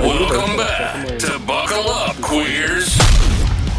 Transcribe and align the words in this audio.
Welcome 0.00 0.56
back 0.56 1.18
to 1.18 1.40
Buckle 1.40 1.90
Up, 1.90 2.14
Queers. 2.22 2.96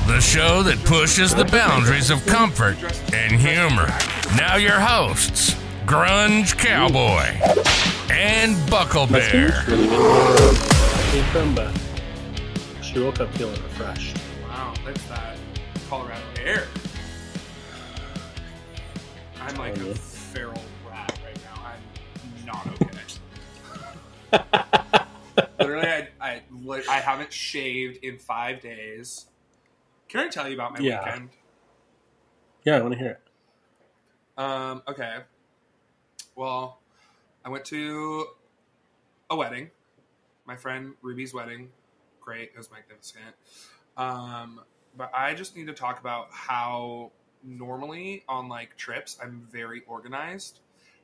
The 0.05 0.19
show 0.19 0.61
that 0.63 0.77
pushes 0.83 1.33
the 1.33 1.45
boundaries 1.45 2.09
of 2.09 2.25
comfort 2.25 2.75
and 3.13 3.31
humor. 3.31 3.87
Now, 4.35 4.57
your 4.57 4.79
hosts, 4.79 5.55
Grunge 5.85 6.57
Cowboy 6.57 7.23
and 8.11 8.69
Buckle 8.69 9.07
Bear. 9.07 9.63
Came 11.11 11.55
she 12.81 12.99
woke 12.99 13.21
up 13.21 13.33
feeling 13.35 13.61
refreshed. 13.63 14.17
Wow, 14.43 14.73
that's 14.85 15.03
that 15.05 15.37
Colorado 15.89 16.21
air. 16.43 16.67
I'm 19.41 19.55
like 19.55 19.77
a 19.77 19.91
oh, 19.91 19.93
feral 19.93 20.61
rat 20.85 21.17
right 21.23 21.39
now. 21.45 21.63
I'm 21.65 22.45
not 22.45 22.67
okay. 24.33 24.73
I, 26.29 26.41
I 26.89 26.99
haven't 26.99 27.33
shaved 27.33 28.03
in 28.03 28.17
five 28.17 28.59
days. 28.61 29.25
Can 30.07 30.21
I 30.21 30.27
tell 30.27 30.47
you 30.47 30.53
about 30.55 30.73
my 30.73 30.79
Yeah. 30.79 31.03
weekend? 31.03 31.29
Yeah, 32.63 32.77
I 32.77 32.81
want 32.81 32.93
to 32.93 32.99
hear 32.99 33.09
it. 33.11 33.21
Um, 34.41 34.83
okay. 34.87 35.17
Well, 36.35 36.79
I 37.43 37.49
went 37.49 37.65
to 37.65 38.25
a 39.29 39.35
wedding. 39.35 39.69
My 40.45 40.55
friend 40.55 40.93
Ruby's 41.01 41.33
wedding. 41.33 41.69
Great. 42.21 42.51
It 42.53 42.57
was 42.57 42.69
magnificent. 42.71 43.35
Um, 43.97 44.61
but 44.97 45.11
I 45.13 45.33
just 45.33 45.55
need 45.55 45.67
to 45.67 45.73
talk 45.73 45.99
about 45.99 46.27
how 46.31 47.11
normally 47.43 48.23
on 48.27 48.49
like 48.49 48.75
trips 48.77 49.17
I'm 49.21 49.47
very 49.51 49.83
organized 49.87 50.59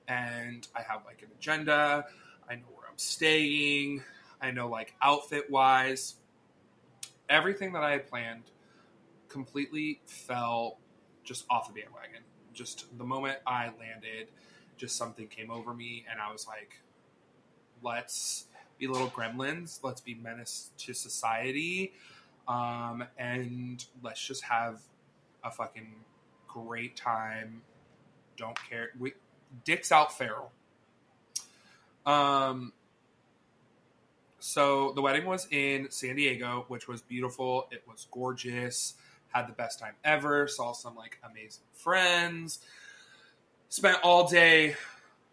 and 0.07 0.67
I 0.75 0.81
have 0.81 1.01
like 1.05 1.21
an 1.21 1.29
agenda. 1.37 2.05
I 2.49 2.55
know 2.55 2.61
where 2.75 2.87
I'm 2.89 2.97
staying. 2.97 4.03
I 4.45 4.51
know 4.51 4.69
like 4.69 4.93
outfit 5.01 5.49
wise. 5.49 6.15
Everything 7.27 7.73
that 7.73 7.81
I 7.83 7.91
had 7.91 8.07
planned 8.07 8.43
completely 9.27 10.01
fell 10.05 10.77
just 11.23 11.45
off 11.49 11.67
the 11.67 11.81
bandwagon. 11.81 12.21
Just 12.53 12.95
the 12.97 13.03
moment 13.03 13.39
I 13.47 13.71
landed, 13.79 14.27
just 14.77 14.97
something 14.97 15.27
came 15.27 15.49
over 15.49 15.73
me, 15.73 16.05
and 16.09 16.21
I 16.21 16.31
was 16.31 16.47
like, 16.47 16.79
let's 17.81 18.45
be 18.77 18.85
little 18.85 19.09
gremlins. 19.09 19.79
Let's 19.81 19.99
be 20.01 20.13
menace 20.13 20.69
to 20.77 20.93
society. 20.93 21.93
Um, 22.47 23.03
and 23.17 23.83
let's 24.03 24.23
just 24.23 24.43
have 24.43 24.79
a 25.43 25.49
fucking 25.49 25.95
great 26.47 26.95
time. 26.95 27.63
Don't 28.37 28.57
care. 28.69 28.91
We, 28.99 29.13
dicks 29.63 29.91
out 29.91 30.15
feral. 30.15 30.51
Um, 32.05 32.73
so 34.39 34.91
the 34.93 35.01
wedding 35.01 35.25
was 35.25 35.47
in 35.51 35.89
San 35.89 36.15
Diego, 36.15 36.65
which 36.67 36.87
was 36.87 37.01
beautiful. 37.01 37.67
It 37.71 37.83
was 37.87 38.07
gorgeous. 38.11 38.95
Had 39.29 39.47
the 39.47 39.53
best 39.53 39.79
time 39.79 39.93
ever. 40.03 40.47
Saw 40.47 40.73
some 40.73 40.95
like 40.95 41.19
amazing 41.29 41.65
friends. 41.73 42.59
Spent 43.69 43.97
all 44.03 44.27
day, 44.27 44.75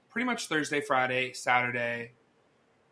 pretty 0.09 0.27
much 0.27 0.47
Thursday, 0.47 0.81
Friday, 0.81 1.33
Saturday, 1.33 2.13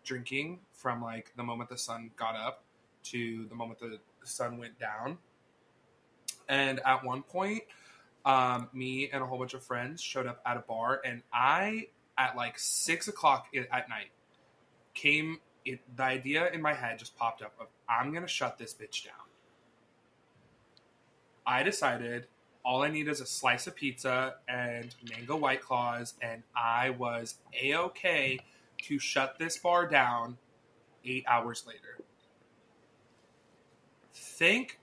drinking 0.05 0.61
from 0.72 1.03
like 1.03 1.33
the 1.36 1.42
moment 1.42 1.69
the 1.70 1.78
sun 1.78 2.11
got 2.16 2.36
up 2.36 2.64
to 3.03 3.47
the 3.48 3.55
moment 3.55 3.78
the 3.81 3.98
sun 4.25 4.58
went 4.58 4.78
down. 4.78 5.19
And 6.48 6.81
at 6.84 7.05
one 7.05 7.22
point, 7.22 7.62
um, 8.25 8.69
me 8.72 9.08
and 9.12 9.22
a 9.22 9.27
whole 9.27 9.38
bunch 9.38 9.55
of 9.55 9.62
friends 9.62 10.03
showed 10.03 10.27
up 10.27 10.41
at 10.44 10.56
a 10.56 10.61
bar, 10.61 11.00
and 11.05 11.22
I, 11.33 11.86
at 12.19 12.36
like 12.36 12.58
six 12.58 13.08
o'clock 13.08 13.47
at 13.55 13.88
night, 13.88 14.11
came. 14.94 15.38
It, 15.70 15.96
the 15.96 16.02
idea 16.02 16.50
in 16.50 16.60
my 16.60 16.74
head 16.74 16.98
just 16.98 17.16
popped 17.16 17.42
up 17.42 17.54
of 17.60 17.68
I'm 17.88 18.12
gonna 18.12 18.26
shut 18.26 18.58
this 18.58 18.74
bitch 18.74 19.04
down. 19.04 19.14
I 21.46 21.62
decided 21.62 22.26
all 22.64 22.82
I 22.82 22.90
need 22.90 23.06
is 23.06 23.20
a 23.20 23.26
slice 23.26 23.68
of 23.68 23.76
pizza 23.76 24.34
and 24.48 24.92
mango 25.09 25.36
white 25.36 25.62
claws, 25.62 26.14
and 26.20 26.42
I 26.56 26.91
was 26.91 27.36
a 27.60 27.76
okay 27.76 28.41
to 28.82 28.98
shut 28.98 29.38
this 29.38 29.59
bar 29.59 29.86
down 29.86 30.38
eight 31.04 31.25
hours 31.28 31.64
later. 31.66 32.03
Thank 34.12 34.80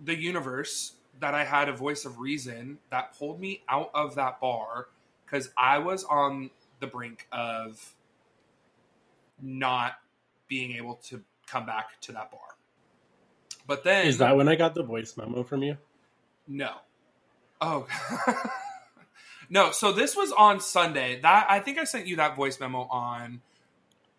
the 0.00 0.16
universe 0.16 0.94
that 1.20 1.34
I 1.34 1.44
had 1.44 1.68
a 1.68 1.76
voice 1.76 2.06
of 2.06 2.18
reason 2.18 2.78
that 2.90 3.16
pulled 3.16 3.40
me 3.40 3.62
out 3.68 3.90
of 3.94 4.14
that 4.14 4.40
bar 4.40 4.88
because 5.26 5.50
I 5.58 5.78
was 5.78 6.02
on 6.04 6.50
the 6.80 6.86
brink 6.86 7.26
of 7.30 7.94
not 9.42 9.94
being 10.48 10.72
able 10.76 10.96
to 10.96 11.22
come 11.46 11.66
back 11.66 12.00
to 12.02 12.12
that 12.12 12.30
bar. 12.30 12.40
But 13.66 13.84
then 13.84 14.06
Is 14.06 14.18
that 14.18 14.36
when 14.36 14.48
I 14.48 14.54
got 14.54 14.74
the 14.74 14.82
voice 14.82 15.16
memo 15.16 15.42
from 15.42 15.62
you? 15.62 15.76
no. 16.48 16.72
Oh. 17.60 17.86
no, 19.50 19.70
so 19.70 19.92
this 19.92 20.16
was 20.16 20.32
on 20.32 20.60
Sunday. 20.60 21.20
That 21.20 21.46
I 21.48 21.60
think 21.60 21.78
I 21.78 21.84
sent 21.84 22.06
you 22.08 22.16
that 22.16 22.34
voice 22.34 22.58
memo 22.58 22.88
on 22.90 23.40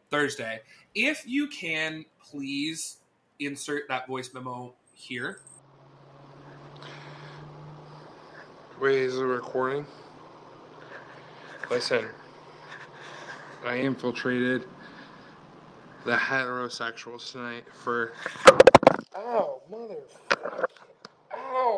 Thursday. 0.10 0.62
If 0.96 1.24
you 1.28 1.48
can 1.48 2.06
please 2.24 2.98
insert 3.40 3.90
that 3.90 4.08
voice 4.08 4.34
memo 4.34 4.76
here. 4.94 5.40
Wait, 8.82 9.00
is 9.00 9.18
it 9.18 9.24
recording? 9.24 9.86
Listen, 11.70 12.08
I 13.66 13.76
infiltrated 13.76 14.66
the 16.06 16.16
heterosexuals 16.16 17.32
tonight 17.32 17.64
for. 17.74 18.14
Oh, 19.16 19.62
mother. 19.70 20.68
Ow. 21.34 21.78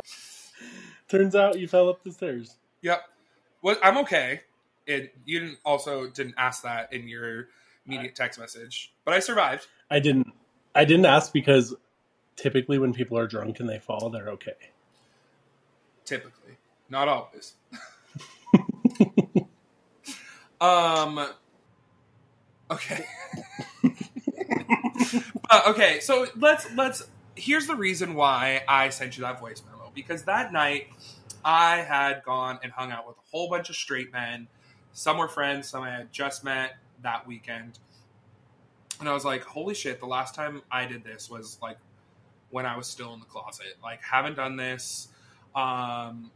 Turns 1.08 1.34
out 1.34 1.58
you 1.58 1.68
fell 1.68 1.88
up 1.88 2.02
the 2.02 2.12
stairs. 2.12 2.56
Yep. 2.82 3.02
Well, 3.62 3.76
I'm 3.82 3.98
okay. 3.98 4.40
It 4.86 5.14
you 5.24 5.40
didn't 5.40 5.58
also 5.64 6.08
didn't 6.08 6.34
ask 6.38 6.62
that 6.62 6.92
in 6.92 7.08
your 7.08 7.48
immediate 7.86 8.14
text 8.14 8.38
message, 8.38 8.92
but 9.04 9.14
I 9.14 9.20
survived. 9.20 9.66
I 9.90 10.00
didn't. 10.00 10.32
I 10.74 10.84
didn't 10.84 11.06
ask 11.06 11.32
because 11.32 11.74
typically 12.36 12.78
when 12.78 12.92
people 12.92 13.18
are 13.18 13.26
drunk 13.26 13.60
and 13.60 13.68
they 13.68 13.78
fall, 13.78 14.10
they're 14.10 14.28
okay. 14.30 14.52
Typically, 16.04 16.56
not 16.88 17.08
always. 17.08 17.54
um. 20.60 21.26
Okay. 22.70 23.04
but 25.50 25.68
okay, 25.68 26.00
so 26.00 26.26
let's 26.36 26.66
let's. 26.74 27.08
Here's 27.34 27.66
the 27.66 27.76
reason 27.76 28.14
why 28.14 28.62
I 28.66 28.88
sent 28.88 29.16
you 29.16 29.22
that 29.22 29.40
voice 29.40 29.62
memo 29.70 29.90
because 29.94 30.22
that 30.24 30.52
night 30.52 30.88
I 31.44 31.76
had 31.76 32.22
gone 32.24 32.58
and 32.62 32.72
hung 32.72 32.90
out 32.90 33.06
with 33.06 33.16
a 33.16 33.30
whole 33.30 33.48
bunch 33.48 33.70
of 33.70 33.76
straight 33.76 34.12
men. 34.12 34.48
Some 34.92 35.18
were 35.18 35.28
friends, 35.28 35.68
some 35.68 35.82
I 35.82 35.90
had 35.90 36.12
just 36.12 36.42
met 36.42 36.76
that 37.02 37.26
weekend. 37.26 37.78
And 38.98 39.08
I 39.08 39.12
was 39.12 39.24
like, 39.24 39.44
holy 39.44 39.74
shit, 39.74 40.00
the 40.00 40.06
last 40.06 40.34
time 40.34 40.62
I 40.70 40.86
did 40.86 41.04
this 41.04 41.30
was 41.30 41.58
like 41.60 41.78
when 42.50 42.66
I 42.66 42.76
was 42.76 42.86
still 42.86 43.12
in 43.14 43.20
the 43.20 43.26
closet. 43.26 43.76
Like, 43.82 44.02
haven't 44.02 44.36
done 44.36 44.56
this 44.56 45.08
um, 45.54 46.30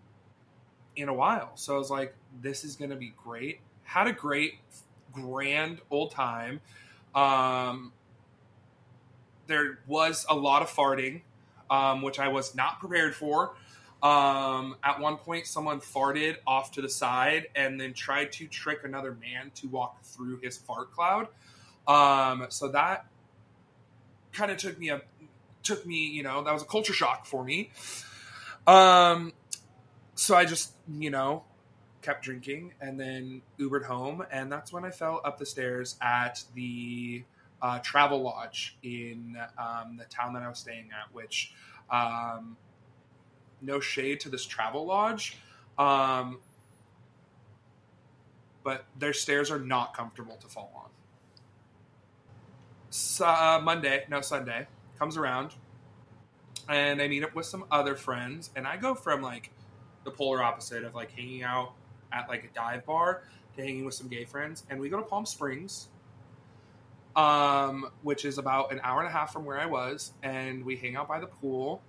in 0.96 1.08
a 1.08 1.14
while. 1.14 1.52
So 1.56 1.74
I 1.74 1.78
was 1.78 1.90
like, 1.90 2.14
this 2.40 2.64
is 2.64 2.76
going 2.76 2.90
to 2.90 2.96
be 2.96 3.12
great. 3.16 3.60
Had 3.82 4.06
a 4.06 4.12
great, 4.12 4.54
grand 5.12 5.80
old 5.90 6.12
time. 6.12 6.60
Um, 7.14 7.92
there 9.50 9.78
was 9.86 10.26
a 10.28 10.34
lot 10.34 10.62
of 10.62 10.68
farting, 10.70 11.22
um, 11.70 12.02
which 12.02 12.18
I 12.18 12.28
was 12.28 12.54
not 12.54 12.80
prepared 12.80 13.14
for. 13.14 13.54
Um, 14.02 14.76
at 14.82 14.98
one 14.98 15.18
point, 15.18 15.46
someone 15.46 15.80
farted 15.80 16.36
off 16.46 16.72
to 16.72 16.82
the 16.82 16.88
side 16.88 17.48
and 17.54 17.78
then 17.80 17.92
tried 17.92 18.32
to 18.32 18.46
trick 18.46 18.80
another 18.84 19.12
man 19.20 19.50
to 19.56 19.68
walk 19.68 20.02
through 20.02 20.38
his 20.38 20.56
fart 20.56 20.92
cloud. 20.92 21.28
Um, 21.86 22.46
so 22.48 22.68
that 22.68 23.06
kind 24.32 24.50
of 24.50 24.56
took 24.56 24.78
me 24.78 24.90
a 24.90 25.02
took 25.62 25.84
me, 25.84 26.06
you 26.06 26.22
know, 26.22 26.42
that 26.42 26.52
was 26.52 26.62
a 26.62 26.66
culture 26.66 26.92
shock 26.94 27.26
for 27.26 27.44
me. 27.44 27.70
Um, 28.66 29.32
so 30.14 30.34
I 30.34 30.44
just, 30.44 30.72
you 30.88 31.10
know, 31.10 31.44
kept 32.02 32.24
drinking 32.24 32.72
and 32.80 32.98
then 32.98 33.42
Ubered 33.58 33.84
home, 33.84 34.24
and 34.30 34.50
that's 34.50 34.72
when 34.72 34.84
I 34.84 34.90
fell 34.90 35.20
up 35.24 35.38
the 35.38 35.46
stairs 35.46 35.96
at 36.00 36.42
the 36.54 37.24
uh, 37.62 37.78
travel 37.80 38.22
lodge 38.22 38.76
in 38.82 39.36
um, 39.58 39.96
the 39.98 40.04
town 40.06 40.32
that 40.34 40.42
I 40.42 40.48
was 40.48 40.58
staying 40.58 40.90
at, 40.92 41.14
which. 41.14 41.52
Um, 41.90 42.56
no 43.62 43.80
shade 43.80 44.20
to 44.20 44.28
this 44.28 44.44
travel 44.44 44.86
lodge, 44.86 45.36
um, 45.78 46.38
but 48.62 48.84
their 48.98 49.12
stairs 49.12 49.50
are 49.50 49.58
not 49.58 49.94
comfortable 49.94 50.36
to 50.36 50.48
fall 50.48 50.72
on. 50.76 50.90
So, 52.90 53.26
uh, 53.26 53.60
Monday, 53.62 54.04
no 54.08 54.20
Sunday, 54.20 54.66
comes 54.98 55.16
around, 55.16 55.54
and 56.68 57.00
I 57.00 57.08
meet 57.08 57.22
up 57.22 57.34
with 57.34 57.46
some 57.46 57.64
other 57.70 57.94
friends, 57.94 58.50
and 58.56 58.66
I 58.66 58.76
go 58.76 58.94
from 58.94 59.22
like 59.22 59.50
the 60.04 60.10
polar 60.10 60.42
opposite 60.42 60.84
of 60.84 60.94
like 60.94 61.10
hanging 61.12 61.42
out 61.42 61.72
at 62.12 62.28
like 62.28 62.44
a 62.44 62.48
dive 62.54 62.84
bar 62.86 63.22
to 63.56 63.62
hanging 63.62 63.84
with 63.84 63.94
some 63.94 64.08
gay 64.08 64.24
friends, 64.24 64.64
and 64.70 64.80
we 64.80 64.88
go 64.88 64.96
to 64.96 65.02
Palm 65.02 65.26
Springs. 65.26 65.88
Um, 67.16 67.90
which 68.02 68.24
is 68.24 68.38
about 68.38 68.72
an 68.72 68.80
hour 68.82 69.00
and 69.00 69.08
a 69.08 69.12
half 69.12 69.32
from 69.32 69.44
where 69.44 69.58
I 69.58 69.66
was, 69.66 70.12
and 70.22 70.64
we 70.64 70.76
hang 70.76 70.96
out 70.96 71.08
by 71.08 71.20
the 71.20 71.26
pool. 71.26 71.82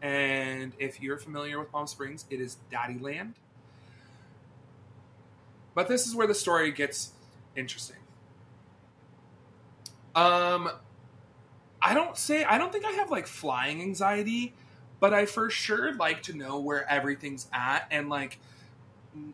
And 0.00 0.72
if 0.78 1.02
you're 1.02 1.18
familiar 1.18 1.58
with 1.58 1.72
Palm 1.72 1.86
Springs, 1.86 2.24
it 2.30 2.40
is 2.40 2.56
Daddy 2.70 2.98
Land. 2.98 3.34
But 5.74 5.88
this 5.88 6.06
is 6.06 6.14
where 6.14 6.26
the 6.26 6.34
story 6.34 6.70
gets 6.70 7.12
interesting. 7.56 7.96
Um, 10.14 10.70
I 11.80 11.94
don't 11.94 12.16
say 12.16 12.44
I 12.44 12.58
don't 12.58 12.72
think 12.72 12.84
I 12.84 12.92
have 12.92 13.10
like 13.10 13.26
flying 13.26 13.80
anxiety, 13.82 14.54
but 14.98 15.14
I 15.14 15.26
for 15.26 15.50
sure 15.50 15.94
like 15.94 16.22
to 16.24 16.36
know 16.36 16.58
where 16.58 16.88
everything's 16.90 17.46
at 17.52 17.86
and 17.90 18.08
like 18.08 18.38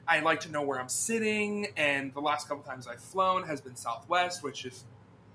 I 0.06 0.20
like 0.20 0.40
to 0.40 0.50
know 0.50 0.62
where 0.62 0.78
I'm 0.78 0.88
sitting. 0.88 1.68
And 1.76 2.12
the 2.12 2.20
last 2.20 2.48
couple 2.48 2.62
times 2.64 2.86
I've 2.86 3.00
flown 3.00 3.44
has 3.44 3.60
been 3.60 3.76
Southwest, 3.76 4.42
which 4.42 4.64
is 4.64 4.84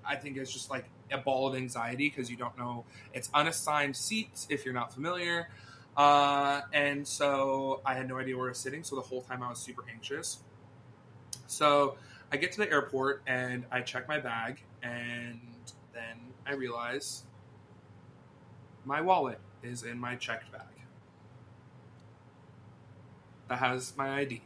I 0.05 0.15
think 0.15 0.37
is 0.37 0.51
just 0.51 0.69
like 0.69 0.85
a 1.11 1.17
ball 1.17 1.47
of 1.47 1.55
anxiety 1.55 2.09
because 2.09 2.29
you 2.29 2.37
don't 2.37 2.57
know 2.57 2.85
it's 3.13 3.29
unassigned 3.33 3.95
seats 3.95 4.47
if 4.49 4.65
you're 4.65 4.73
not 4.73 4.93
familiar. 4.93 5.49
Uh, 5.97 6.61
and 6.71 7.05
so 7.07 7.81
I 7.85 7.93
had 7.93 8.07
no 8.07 8.17
idea 8.17 8.37
where 8.37 8.47
I 8.47 8.49
was 8.49 8.57
sitting. 8.57 8.83
So 8.83 8.95
the 8.95 9.01
whole 9.01 9.21
time 9.21 9.43
I 9.43 9.49
was 9.49 9.59
super 9.59 9.83
anxious. 9.93 10.39
So 11.47 11.97
I 12.31 12.37
get 12.37 12.51
to 12.53 12.59
the 12.59 12.71
airport 12.71 13.21
and 13.27 13.65
I 13.71 13.81
check 13.81 14.07
my 14.07 14.19
bag, 14.19 14.61
and 14.83 15.39
then 15.93 16.17
I 16.45 16.53
realize 16.53 17.23
my 18.85 19.01
wallet 19.01 19.39
is 19.63 19.83
in 19.83 19.99
my 19.99 20.15
checked 20.15 20.51
bag 20.51 20.61
that 23.49 23.59
has 23.59 23.93
my 23.97 24.19
ID. 24.19 24.41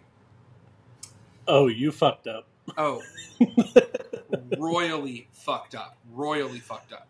Oh, 1.47 1.67
you 1.67 1.91
fucked 1.91 2.25
up. 2.25 2.47
Oh, 2.77 3.01
royally 4.57 5.27
fucked 5.31 5.75
up. 5.75 5.97
Royally 6.11 6.59
fucked 6.59 6.93
up. 6.93 7.07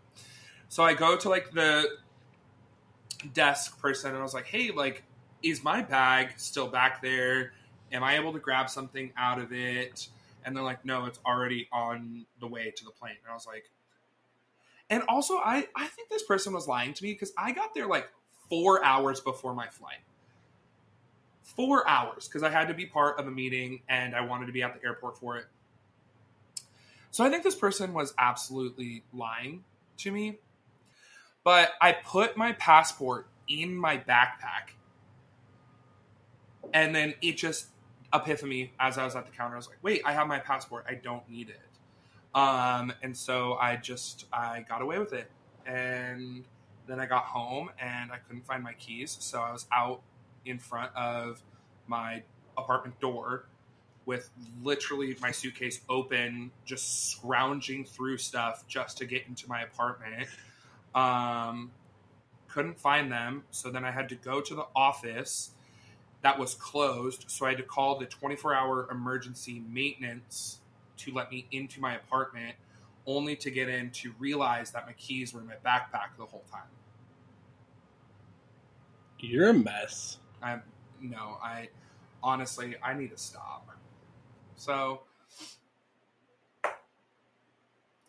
So 0.70 0.84
I 0.84 0.94
go 0.94 1.16
to 1.18 1.30
like 1.30 1.52
the 1.52 1.86
desk 3.34 3.80
person 3.80 4.12
and 4.12 4.20
I 4.20 4.24
was 4.24 4.34
like, 4.34 4.48
hey, 4.48 4.72
like, 4.72 5.04
is 5.42 5.64
my 5.64 5.82
bag 5.82 6.34
still 6.38 6.68
back 6.68 7.02
there? 7.02 7.54
Am 7.92 8.04
I 8.04 8.18
able 8.18 8.34
to 8.34 8.40
grab 8.40 8.70
something 8.70 9.12
out 9.18 9.40
of 9.40 9.54
it? 9.54 10.08
And 10.46 10.56
they're 10.56 10.64
like, 10.64 10.84
no, 10.84 11.06
it's 11.06 11.20
already 11.26 11.70
on 11.72 12.26
the 12.40 12.48
way 12.48 12.74
to 12.76 12.86
the 12.86 12.92
plane. 12.92 13.16
And 13.24 13.32
I 13.32 13.34
was 13.34 13.46
like, 13.46 13.70
and 14.90 15.04
also, 15.08 15.36
I, 15.36 15.68
I 15.76 15.88
think 15.88 16.10
this 16.10 16.24
person 16.24 16.54
was 16.54 16.68
lying 16.68 16.94
to 16.94 17.04
me 17.04 17.14
because 17.14 17.34
I 17.38 17.52
got 17.52 17.74
there 17.74 17.88
like 17.88 18.10
four 18.50 18.84
hours 18.84 19.22
before 19.22 19.54
my 19.54 19.68
flight. 19.68 20.00
Four 21.44 21.88
hours 21.88 22.28
because 22.28 22.44
I 22.44 22.50
had 22.50 22.68
to 22.68 22.74
be 22.74 22.86
part 22.86 23.20
of 23.20 23.28
a 23.28 23.32
meeting 23.32 23.82
and 23.88 24.16
I 24.16 24.22
wanted 24.22 24.48
to 24.48 24.52
be 24.52 24.64
at 24.64 24.80
the 24.80 24.86
airport 24.86 25.18
for 25.18 25.38
it. 25.38 25.46
So 27.14 27.24
I 27.24 27.30
think 27.30 27.44
this 27.44 27.54
person 27.54 27.94
was 27.94 28.12
absolutely 28.18 29.04
lying 29.14 29.64
to 29.98 30.12
me. 30.12 30.40
But 31.44 31.70
I 31.80 31.92
put 31.92 32.36
my 32.36 32.54
passport 32.54 33.28
in 33.48 33.76
my 33.76 33.98
backpack. 33.98 34.74
And 36.74 36.96
then 36.96 37.14
it 37.22 37.38
just 37.38 37.68
epiphany 38.12 38.74
as 38.80 38.98
I 38.98 39.06
was 39.06 39.16
at 39.16 39.28
the 39.28 39.32
counter. 39.32 39.54
I 39.54 39.58
was 39.58 39.68
like, 39.68 39.78
wait, 39.84 40.02
I 40.04 40.14
have 40.14 40.28
my 40.28 40.40
passport. 40.40 40.86
I 40.90 40.96
don't 40.96 41.30
need 41.30 41.50
it. 41.50 41.60
Um, 42.36 42.92
and 43.04 43.16
so 43.16 43.54
I 43.62 43.76
just 43.76 44.26
I 44.34 44.66
got 44.68 44.82
away 44.82 44.98
with 44.98 45.14
it. 45.14 45.30
And 45.68 46.46
then 46.88 47.00
I 47.00 47.06
got 47.06 47.26
home 47.26 47.70
and 47.80 48.12
I 48.12 48.18
couldn't 48.18 48.48
find 48.48 48.64
my 48.64 48.74
keys. 48.74 49.18
So 49.20 49.40
I 49.40 49.52
was 49.52 49.68
out 49.72 50.02
in 50.48 50.58
front 50.58 50.92
of 50.96 51.44
my 51.86 52.24
apartment 52.58 53.00
door 53.00 53.46
with 54.06 54.30
literally 54.62 55.16
my 55.22 55.32
suitcase 55.32 55.82
open, 55.90 56.52
just 56.66 57.10
scrounging 57.12 57.86
through 57.86 58.18
stuff 58.18 58.66
just 58.68 58.98
to 58.98 59.06
get 59.06 59.24
into 59.28 59.48
my 59.48 59.62
apartment. 59.62 60.28
Um, 60.94 61.72
couldn't 62.48 62.80
find 62.80 63.12
them. 63.12 63.44
So 63.52 63.72
then 63.72 63.84
I 63.84 63.92
had 63.92 64.10
to 64.10 64.16
go 64.16 64.42
to 64.42 64.56
the 64.56 64.66
office 64.76 65.52
that 66.22 66.38
was 66.38 66.54
closed. 66.56 67.26
So 67.28 67.46
I 67.46 67.50
had 67.50 67.58
to 67.58 67.64
call 67.64 67.98
the 67.98 68.06
24 68.06 68.54
hour 68.54 68.88
emergency 68.92 69.64
maintenance 69.70 70.60
to 70.98 71.12
let 71.14 71.32
me 71.32 71.48
into 71.52 71.82
my 71.82 71.96
apartment, 71.96 72.56
only 73.06 73.36
to 73.38 73.50
get 73.50 73.70
in 73.70 73.90
to 73.92 74.14
realize 74.20 74.72
that 74.72 74.86
my 74.86 74.94
keys 74.94 75.34
were 75.34 75.42
in 75.42 75.48
my 75.48 75.56
backpack 75.66 76.16
the 76.18 76.26
whole 76.26 76.44
time. 76.52 76.62
You're 79.20 79.50
a 79.50 79.54
mess. 79.54 80.18
I'm 80.42 80.62
no, 81.02 81.38
I 81.42 81.70
honestly 82.22 82.76
I 82.84 82.94
need 82.94 83.12
to 83.12 83.18
stop. 83.18 83.70
So, 84.64 85.02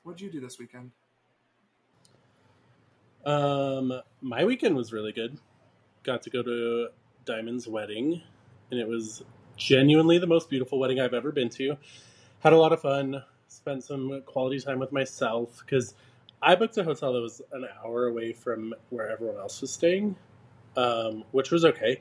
what'd 0.05 0.21
you 0.21 0.31
do 0.31 0.39
this 0.39 0.57
weekend? 0.57 0.93
Um, 3.27 4.01
my 4.21 4.45
weekend 4.45 4.77
was 4.77 4.93
really 4.93 5.11
good. 5.11 5.37
Got 6.05 6.23
to 6.23 6.31
go 6.31 6.45
to 6.45 6.91
Diamond's 7.25 7.67
wedding, 7.67 8.23
and 8.71 8.79
it 8.79 8.87
was 8.87 9.25
genuinely 9.57 10.19
the 10.19 10.29
most 10.29 10.49
beautiful 10.49 10.79
wedding 10.79 11.01
I've 11.01 11.13
ever 11.13 11.33
been 11.33 11.49
to. 11.49 11.77
Had 12.39 12.53
a 12.53 12.57
lot 12.57 12.73
of 12.73 12.81
fun. 12.81 13.25
Spent 13.49 13.83
some 13.83 14.23
quality 14.25 14.61
time 14.61 14.79
with 14.79 14.93
myself 14.93 15.61
because 15.67 15.95
I 16.41 16.55
booked 16.55 16.79
a 16.79 16.85
hotel 16.85 17.15
that 17.15 17.21
was 17.21 17.43
an 17.51 17.67
hour 17.85 18.07
away 18.07 18.33
from 18.33 18.75
where 18.91 19.11
everyone 19.11 19.39
else 19.39 19.61
was 19.61 19.73
staying, 19.73 20.15
um, 20.77 21.25
which 21.33 21.51
was 21.51 21.65
okay, 21.65 22.01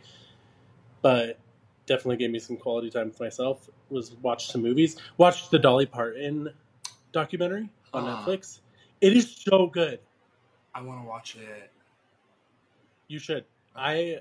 but 1.01 1.39
definitely 1.85 2.17
gave 2.17 2.31
me 2.31 2.39
some 2.39 2.57
quality 2.57 2.89
time 2.89 3.07
with 3.07 3.19
myself. 3.19 3.69
Was 3.89 4.13
watched 4.21 4.51
some 4.51 4.61
movies. 4.61 4.97
Watched 5.17 5.51
the 5.51 5.59
Dolly 5.59 5.85
Parton 5.85 6.49
documentary 7.11 7.69
on 7.93 8.03
Ah. 8.05 8.23
Netflix. 8.25 8.59
It 9.01 9.15
is 9.15 9.35
so 9.35 9.67
good. 9.67 9.99
I 10.73 10.81
want 10.81 11.01
to 11.01 11.07
watch 11.07 11.35
it. 11.35 11.69
You 13.07 13.19
should. 13.19 13.45
I 13.75 14.19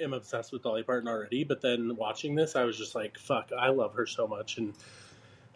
am 0.00 0.12
obsessed 0.12 0.52
with 0.52 0.62
Dolly 0.62 0.82
Parton 0.82 1.08
already, 1.08 1.44
but 1.44 1.60
then 1.62 1.96
watching 1.96 2.34
this, 2.34 2.56
I 2.56 2.64
was 2.64 2.76
just 2.76 2.94
like, 2.94 3.18
fuck, 3.18 3.50
I 3.56 3.68
love 3.68 3.94
her 3.94 4.04
so 4.06 4.26
much. 4.26 4.58
And 4.58 4.74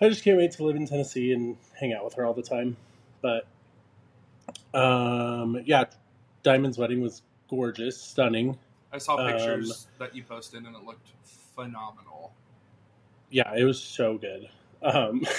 I 0.01 0.09
just 0.09 0.25
can't 0.25 0.39
wait 0.39 0.53
to 0.53 0.65
live 0.65 0.77
in 0.77 0.87
Tennessee 0.87 1.33
and 1.33 1.57
hang 1.79 1.93
out 1.93 2.05
with 2.05 2.15
her 2.15 2.25
all 2.25 2.33
the 2.33 2.43
time. 2.43 2.77
But 3.21 3.47
um, 4.73 5.61
yeah, 5.67 5.85
Diamond's 6.43 6.79
wedding 6.79 7.01
was 7.03 7.23
gorgeous, 7.49 8.01
stunning. 8.01 8.57
I 8.93 8.99
saw 8.99 9.17
Um, 9.17 9.31
pictures 9.33 9.89
that 9.99 10.15
you 10.15 10.23
posted 10.23 10.65
and 10.65 10.75
it 10.75 10.85
looked 10.85 11.11
phenomenal. 11.55 12.33
Yeah, 13.31 13.55
it 13.57 13.65
was 13.65 13.81
so 13.81 14.19
good. 14.19 14.49
Um, 14.83 15.25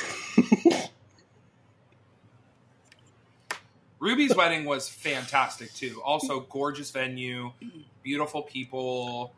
Ruby's 4.00 4.36
wedding 4.36 4.66
was 4.66 4.90
fantastic 4.90 5.74
too. 5.74 6.02
Also, 6.04 6.42
gorgeous 6.42 6.90
venue, 6.92 7.52
beautiful 8.04 8.42
people, 8.42 9.34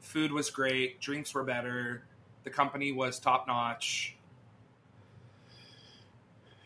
food 0.00 0.32
was 0.32 0.50
great, 0.50 1.00
drinks 1.00 1.34
were 1.34 1.44
better, 1.44 2.02
the 2.44 2.50
company 2.50 2.92
was 2.92 3.20
top 3.20 3.46
notch. 3.46 4.16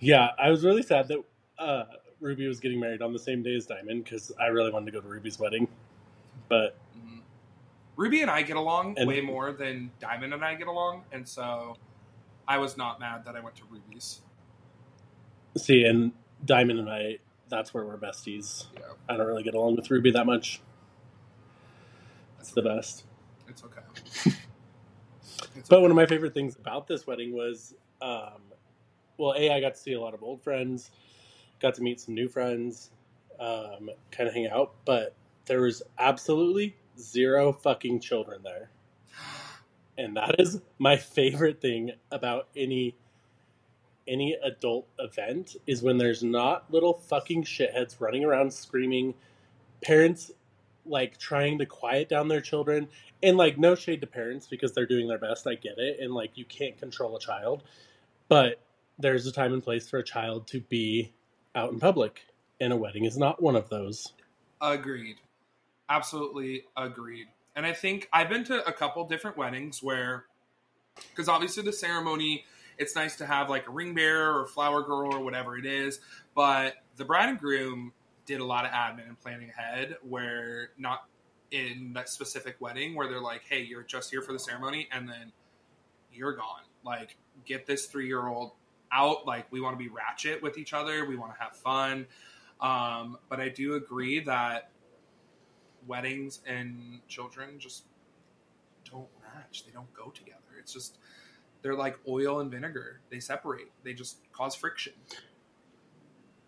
yeah, 0.01 0.29
I 0.39 0.51
was 0.51 0.65
really 0.65 0.83
sad 0.83 1.09
that 1.09 1.19
uh, 1.59 1.85
Ruby 2.21 2.47
was 2.47 2.61
getting 2.61 2.81
married 2.81 3.03
on 3.03 3.13
the 3.13 3.19
same 3.19 3.43
day 3.43 3.57
as 3.57 3.67
Diamond 3.67 4.05
because 4.05 4.33
I 4.41 4.47
really 4.47 4.71
wanted 4.71 4.87
to 4.87 4.93
go 4.93 5.01
to 5.01 5.09
Ruby's 5.09 5.39
wedding. 5.39 5.69
But. 6.49 6.77
Ruby 7.97 8.23
and 8.23 8.31
I 8.31 8.43
get 8.43 8.57
along 8.57 8.99
And- 8.99 9.07
way 9.09 9.21
more 9.21 9.53
than 9.53 9.91
Diamond 10.01 10.35
and 10.35 10.45
I 10.45 10.55
get 10.55 10.67
along, 10.69 11.05
and 11.13 11.27
so 11.29 11.77
I 12.49 12.59
was 12.59 12.77
not 12.77 12.99
mad 13.01 13.25
that 13.25 13.37
I 13.37 13.41
went 13.41 13.57
to 13.57 13.65
Ruby's. 13.71 14.21
see, 15.57 15.85
and 15.85 16.13
Diamond 16.45 16.81
and 16.81 16.91
I, 16.91 17.19
that's 17.49 17.73
where 17.73 17.85
we're 17.85 17.97
besties. 17.97 18.67
Yeah, 18.75 18.81
I 19.09 19.17
don't 19.17 19.27
really 19.27 19.45
get 19.45 19.55
along 19.55 19.77
with 19.77 19.91
Ruby 19.91 20.11
that 20.11 20.27
much. 20.27 20.61
It's 22.41 22.51
the 22.51 22.63
best. 22.63 23.05
it's 23.49 23.63
okay. 23.65 23.81
It's 25.57 25.69
But 25.69 25.83
one 25.83 25.91
of 25.91 25.97
my 25.97 26.07
favorite 26.07 26.35
things 26.35 26.57
about 26.57 26.89
this 26.89 27.07
wedding 27.07 27.33
was, 27.33 27.75
um, 28.03 28.43
well, 29.19 29.35
a 29.37 29.51
I 29.53 29.61
got 29.61 29.75
to 29.75 29.81
see 29.81 29.93
a 29.93 30.01
lot 30.01 30.13
of 30.13 30.23
old 30.23 30.43
friends, 30.43 30.91
got 31.61 31.75
to 31.75 31.83
meet 31.83 32.01
some 32.01 32.15
new 32.15 32.29
friends, 32.29 32.91
um, 33.39 33.89
kind 34.11 34.29
of 34.29 34.35
hang 34.35 34.49
out. 34.49 34.75
But 34.85 35.15
there 35.47 35.61
was 35.61 35.81
absolutely 35.99 36.75
zero 36.99 37.53
fucking 37.53 38.01
children 38.01 38.43
there, 38.43 38.71
and 39.99 40.17
that 40.17 40.37
is 40.39 40.61
my 40.79 40.97
favorite 40.97 41.61
thing 41.61 41.93
about 42.11 42.49
any 42.57 42.97
any 44.07 44.37
adult 44.45 44.87
event 44.99 45.57
is 45.67 45.83
when 45.83 45.97
there's 45.97 46.23
not 46.23 46.71
little 46.71 46.93
fucking 46.93 47.43
shitheads 47.43 48.01
running 48.01 48.23
around 48.23 48.53
screaming, 48.53 49.15
parents 49.83 50.31
like 50.87 51.17
trying 51.19 51.59
to 51.59 51.67
quiet 51.67 52.09
down 52.09 52.29
their 52.29 52.41
children 52.41 52.87
and 53.23 53.39
like 53.39 53.57
no 53.57 53.75
shade 53.75 54.01
to 54.03 54.07
parents 54.07 54.47
because 54.47 54.73
they're 54.73 54.85
doing 54.85 55.09
their 55.09 55.19
best 55.19 55.47
i 55.47 55.55
get 55.55 55.79
it 55.79 55.99
and 55.99 56.13
like 56.13 56.37
you 56.37 56.45
can't 56.45 56.77
control 56.79 57.17
a 57.17 57.19
child 57.21 57.63
but 58.29 58.61
there's 58.99 59.27
a 59.27 59.33
time 59.33 59.55
and 59.55 59.63
place 59.63 59.89
for 59.89 59.99
a 59.99 60.05
child 60.05 60.47
to 60.47 60.61
be 60.61 61.11
out 61.55 61.73
in 61.73 61.81
public 61.81 62.27
and 62.61 62.71
a 62.71 62.77
wedding 62.77 63.07
is 63.07 63.17
not 63.17 63.43
one 63.43 63.57
of 63.57 63.71
those 63.71 64.13
Agreed. 64.61 65.17
Absolutely 65.89 66.65
agreed. 66.77 67.27
And 67.57 67.65
I 67.67 67.73
think 67.73 68.09
I've 68.13 68.29
been 68.29 68.45
to 68.45 68.67
a 68.67 68.73
couple 68.73 69.07
different 69.07 69.37
weddings 69.37 69.83
where, 69.83 70.25
because 71.11 71.29
obviously 71.29 71.63
the 71.63 71.73
ceremony 71.73 72.45
It's 72.79 72.97
nice 72.97 73.17
to 73.17 73.27
have 73.27 73.49
like 73.49 73.69
a 73.69 73.71
ring 73.71 73.95
bearer 73.95 74.41
or 74.41 74.47
flower 74.47 74.83
girl 74.83 75.15
or 75.15 75.21
whatever 75.21 75.57
it 75.57 75.67
is. 75.67 76.01
But 76.35 76.75
the 76.97 77.05
bride 77.05 77.29
and 77.29 77.39
groom 77.39 77.93
did 78.27 78.41
a 78.41 78.45
lot 78.45 78.65
of 78.65 78.71
admin 78.71 79.09
and 79.09 79.21
planning 79.21 79.51
ahead 79.51 79.97
where 80.03 80.71
not 80.79 81.07
in 81.51 81.93
that 81.95 82.09
specific 82.09 82.57
wedding 82.61 82.95
where 82.95 83.09
they're 83.09 83.21
like, 83.21 83.43
hey, 83.49 83.63
you're 83.63 83.83
just 83.83 84.11
here 84.11 84.23
for 84.23 84.33
the 84.33 84.39
ceremony 84.39 84.89
and 84.93 85.09
then 85.09 85.33
you're 86.13 86.35
gone. 86.35 86.63
Like, 86.85 87.17
get 87.45 87.67
this 87.67 87.87
three 87.87 88.07
year 88.07 88.27
old 88.27 88.53
out. 88.93 89.27
Like, 89.27 89.51
we 89.53 89.61
want 89.61 89.79
to 89.79 89.83
be 89.83 89.89
ratchet 89.89 90.43
with 90.43 90.59
each 90.59 90.73
other, 90.73 91.05
we 91.07 91.17
want 91.17 91.35
to 91.35 91.43
have 91.43 91.57
fun. 91.57 92.07
Um, 92.61 93.19
but 93.29 93.41
I 93.41 93.49
do 93.49 93.75
agree 93.75 94.21
that 94.21 94.71
weddings 95.87 96.41
and 96.47 97.01
children 97.09 97.59
just 97.59 97.85
don't 98.91 99.09
match. 99.35 99.65
They 99.67 99.73
don't 99.73 99.93
go 99.95 100.11
together. 100.11 100.39
It's 100.59 100.73
just 100.73 100.99
they're 101.63 101.75
like 101.75 101.99
oil 102.09 102.41
and 102.41 102.51
vinegar. 102.51 103.01
They 103.11 103.21
separate. 103.21 103.71
They 103.83 103.95
just 103.95 104.19
cause 104.33 104.55
friction. 104.55 104.93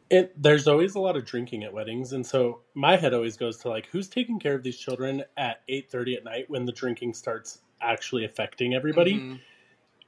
It, 0.09 0.41
there's 0.41 0.69
always 0.69 0.95
a 0.95 1.01
lot 1.01 1.17
of 1.17 1.25
drinking 1.25 1.65
at 1.65 1.73
weddings, 1.73 2.13
and 2.13 2.25
so 2.25 2.61
my 2.75 2.97
head 2.97 3.13
always 3.13 3.37
goes 3.37 3.57
to 3.59 3.69
like, 3.69 3.87
who's 3.87 4.09
taking 4.09 4.39
care 4.39 4.55
of 4.55 4.63
these 4.63 4.79
children 4.79 5.25
at 5.37 5.63
eight 5.69 5.91
thirty 5.91 6.15
at 6.15 6.23
night 6.23 6.49
when 6.49 6.65
the 6.65 6.71
drinking 6.71 7.15
starts 7.15 7.59
actually 7.81 8.25
affecting 8.25 8.73
everybody, 8.73 9.15
Mhm. 9.15 9.41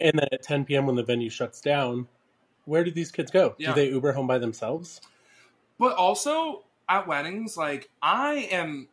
and 0.00 0.18
then 0.18 0.28
at 0.30 0.42
ten 0.44 0.64
p.m. 0.64 0.87
when 0.87 0.94
the 0.94 1.02
venue 1.02 1.28
shuts 1.28 1.61
down, 1.61 2.06
where 2.64 2.85
do 2.85 2.92
these 2.92 3.11
kids 3.11 3.32
go? 3.32 3.56
Yeah. 3.58 3.75
Do 3.75 3.80
they 3.80 3.88
Uber 3.88 4.12
home 4.12 4.28
by 4.28 4.38
themselves? 4.38 5.00
But 5.80 5.97
also 5.97 6.64
at 6.88 7.08
weddings, 7.08 7.56
like 7.56 7.90
I 8.00 8.49
am 8.52 8.88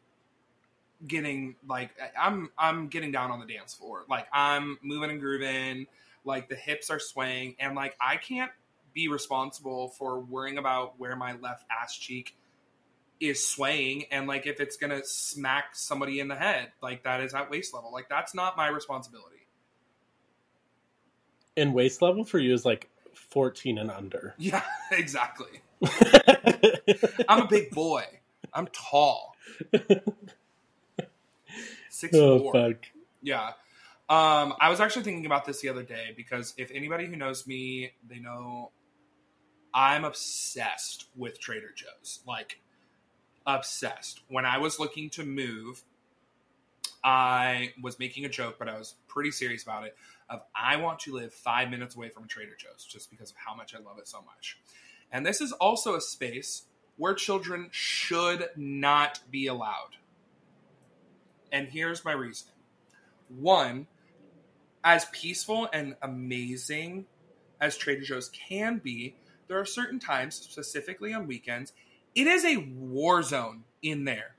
getting 1.07 1.55
like 1.67 1.91
I'm 2.19 2.49
I'm 2.57 2.87
getting 2.87 3.11
down 3.11 3.31
on 3.31 3.39
the 3.39 3.45
dance 3.45 3.73
floor. 3.73 4.03
Like 4.09 4.27
I'm 4.33 4.77
moving 4.81 5.11
and 5.11 5.19
grooving, 5.19 5.87
like 6.23 6.49
the 6.49 6.55
hips 6.55 6.89
are 6.89 6.99
swaying, 6.99 7.55
and 7.59 7.75
like 7.75 7.95
I 7.99 8.17
can't 8.17 8.51
be 8.93 9.07
responsible 9.07 9.89
for 9.89 10.19
worrying 10.19 10.57
about 10.57 10.99
where 10.99 11.15
my 11.15 11.33
left 11.33 11.65
ass 11.69 11.97
cheek 11.97 12.35
is 13.19 13.45
swaying 13.45 14.05
and 14.11 14.27
like 14.27 14.45
if 14.45 14.59
it's 14.59 14.77
gonna 14.77 15.03
smack 15.03 15.75
somebody 15.75 16.19
in 16.19 16.27
the 16.27 16.35
head. 16.35 16.71
Like 16.81 17.03
that 17.03 17.21
is 17.21 17.33
at 17.33 17.49
waist 17.49 17.73
level. 17.73 17.91
Like 17.91 18.09
that's 18.09 18.33
not 18.33 18.57
my 18.57 18.67
responsibility. 18.67 19.47
And 21.57 21.73
waist 21.73 22.01
level 22.01 22.25
for 22.25 22.39
you 22.39 22.53
is 22.53 22.65
like 22.65 22.89
fourteen 23.13 23.77
and 23.77 23.91
under. 23.91 24.33
yeah 24.37 24.63
exactly. 24.91 25.61
I'm 27.29 27.43
a 27.43 27.47
big 27.47 27.71
boy. 27.71 28.05
I'm 28.53 28.67
tall 28.67 29.35
six 31.95 32.15
oh 32.15 32.39
four 32.39 32.53
fuck! 32.53 32.85
Yeah. 33.21 33.51
Um, 34.07 34.53
I 34.59 34.69
was 34.69 34.79
actually 34.79 35.03
thinking 35.03 35.25
about 35.25 35.45
this 35.45 35.61
the 35.61 35.69
other 35.69 35.81
day 35.81 36.13
because 36.15 36.53
if 36.57 36.69
anybody 36.71 37.07
who 37.07 37.15
knows 37.15 37.47
me, 37.47 37.91
they 38.07 38.19
know 38.19 38.71
I'm 39.73 40.05
obsessed 40.05 41.07
with 41.15 41.39
Trader 41.39 41.71
Joe's. 41.75 42.19
Like, 42.27 42.59
obsessed. 43.47 44.21
When 44.29 44.45
I 44.45 44.59
was 44.59 44.79
looking 44.79 45.09
to 45.11 45.23
move, 45.23 45.83
I 47.03 47.73
was 47.81 47.99
making 47.99 48.25
a 48.25 48.29
joke, 48.29 48.55
but 48.59 48.69
I 48.69 48.77
was 48.77 48.95
pretty 49.07 49.31
serious 49.31 49.63
about 49.63 49.85
it. 49.85 49.95
Of 50.29 50.41
I 50.55 50.77
want 50.77 50.99
to 51.01 51.13
live 51.13 51.33
five 51.33 51.69
minutes 51.69 51.95
away 51.95 52.09
from 52.09 52.27
Trader 52.27 52.55
Joe's 52.57 52.85
just 52.85 53.09
because 53.09 53.31
of 53.31 53.37
how 53.37 53.55
much 53.55 53.75
I 53.75 53.79
love 53.79 53.97
it 53.99 54.07
so 54.07 54.21
much. 54.21 54.57
And 55.11 55.25
this 55.25 55.41
is 55.41 55.51
also 55.51 55.95
a 55.95 56.01
space 56.01 56.63
where 56.97 57.13
children 57.13 57.69
should 57.71 58.49
not 58.55 59.19
be 59.29 59.47
allowed. 59.47 59.97
And 61.51 61.67
here's 61.67 62.03
my 62.03 62.11
reasoning. 62.13 62.53
One, 63.29 63.87
as 64.83 65.05
peaceful 65.11 65.67
and 65.73 65.95
amazing 66.01 67.05
as 67.59 67.77
Trader 67.77 68.03
Joe's 68.03 68.29
can 68.29 68.79
be, 68.79 69.15
there 69.47 69.59
are 69.59 69.65
certain 69.65 69.99
times, 69.99 70.35
specifically 70.35 71.13
on 71.13 71.27
weekends, 71.27 71.73
it 72.13 72.27
is 72.27 72.45
a 72.45 72.57
war 72.57 73.21
zone 73.23 73.63
in 73.81 74.05
there. 74.05 74.35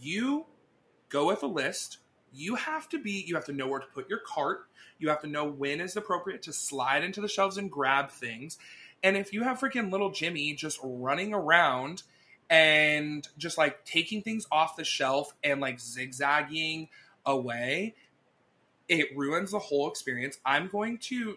You 0.00 0.46
go 1.08 1.26
with 1.26 1.42
a 1.42 1.48
list. 1.48 1.98
You 2.32 2.56
have 2.56 2.88
to 2.90 2.98
be, 2.98 3.24
you 3.26 3.34
have 3.34 3.46
to 3.46 3.52
know 3.52 3.66
where 3.68 3.80
to 3.80 3.86
put 3.86 4.08
your 4.08 4.20
cart. 4.20 4.66
You 4.98 5.08
have 5.08 5.20
to 5.22 5.26
know 5.26 5.44
when 5.44 5.80
is 5.80 5.96
appropriate 5.96 6.42
to 6.42 6.52
slide 6.52 7.04
into 7.04 7.20
the 7.20 7.28
shelves 7.28 7.56
and 7.56 7.70
grab 7.70 8.10
things. 8.10 8.58
And 9.02 9.16
if 9.16 9.32
you 9.32 9.42
have 9.42 9.60
freaking 9.60 9.90
little 9.90 10.10
Jimmy 10.10 10.54
just 10.54 10.78
running 10.82 11.32
around 11.32 12.02
and 12.50 13.26
just 13.38 13.58
like 13.58 13.84
taking 13.84 14.22
things 14.22 14.46
off 14.52 14.76
the 14.76 14.84
shelf 14.84 15.34
and 15.42 15.60
like 15.60 15.80
zigzagging 15.80 16.88
away, 17.24 17.94
it 18.88 19.08
ruins 19.16 19.50
the 19.50 19.58
whole 19.58 19.90
experience. 19.90 20.38
I'm 20.44 20.68
going 20.68 20.98
to 20.98 21.36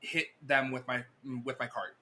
hit 0.00 0.26
them 0.46 0.70
with 0.70 0.86
my 0.86 1.04
with 1.44 1.58
my 1.58 1.66
cart. 1.66 1.96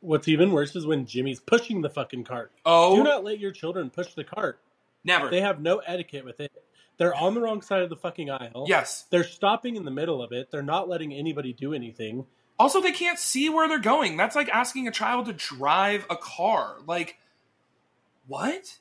What's 0.00 0.28
even 0.28 0.52
worse 0.52 0.76
is 0.76 0.86
when 0.86 1.06
Jimmy's 1.06 1.40
pushing 1.40 1.80
the 1.82 1.90
fucking 1.90 2.24
cart. 2.24 2.52
Oh, 2.64 2.96
Do 2.96 3.02
not 3.02 3.24
let 3.24 3.40
your 3.40 3.50
children 3.50 3.90
push 3.90 4.14
the 4.14 4.24
cart. 4.24 4.60
never. 5.04 5.28
They 5.28 5.40
have 5.40 5.60
no 5.60 5.78
etiquette 5.78 6.24
with 6.24 6.38
it. 6.40 6.52
They're 6.98 7.14
on 7.14 7.34
the 7.34 7.40
wrong 7.40 7.62
side 7.62 7.82
of 7.82 7.90
the 7.90 7.96
fucking 7.96 8.30
aisle. 8.30 8.64
yes. 8.68 9.06
They're 9.10 9.24
stopping 9.24 9.76
in 9.76 9.84
the 9.84 9.90
middle 9.90 10.22
of 10.22 10.32
it. 10.32 10.50
They're 10.50 10.62
not 10.62 10.88
letting 10.88 11.12
anybody 11.12 11.52
do 11.52 11.72
anything. 11.72 12.26
Also, 12.58 12.80
they 12.80 12.92
can't 12.92 13.18
see 13.18 13.48
where 13.48 13.68
they're 13.68 13.78
going. 13.78 14.16
That's 14.16 14.34
like 14.34 14.48
asking 14.48 14.88
a 14.88 14.92
child 14.92 15.26
to 15.26 15.32
drive 15.32 16.04
a 16.10 16.16
car. 16.16 16.76
Like, 16.86 17.18
what? 18.26 18.78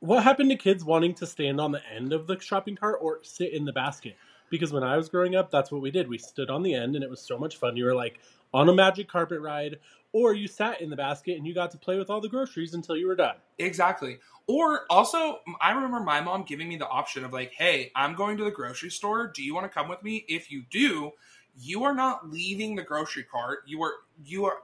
What 0.00 0.24
happened 0.24 0.50
to 0.50 0.56
kids 0.56 0.84
wanting 0.84 1.14
to 1.14 1.26
stand 1.26 1.60
on 1.60 1.72
the 1.72 1.80
end 1.94 2.12
of 2.12 2.26
the 2.26 2.38
shopping 2.40 2.76
cart 2.76 2.98
or 3.00 3.20
sit 3.22 3.52
in 3.52 3.64
the 3.64 3.72
basket? 3.72 4.16
Because 4.50 4.72
when 4.72 4.82
I 4.82 4.96
was 4.96 5.08
growing 5.08 5.34
up, 5.34 5.50
that's 5.50 5.72
what 5.72 5.80
we 5.80 5.90
did. 5.90 6.08
We 6.08 6.18
stood 6.18 6.50
on 6.50 6.62
the 6.62 6.74
end 6.74 6.94
and 6.94 7.04
it 7.04 7.10
was 7.10 7.20
so 7.20 7.38
much 7.38 7.56
fun. 7.56 7.76
You 7.76 7.86
were 7.86 7.94
like 7.94 8.18
on 8.52 8.68
a 8.68 8.74
magic 8.74 9.08
carpet 9.08 9.40
ride, 9.40 9.78
or 10.12 10.32
you 10.32 10.46
sat 10.46 10.80
in 10.80 10.90
the 10.90 10.96
basket 10.96 11.36
and 11.36 11.46
you 11.46 11.52
got 11.52 11.72
to 11.72 11.78
play 11.78 11.98
with 11.98 12.08
all 12.08 12.20
the 12.20 12.28
groceries 12.28 12.72
until 12.72 12.96
you 12.96 13.08
were 13.08 13.16
done. 13.16 13.34
Exactly. 13.58 14.18
Or 14.46 14.82
also, 14.90 15.40
I 15.60 15.72
remember 15.72 16.00
my 16.00 16.20
mom 16.20 16.44
giving 16.44 16.68
me 16.68 16.76
the 16.76 16.86
option 16.86 17.24
of 17.24 17.32
like, 17.32 17.52
"Hey, 17.52 17.90
I'm 17.96 18.14
going 18.14 18.36
to 18.36 18.44
the 18.44 18.50
grocery 18.50 18.90
store. 18.90 19.26
Do 19.26 19.42
you 19.42 19.54
want 19.54 19.64
to 19.64 19.70
come 19.70 19.88
with 19.88 20.02
me? 20.02 20.24
If 20.28 20.52
you 20.52 20.64
do, 20.70 21.12
you 21.58 21.84
are 21.84 21.94
not 21.94 22.30
leaving 22.30 22.76
the 22.76 22.82
grocery 22.82 23.24
cart. 23.24 23.60
You 23.66 23.82
are 23.82 23.92
you 24.24 24.44
are 24.46 24.58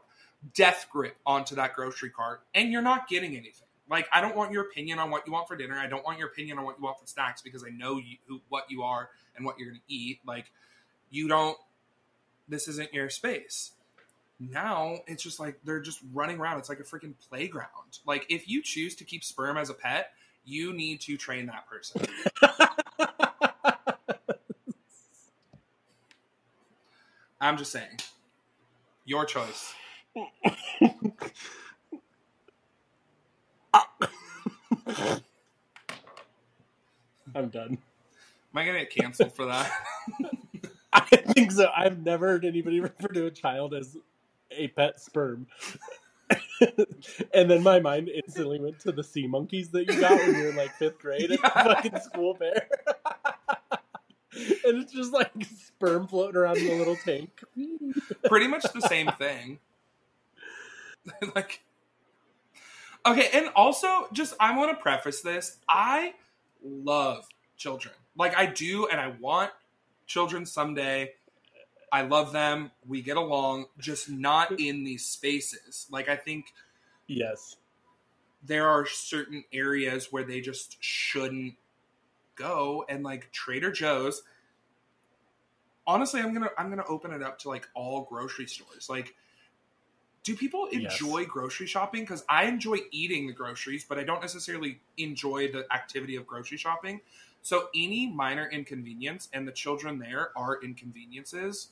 death 0.55 0.87
grip 0.91 1.17
onto 1.27 1.55
that 1.57 1.75
grocery 1.75 2.11
cart, 2.11 2.43
and 2.55 2.71
you're 2.71 2.83
not 2.83 3.09
getting 3.09 3.33
anything. 3.37 3.67
Like, 3.89 4.09
I 4.13 4.21
don't 4.21 4.37
want 4.37 4.53
your 4.53 4.63
opinion 4.63 5.01
on 5.01 5.11
what 5.11 5.27
you 5.27 5.33
want 5.33 5.49
for 5.49 5.57
dinner. 5.57 5.77
I 5.77 5.89
don't 5.89 6.05
want 6.05 6.19
your 6.19 6.29
opinion 6.29 6.59
on 6.59 6.65
what 6.65 6.79
you 6.79 6.85
want 6.85 7.01
for 7.01 7.07
snacks 7.07 7.43
because 7.43 7.65
I 7.65 7.71
know 7.71 7.99
you, 7.99 8.19
who 8.29 8.41
what 8.49 8.71
you 8.71 8.83
are 8.83 9.11
and 9.37 9.45
what 9.45 9.59
you're 9.59 9.71
going 9.71 9.81
to 9.81 9.95
eat. 9.95 10.21
Like, 10.25 10.53
you 11.11 11.29
don't. 11.29 11.57
This 12.49 12.69
isn't 12.69 12.95
your 12.95 13.11
space 13.11 13.73
now 14.41 15.01
it's 15.07 15.23
just 15.23 15.39
like 15.39 15.61
they're 15.65 15.81
just 15.81 16.01
running 16.13 16.39
around. 16.41 16.59
It's 16.59 16.69
like 16.69 16.81
a 16.81 16.85
freaking 16.85 17.15
playground. 17.29 17.99
Like 18.07 18.27
if 18.31 18.49
you 18.49 18.63
choose 18.63 18.95
to 18.97 19.05
keep 19.05 19.23
sperm 19.23 19.59
as 19.59 19.69
a 19.69 19.75
pet, 19.75 20.13
you 20.45 20.73
need 20.73 21.01
to 21.03 21.17
train 21.17 21.47
that 21.47 21.67
person. 21.69 22.03
I'm 27.41 27.57
just 27.57 27.73
saying. 27.73 28.01
Your 29.05 29.25
choice. 29.25 29.73
I'm 37.35 37.49
done. 37.49 37.79
Am 38.53 38.59
I 38.59 38.65
gonna 38.67 38.81
get 38.81 38.91
canceled 38.91 39.33
for 39.33 39.47
that? 39.47 39.71
I 40.93 41.01
think 41.17 41.53
so. 41.53 41.69
I've 41.75 42.03
never 42.05 42.27
heard 42.27 42.45
anybody 42.45 42.81
refer 42.83 43.09
to 43.09 43.27
a 43.27 43.31
child 43.31 43.75
as 43.75 43.97
a 44.51 44.69
pet 44.69 45.01
sperm. 45.01 45.47
and 47.33 47.51
then 47.51 47.63
my 47.63 47.81
mind 47.81 48.09
instantly 48.09 48.61
went 48.61 48.79
to 48.81 48.93
the 48.93 49.05
sea 49.05 49.27
monkeys 49.27 49.71
that 49.71 49.87
you 49.87 50.01
got 50.01 50.19
when 50.19 50.35
you 50.35 50.43
were 50.43 50.49
in 50.51 50.57
like 50.57 50.73
fifth 50.73 50.99
grade 50.99 51.31
at 51.31 51.41
the 51.43 51.49
fucking 51.49 52.01
school 52.01 52.35
fair. 52.35 52.69
And 54.35 54.83
it's 54.83 54.93
just 54.93 55.13
like 55.13 55.33
sperm 55.45 56.07
floating 56.07 56.37
around 56.37 56.59
in 56.59 56.69
a 56.71 56.75
little 56.77 56.97
tank. 56.97 57.43
Pretty 58.25 58.47
much 58.47 58.65
the 58.73 58.81
same 58.83 59.11
thing. 59.19 59.59
like 61.35 61.61
Okay, 63.07 63.29
and 63.33 63.49
also 63.57 64.09
just 64.13 64.35
I 64.39 64.57
want 64.57 64.77
to 64.77 64.83
preface 64.83 65.23
this. 65.23 65.57
I 65.69 66.15
love 66.63 67.27
children. 67.57 67.95
Like 68.17 68.37
I 68.37 68.47
do 68.47 68.87
and 68.89 69.01
I 69.01 69.09
want 69.21 69.51
children 70.07 70.45
someday. 70.45 71.13
I 71.93 72.03
love 72.03 72.33
them. 72.33 72.71
We 72.87 73.03
get 73.03 73.17
along, 73.17 73.67
just 73.79 74.11
not 74.11 74.61
in 74.61 74.85
these 74.85 75.05
spaces. 75.07 75.87
Like 75.91 76.09
I 76.09 76.17
think 76.17 76.53
Yes. 77.07 77.57
there 78.45 78.69
are 78.69 78.87
certain 78.87 79.45
areas 79.53 80.13
where 80.13 80.23
they 80.23 80.41
just 80.41 80.77
shouldn't 80.81 81.55
go 82.41 82.85
and 82.89 83.03
like 83.03 83.31
Trader 83.33 83.71
Joe's 83.71 84.23
honestly 85.87 86.21
I'm 86.21 86.35
to 86.35 86.51
I'm 86.59 86.75
to 86.75 86.85
open 86.87 87.13
it 87.13 87.23
up 87.23 87.39
to 87.41 87.49
like 87.49 87.69
all 87.75 88.03
grocery 88.03 88.47
stores. 88.47 88.89
Like 88.89 89.15
do 90.23 90.37
people 90.37 90.69
Yes. 90.71 91.01
enjoy 91.01 91.25
grocery 91.25 91.67
shopping? 91.67 92.03
Because 92.03 92.25
I 92.29 92.45
enjoy 92.45 92.79
eating 92.91 93.27
the 93.27 93.33
groceries, 93.33 93.85
but 93.85 93.99
I 93.99 94.05
don't 94.05 94.21
necessarily 94.21 94.81
enjoy 94.99 95.51
the 95.51 95.67
activity 95.73 96.17
of 96.17 96.27
grocery 96.27 96.59
shopping. 96.59 97.01
So 97.43 97.69
any 97.75 98.07
minor 98.07 98.49
inconvenience, 98.51 99.31
and 99.33 99.49
the 99.49 99.53
children 99.53 99.99
there 99.99 100.29
are 100.37 100.63
inconveniences, 100.63 101.69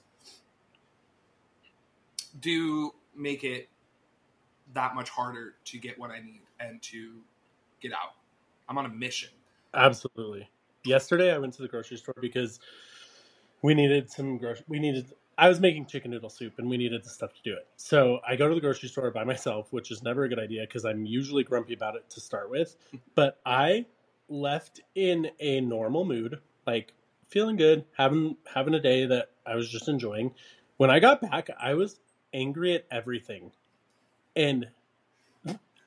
do 2.41 2.95
make 3.15 3.45
it 3.45 3.69
that 4.75 4.95
much 4.95 5.11
harder 5.11 5.55
to 5.67 5.79
get 5.79 5.99
what 5.99 6.11
I 6.11 6.21
need 6.21 6.41
and 6.59 6.81
to 6.83 7.13
get 7.81 7.93
out. 7.93 8.15
I'm 8.69 8.79
on 8.79 8.87
a 8.87 8.91
mission. 8.91 9.31
Absolutely. 9.75 10.49
Yesterday, 10.85 11.33
I 11.33 11.39
went 11.39 11.55
to 11.55 11.63
the 11.63 11.69
grocery 11.69 11.97
store 11.97 12.15
because 12.21 12.61
we 13.63 13.75
needed 13.75 14.11
some 14.11 14.39
grocery. 14.39 14.65
We 14.69 14.79
needed. 14.79 15.13
I 15.37 15.49
was 15.49 15.61
making 15.61 15.87
chicken 15.87 16.11
noodle 16.11 16.31
soup, 16.31 16.55
and 16.59 16.69
we 16.69 16.77
needed 16.77 17.05
the 17.05 17.11
stuff 17.11 17.33
to 17.35 17.43
do 17.43 17.53
it. 17.53 17.67
So 17.77 18.21
I 18.27 18.37
go 18.37 18.49
to 18.49 18.55
the 18.55 18.61
grocery 18.61 18.89
store 18.89 19.11
by 19.11 19.25
myself, 19.25 19.73
which 19.73 19.91
is 19.91 20.03
never 20.03 20.25
a 20.25 20.29
good 20.29 20.39
idea 20.39 20.63
because 20.63 20.85
I'm 20.85 21.05
usually 21.05 21.45
grumpy 21.45 21.75
about 21.75 21.97
it 21.97 22.09
to 22.11 22.21
start 22.21 22.51
with. 22.51 22.77
But 23.15 23.41
I 23.45 23.87
left 24.29 24.81
in 24.95 25.31
a 25.41 25.61
normal 25.61 26.05
mood, 26.05 26.41
like 26.67 26.93
feeling 27.29 27.57
good, 27.57 27.85
having 27.97 28.37
having 28.53 28.75
a 28.75 28.81
day 28.81 29.07
that 29.07 29.31
I 29.47 29.55
was 29.55 29.69
just 29.69 29.89
enjoying. 29.89 30.33
When 30.77 30.91
I 30.91 31.01
got 31.01 31.21
back, 31.21 31.49
I 31.61 31.75
was 31.75 31.99
angry 32.33 32.75
at 32.75 32.87
everything, 32.91 33.53
and 34.37 34.69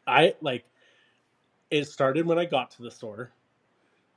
I 0.05 0.35
like. 0.41 0.65
It 1.69 1.87
started 1.87 2.25
when 2.25 2.37
I 2.37 2.43
got 2.43 2.71
to 2.71 2.81
the 2.81 2.91
store 2.91 3.31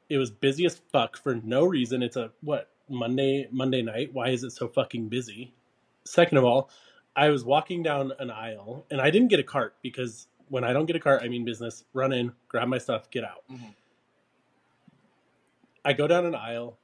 it 0.08 0.18
was 0.18 0.30
busy 0.30 0.66
as 0.66 0.80
fuck 0.92 1.16
for 1.16 1.34
no 1.36 1.64
reason. 1.64 2.02
It's 2.02 2.16
a 2.16 2.30
what 2.40 2.70
Monday 2.88 3.48
Monday 3.50 3.82
night. 3.82 4.12
Why 4.12 4.28
is 4.28 4.44
it 4.44 4.50
so 4.50 4.68
fucking 4.68 5.08
busy? 5.08 5.54
Second 6.04 6.38
of 6.38 6.44
all, 6.44 6.70
I 7.16 7.30
was 7.30 7.44
walking 7.44 7.82
down 7.82 8.12
an 8.18 8.30
aisle 8.30 8.86
and 8.90 9.00
I 9.00 9.10
didn't 9.10 9.28
get 9.28 9.40
a 9.40 9.44
cart 9.44 9.76
because 9.82 10.26
when 10.48 10.64
I 10.64 10.72
don't 10.72 10.86
get 10.86 10.96
a 10.96 11.00
cart, 11.00 11.22
I 11.22 11.28
mean 11.28 11.44
business. 11.44 11.84
Run 11.94 12.12
in, 12.12 12.32
grab 12.48 12.68
my 12.68 12.78
stuff, 12.78 13.10
get 13.10 13.24
out. 13.24 13.44
Mhm. 13.50 13.74
I 15.84 15.92
go 15.92 16.06
down 16.06 16.26
an 16.26 16.34
aisle, 16.34 16.78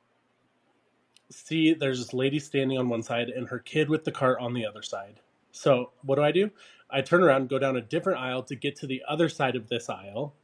see 1.31 1.75
there's 1.75 1.99
this 1.99 2.13
lady 2.13 2.39
standing 2.39 2.79
on 2.79 2.89
one 2.89 3.03
side 3.03 3.29
and 3.29 3.49
her 3.49 3.59
kid 3.59 3.89
with 3.89 4.05
the 4.05 4.13
cart 4.13 4.39
on 4.41 4.55
the 4.55 4.67
other 4.67 4.83
side. 4.83 5.21
So 5.53 5.93
what 6.03 6.17
do 6.17 6.23
I 6.23 6.33
do? 6.33 6.51
I 6.91 7.03
turn 7.03 7.23
around, 7.23 7.49
go 7.49 7.59
down 7.59 7.77
a 7.77 7.81
different 7.81 8.19
aisle 8.19 8.43
to 8.45 8.57
get 8.57 8.77
to 8.77 8.87
the 8.87 9.03
other 9.09 9.29
side 9.29 9.57
of 9.57 9.69
this 9.69 9.89
aisle. 9.89 10.35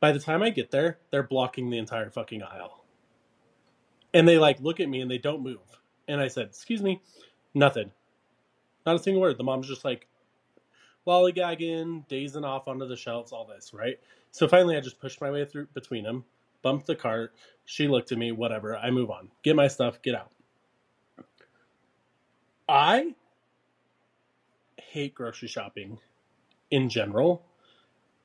By 0.00 0.12
the 0.12 0.20
time 0.20 0.42
I 0.42 0.50
get 0.50 0.70
there, 0.70 0.98
they're 1.10 1.22
blocking 1.22 1.70
the 1.70 1.78
entire 1.78 2.10
fucking 2.10 2.42
aisle. 2.42 2.84
And 4.14 4.26
they 4.28 4.38
like 4.38 4.60
look 4.60 4.80
at 4.80 4.88
me 4.88 5.00
and 5.00 5.10
they 5.10 5.18
don't 5.18 5.42
move. 5.42 5.58
And 6.06 6.20
I 6.20 6.28
said, 6.28 6.46
"Excuse 6.46 6.82
me." 6.82 7.00
Nothing. 7.54 7.90
Not 8.86 8.96
a 8.96 8.98
single 8.98 9.20
word. 9.20 9.36
The 9.36 9.44
mom's 9.44 9.68
just 9.68 9.84
like 9.84 10.06
lollygagging, 11.06 12.06
dazing 12.08 12.44
off 12.44 12.68
onto 12.68 12.86
the 12.86 12.96
shelves, 12.96 13.32
all 13.32 13.46
this, 13.46 13.72
right? 13.72 13.98
So 14.30 14.46
finally 14.46 14.76
I 14.76 14.80
just 14.80 15.00
pushed 15.00 15.20
my 15.20 15.30
way 15.30 15.44
through 15.44 15.66
between 15.74 16.04
them, 16.04 16.24
bumped 16.62 16.86
the 16.86 16.94
cart. 16.94 17.34
She 17.64 17.88
looked 17.88 18.12
at 18.12 18.18
me, 18.18 18.32
whatever. 18.32 18.76
I 18.76 18.90
move 18.90 19.10
on. 19.10 19.30
Get 19.42 19.56
my 19.56 19.68
stuff, 19.68 20.00
get 20.02 20.14
out. 20.14 20.30
I 22.68 23.14
hate 24.76 25.14
grocery 25.14 25.48
shopping 25.48 25.98
in 26.70 26.90
general, 26.90 27.42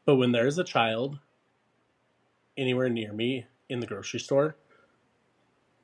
but 0.06 0.16
when 0.16 0.34
there's 0.34 0.58
a 0.58 0.64
child 0.64 1.20
anywhere 2.58 2.90
near 2.90 3.14
me 3.14 3.46
in 3.70 3.80
the 3.80 3.88
grocery 3.88 4.20
store, 4.20 4.56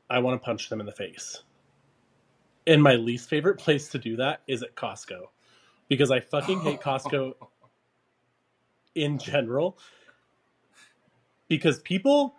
I 0.10 0.20
want 0.20 0.42
to 0.42 0.46
punch 0.46 0.70
them 0.70 0.80
in 0.80 0.86
the 0.86 0.92
face. 0.92 1.44
And 2.68 2.84
my 2.84 2.96
least 2.96 3.30
favorite 3.30 3.58
place 3.58 3.90
to 3.90 3.98
do 4.00 4.16
that 4.18 4.42
is 4.48 4.64
at 4.64 4.76
Costco 4.76 5.28
because 5.88 6.12
I 6.12 6.20
fucking 6.20 6.60
hate 6.62 6.82
Costco 6.82 7.34
in 8.96 9.18
general 9.18 9.78
because 11.48 11.80
people 11.80 12.36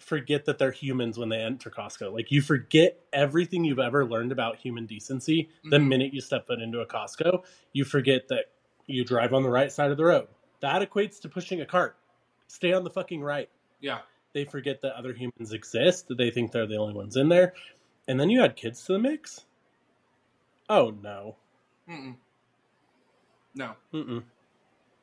forget 0.00 0.44
that 0.44 0.58
they're 0.58 0.70
humans 0.70 1.18
when 1.18 1.28
they 1.28 1.40
enter 1.40 1.70
Costco. 1.70 2.12
Like 2.12 2.30
you 2.30 2.42
forget 2.42 2.98
everything 3.12 3.64
you've 3.64 3.78
ever 3.78 4.04
learned 4.04 4.32
about 4.32 4.56
human 4.56 4.86
decency 4.86 5.48
the 5.64 5.78
Mhm. 5.78 5.88
minute 5.88 6.14
you 6.14 6.20
step 6.20 6.46
foot 6.46 6.60
into 6.60 6.80
a 6.80 6.86
Costco. 6.86 7.44
You 7.72 7.84
forget 7.84 8.28
that 8.28 8.46
you 8.86 9.04
drive 9.04 9.32
on 9.32 9.42
the 9.42 9.50
right 9.50 9.72
side 9.72 9.90
of 9.90 9.96
the 9.96 10.04
road. 10.04 10.28
That 10.60 10.82
equates 10.88 11.20
to 11.22 11.28
pushing 11.28 11.60
a 11.62 11.66
cart. 11.66 11.96
Stay 12.48 12.72
on 12.72 12.84
the 12.84 12.90
fucking 12.90 13.22
right. 13.22 13.48
Yeah. 13.80 13.98
They 14.32 14.44
forget 14.44 14.82
that 14.82 14.94
other 14.94 15.12
humans 15.12 15.52
exist. 15.52 16.06
They 16.10 16.30
think 16.30 16.52
they're 16.52 16.66
the 16.66 16.76
only 16.76 16.94
ones 16.94 17.16
in 17.16 17.28
there. 17.28 17.54
And 18.08 18.20
then 18.20 18.30
you 18.30 18.42
add 18.42 18.56
kids 18.56 18.84
to 18.84 18.92
the 18.92 18.98
mix. 18.98 19.44
Oh 20.68 20.90
no. 21.02 21.36
Mm-mm. 21.88 22.16
No. 23.54 23.72
Mm-mm. 23.92 24.24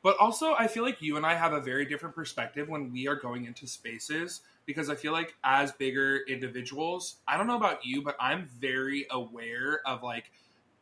But 0.02 0.18
also, 0.18 0.52
I 0.52 0.66
feel 0.68 0.82
like 0.82 1.00
you 1.00 1.16
and 1.16 1.24
I 1.24 1.34
have 1.34 1.54
a 1.54 1.60
very 1.60 1.86
different 1.86 2.14
perspective 2.14 2.68
when 2.68 2.92
we 2.92 3.08
are 3.08 3.16
going 3.16 3.46
into 3.46 3.66
spaces 3.66 4.42
because 4.66 4.90
I 4.90 4.94
feel 4.94 5.12
like 5.12 5.34
as 5.42 5.72
bigger 5.72 6.20
individuals, 6.28 7.16
I 7.26 7.38
don't 7.38 7.46
know 7.46 7.56
about 7.56 7.86
you, 7.86 8.02
but 8.02 8.14
I'm 8.20 8.48
very 8.60 9.06
aware 9.10 9.80
of 9.86 10.02
like 10.02 10.30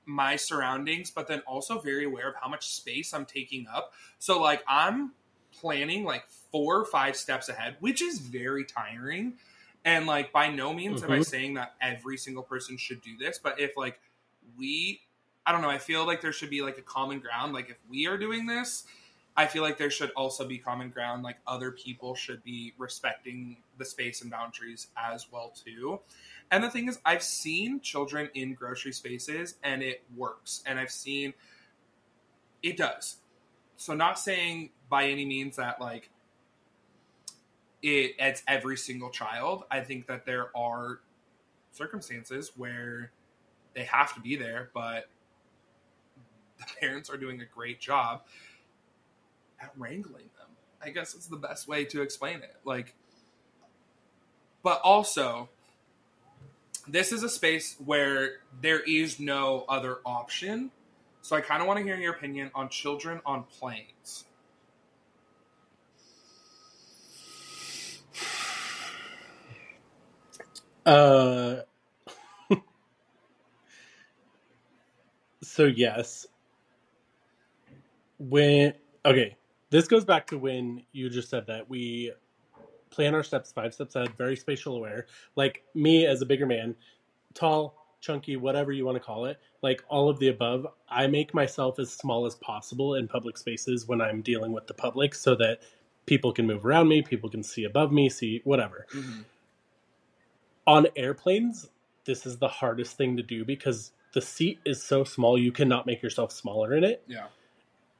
my 0.06 0.34
surroundings, 0.34 1.10
but 1.10 1.28
then 1.28 1.40
also 1.46 1.78
very 1.78 2.04
aware 2.04 2.28
of 2.28 2.34
how 2.40 2.48
much 2.48 2.66
space 2.66 3.14
I'm 3.14 3.24
taking 3.24 3.66
up. 3.72 3.92
So, 4.18 4.40
like, 4.40 4.64
I'm 4.66 5.12
planning 5.60 6.04
like 6.04 6.28
four 6.50 6.78
or 6.80 6.84
five 6.84 7.16
steps 7.16 7.48
ahead, 7.48 7.76
which 7.80 8.02
is 8.02 8.18
very 8.18 8.64
tiring. 8.64 9.34
And 9.84 10.06
like, 10.06 10.32
by 10.32 10.48
no 10.48 10.72
means 10.72 11.02
am 11.02 11.10
I 11.10 11.18
Mhm. 11.18 11.24
saying 11.24 11.54
that 11.54 11.74
every 11.80 12.16
single 12.16 12.42
person 12.42 12.76
should 12.76 13.02
do 13.02 13.16
this, 13.18 13.38
but 13.38 13.60
if 13.60 13.76
like 13.76 14.00
we 14.58 15.00
I 15.44 15.52
don't 15.52 15.62
know. 15.62 15.70
I 15.70 15.78
feel 15.78 16.06
like 16.06 16.20
there 16.20 16.32
should 16.32 16.50
be 16.50 16.62
like 16.62 16.78
a 16.78 16.82
common 16.82 17.18
ground. 17.18 17.52
Like 17.52 17.68
if 17.70 17.76
we 17.90 18.06
are 18.06 18.16
doing 18.16 18.46
this, 18.46 18.84
I 19.36 19.46
feel 19.46 19.62
like 19.62 19.76
there 19.76 19.90
should 19.90 20.10
also 20.12 20.46
be 20.46 20.58
common 20.58 20.90
ground. 20.90 21.24
Like 21.24 21.38
other 21.46 21.72
people 21.72 22.14
should 22.14 22.44
be 22.44 22.74
respecting 22.78 23.56
the 23.78 23.84
space 23.84 24.22
and 24.22 24.30
boundaries 24.30 24.88
as 24.96 25.26
well 25.32 25.50
too. 25.50 25.98
And 26.50 26.62
the 26.62 26.70
thing 26.70 26.88
is, 26.88 27.00
I've 27.04 27.22
seen 27.24 27.80
children 27.80 28.28
in 28.34 28.54
grocery 28.54 28.92
spaces 28.92 29.56
and 29.64 29.82
it 29.82 30.04
works. 30.16 30.62
And 30.64 30.78
I've 30.78 30.92
seen 30.92 31.34
it 32.62 32.76
does. 32.76 33.16
So 33.76 33.94
not 33.94 34.18
saying 34.18 34.70
by 34.92 35.06
any 35.06 35.24
means 35.24 35.56
that 35.56 35.80
like 35.80 36.10
it 37.82 38.14
it's 38.18 38.42
every 38.46 38.76
single 38.76 39.08
child. 39.08 39.64
I 39.70 39.80
think 39.80 40.06
that 40.08 40.26
there 40.26 40.54
are 40.54 41.00
circumstances 41.72 42.52
where 42.58 43.10
they 43.74 43.84
have 43.84 44.14
to 44.14 44.20
be 44.20 44.36
there, 44.36 44.68
but 44.74 45.08
the 46.58 46.66
parents 46.80 47.08
are 47.08 47.16
doing 47.16 47.40
a 47.40 47.46
great 47.46 47.80
job 47.80 48.20
at 49.62 49.72
wrangling 49.78 50.28
them. 50.38 50.48
I 50.84 50.90
guess 50.90 51.14
it's 51.14 51.26
the 51.26 51.38
best 51.38 51.66
way 51.66 51.86
to 51.86 52.02
explain 52.02 52.40
it. 52.42 52.54
Like, 52.66 52.94
but 54.62 54.78
also, 54.84 55.48
this 56.86 57.12
is 57.12 57.22
a 57.22 57.30
space 57.30 57.76
where 57.82 58.40
there 58.60 58.80
is 58.80 59.18
no 59.18 59.64
other 59.70 60.00
option. 60.04 60.70
So 61.22 61.34
I 61.34 61.40
kind 61.40 61.62
of 61.62 61.66
want 61.66 61.78
to 61.78 61.82
hear 61.82 61.96
your 61.96 62.12
opinion 62.12 62.50
on 62.54 62.68
children 62.68 63.22
on 63.24 63.44
planes. 63.44 64.26
Uh, 70.84 71.56
so 75.42 75.64
yes, 75.64 76.26
when 78.18 78.74
okay, 79.04 79.36
this 79.70 79.86
goes 79.86 80.04
back 80.04 80.26
to 80.28 80.38
when 80.38 80.82
you 80.92 81.08
just 81.08 81.30
said 81.30 81.46
that 81.46 81.68
we 81.68 82.12
plan 82.90 83.14
our 83.14 83.22
steps 83.22 83.52
five 83.52 83.72
steps 83.74 83.96
ahead, 83.96 84.10
very 84.16 84.36
spatial 84.36 84.76
aware. 84.76 85.06
Like 85.36 85.62
me 85.74 86.06
as 86.06 86.20
a 86.22 86.26
bigger 86.26 86.46
man, 86.46 86.74
tall, 87.34 87.96
chunky, 88.00 88.36
whatever 88.36 88.72
you 88.72 88.84
want 88.84 88.96
to 88.96 89.00
call 89.00 89.26
it, 89.26 89.38
like 89.62 89.82
all 89.88 90.08
of 90.08 90.18
the 90.18 90.28
above. 90.28 90.66
I 90.88 91.06
make 91.06 91.32
myself 91.32 91.78
as 91.78 91.92
small 91.92 92.26
as 92.26 92.34
possible 92.36 92.96
in 92.96 93.08
public 93.08 93.38
spaces 93.38 93.86
when 93.86 94.00
I'm 94.00 94.20
dealing 94.20 94.52
with 94.52 94.66
the 94.66 94.74
public, 94.74 95.14
so 95.14 95.34
that 95.36 95.60
people 96.06 96.32
can 96.32 96.46
move 96.46 96.66
around 96.66 96.88
me, 96.88 97.02
people 97.02 97.30
can 97.30 97.42
see 97.42 97.64
above 97.64 97.92
me, 97.92 98.08
see 98.08 98.40
whatever 98.44 98.86
on 100.66 100.86
airplanes, 100.96 101.68
this 102.04 102.26
is 102.26 102.38
the 102.38 102.48
hardest 102.48 102.96
thing 102.96 103.16
to 103.16 103.22
do 103.22 103.44
because 103.44 103.92
the 104.12 104.20
seat 104.20 104.58
is 104.64 104.82
so 104.82 105.04
small 105.04 105.38
you 105.38 105.52
cannot 105.52 105.86
make 105.86 106.02
yourself 106.02 106.32
smaller 106.32 106.74
in 106.74 106.84
it. 106.84 107.02
Yeah. 107.06 107.26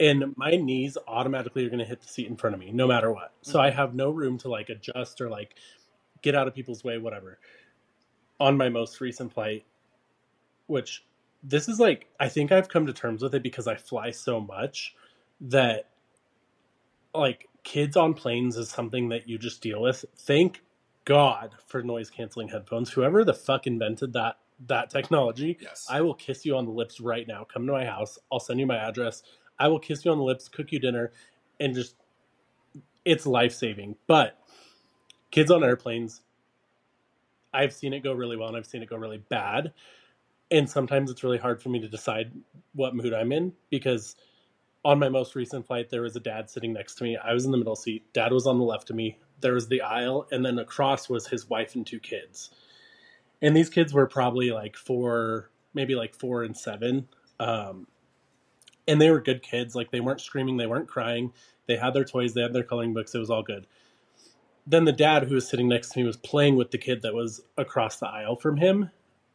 And 0.00 0.36
my 0.36 0.56
knees 0.56 0.98
automatically 1.06 1.64
are 1.64 1.68
going 1.68 1.78
to 1.78 1.84
hit 1.84 2.00
the 2.00 2.08
seat 2.08 2.26
in 2.26 2.36
front 2.36 2.54
of 2.54 2.60
me 2.60 2.72
no 2.72 2.86
matter 2.86 3.12
what. 3.12 3.32
So 3.42 3.60
I 3.60 3.68
mm-hmm. 3.68 3.78
have 3.78 3.94
no 3.94 4.10
room 4.10 4.38
to 4.38 4.48
like 4.48 4.68
adjust 4.68 5.20
or 5.20 5.28
like 5.28 5.54
get 6.22 6.34
out 6.34 6.48
of 6.48 6.54
people's 6.54 6.82
way, 6.82 6.98
whatever. 6.98 7.38
On 8.40 8.56
my 8.56 8.68
most 8.68 9.00
recent 9.00 9.32
flight, 9.32 9.64
which 10.66 11.04
this 11.42 11.68
is 11.68 11.78
like, 11.78 12.06
I 12.18 12.28
think 12.28 12.52
I've 12.52 12.68
come 12.68 12.86
to 12.86 12.92
terms 12.92 13.22
with 13.22 13.34
it 13.34 13.42
because 13.42 13.66
I 13.66 13.76
fly 13.76 14.10
so 14.10 14.40
much 14.40 14.94
that 15.40 15.88
like 17.14 17.48
kids 17.62 17.96
on 17.96 18.14
planes 18.14 18.56
is 18.56 18.68
something 18.68 19.10
that 19.10 19.28
you 19.28 19.38
just 19.38 19.60
deal 19.60 19.82
with. 19.82 20.04
Thank 20.16 20.62
God 21.04 21.54
for 21.66 21.82
noise 21.82 22.10
canceling 22.10 22.48
headphones. 22.48 22.90
Whoever 22.90 23.24
the 23.24 23.34
fuck 23.34 23.66
invented 23.66 24.12
that 24.12 24.38
that 24.68 24.90
technology. 24.90 25.58
Yes. 25.60 25.86
I 25.90 26.00
will 26.02 26.14
kiss 26.14 26.44
you 26.44 26.56
on 26.56 26.66
the 26.66 26.70
lips 26.70 27.00
right 27.00 27.26
now. 27.26 27.44
Come 27.44 27.66
to 27.66 27.72
my 27.72 27.84
house. 27.84 28.18
I'll 28.30 28.40
send 28.40 28.60
you 28.60 28.66
my 28.66 28.76
address. 28.76 29.22
I 29.58 29.68
will 29.68 29.80
kiss 29.80 30.04
you 30.04 30.12
on 30.12 30.18
the 30.18 30.24
lips, 30.24 30.48
cook 30.48 30.72
you 30.72 30.78
dinner, 30.78 31.12
and 31.60 31.74
just 31.74 31.96
it's 33.04 33.26
life 33.26 33.52
saving. 33.52 33.96
But 34.06 34.38
kids 35.30 35.50
on 35.50 35.64
airplanes, 35.64 36.22
I've 37.52 37.72
seen 37.72 37.92
it 37.92 38.00
go 38.00 38.12
really 38.12 38.36
well 38.36 38.48
and 38.48 38.56
I've 38.56 38.66
seen 38.66 38.82
it 38.82 38.88
go 38.88 38.96
really 38.96 39.22
bad. 39.28 39.72
And 40.50 40.68
sometimes 40.68 41.10
it's 41.10 41.24
really 41.24 41.38
hard 41.38 41.62
for 41.62 41.70
me 41.70 41.80
to 41.80 41.88
decide 41.88 42.32
what 42.74 42.94
mood 42.94 43.14
I'm 43.14 43.32
in 43.32 43.52
because 43.70 44.16
on 44.84 44.98
my 44.98 45.08
most 45.08 45.34
recent 45.34 45.66
flight, 45.66 45.88
there 45.90 46.02
was 46.02 46.16
a 46.16 46.20
dad 46.20 46.50
sitting 46.50 46.72
next 46.72 46.96
to 46.96 47.04
me. 47.04 47.16
I 47.16 47.32
was 47.32 47.44
in 47.44 47.50
the 47.50 47.56
middle 47.56 47.76
seat. 47.76 48.04
Dad 48.12 48.32
was 48.32 48.46
on 48.46 48.58
the 48.58 48.64
left 48.64 48.90
of 48.90 48.96
me. 48.96 49.18
There 49.42 49.54
was 49.54 49.68
the 49.68 49.82
aisle, 49.82 50.26
and 50.30 50.44
then 50.44 50.58
across 50.58 51.08
was 51.08 51.26
his 51.26 51.48
wife 51.48 51.74
and 51.74 51.86
two 51.86 52.00
kids. 52.00 52.50
And 53.42 53.56
these 53.56 53.68
kids 53.68 53.92
were 53.92 54.06
probably 54.06 54.52
like 54.52 54.76
four, 54.76 55.50
maybe 55.74 55.94
like 55.94 56.14
four 56.14 56.44
and 56.44 56.56
seven. 56.56 57.08
Um, 57.40 57.88
and 58.86 59.00
they 59.00 59.10
were 59.10 59.20
good 59.20 59.42
kids. 59.42 59.74
Like 59.74 59.90
they 59.90 60.00
weren't 60.00 60.20
screaming, 60.20 60.56
they 60.56 60.66
weren't 60.66 60.88
crying. 60.88 61.32
They 61.66 61.76
had 61.76 61.94
their 61.94 62.04
toys, 62.04 62.34
they 62.34 62.42
had 62.42 62.52
their 62.52 62.64
coloring 62.64 62.94
books. 62.94 63.14
It 63.14 63.18
was 63.18 63.30
all 63.30 63.42
good. 63.42 63.66
Then 64.66 64.84
the 64.84 64.92
dad 64.92 65.24
who 65.24 65.34
was 65.34 65.48
sitting 65.48 65.68
next 65.68 65.90
to 65.90 65.98
me 65.98 66.04
was 66.04 66.16
playing 66.16 66.56
with 66.56 66.70
the 66.70 66.78
kid 66.78 67.02
that 67.02 67.14
was 67.14 67.42
across 67.58 67.98
the 67.98 68.08
aisle 68.08 68.36
from 68.36 68.56
him. 68.56 68.90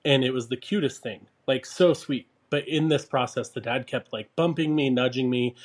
And 0.05 0.23
it 0.23 0.33
was 0.33 0.47
the 0.47 0.57
cutest 0.57 1.03
thing, 1.03 1.27
like 1.47 1.65
so 1.65 1.93
sweet. 1.93 2.27
But 2.49 2.65
in 2.67 2.87
this 2.87 3.03
process, 3.05 3.49
the 3.49 3.59
dad 3.59 3.87
kept 3.87 4.13
like 4.13 4.33
bumping 4.37 4.73
me, 4.73 4.89
nudging 4.89 5.29
me, 5.29 5.55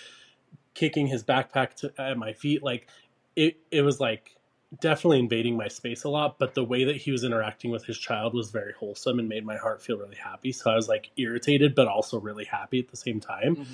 kicking 0.75 1.07
his 1.07 1.23
backpack 1.23 1.75
to, 1.77 1.93
at 1.97 2.19
my 2.19 2.33
feet. 2.33 2.63
Like 2.63 2.89
it, 3.37 3.57
it 3.71 3.83
was 3.83 4.01
like 4.01 4.37
definitely 4.81 5.19
invading 5.19 5.57
my 5.57 5.69
space 5.69 6.05
a 6.05 6.09
lot. 6.09 6.39
But 6.39 6.55
the 6.55 6.65
way 6.65 6.85
that 6.85 6.97
he 6.97 7.11
was 7.11 7.25
interacting 7.25 7.71
with 7.71 7.85
his 7.85 7.99
child 7.99 8.35
was 8.35 8.51
very 8.51 8.73
wholesome 8.73 9.19
and 9.19 9.29
made 9.29 9.45
my 9.45 9.57
heart 9.57 9.83
feel 9.83 9.99
really 9.99 10.17
happy. 10.17 10.53
So 10.53 10.71
I 10.71 10.75
was 10.77 10.89
like 10.89 11.11
irritated, 11.17 11.75
but 11.75 11.89
also 11.89 12.19
really 12.21 12.45
happy 12.45 12.79
at 12.79 12.89
the 12.89 12.97
same 12.97 13.21
time 13.21 13.57
Mhm. 13.57 13.67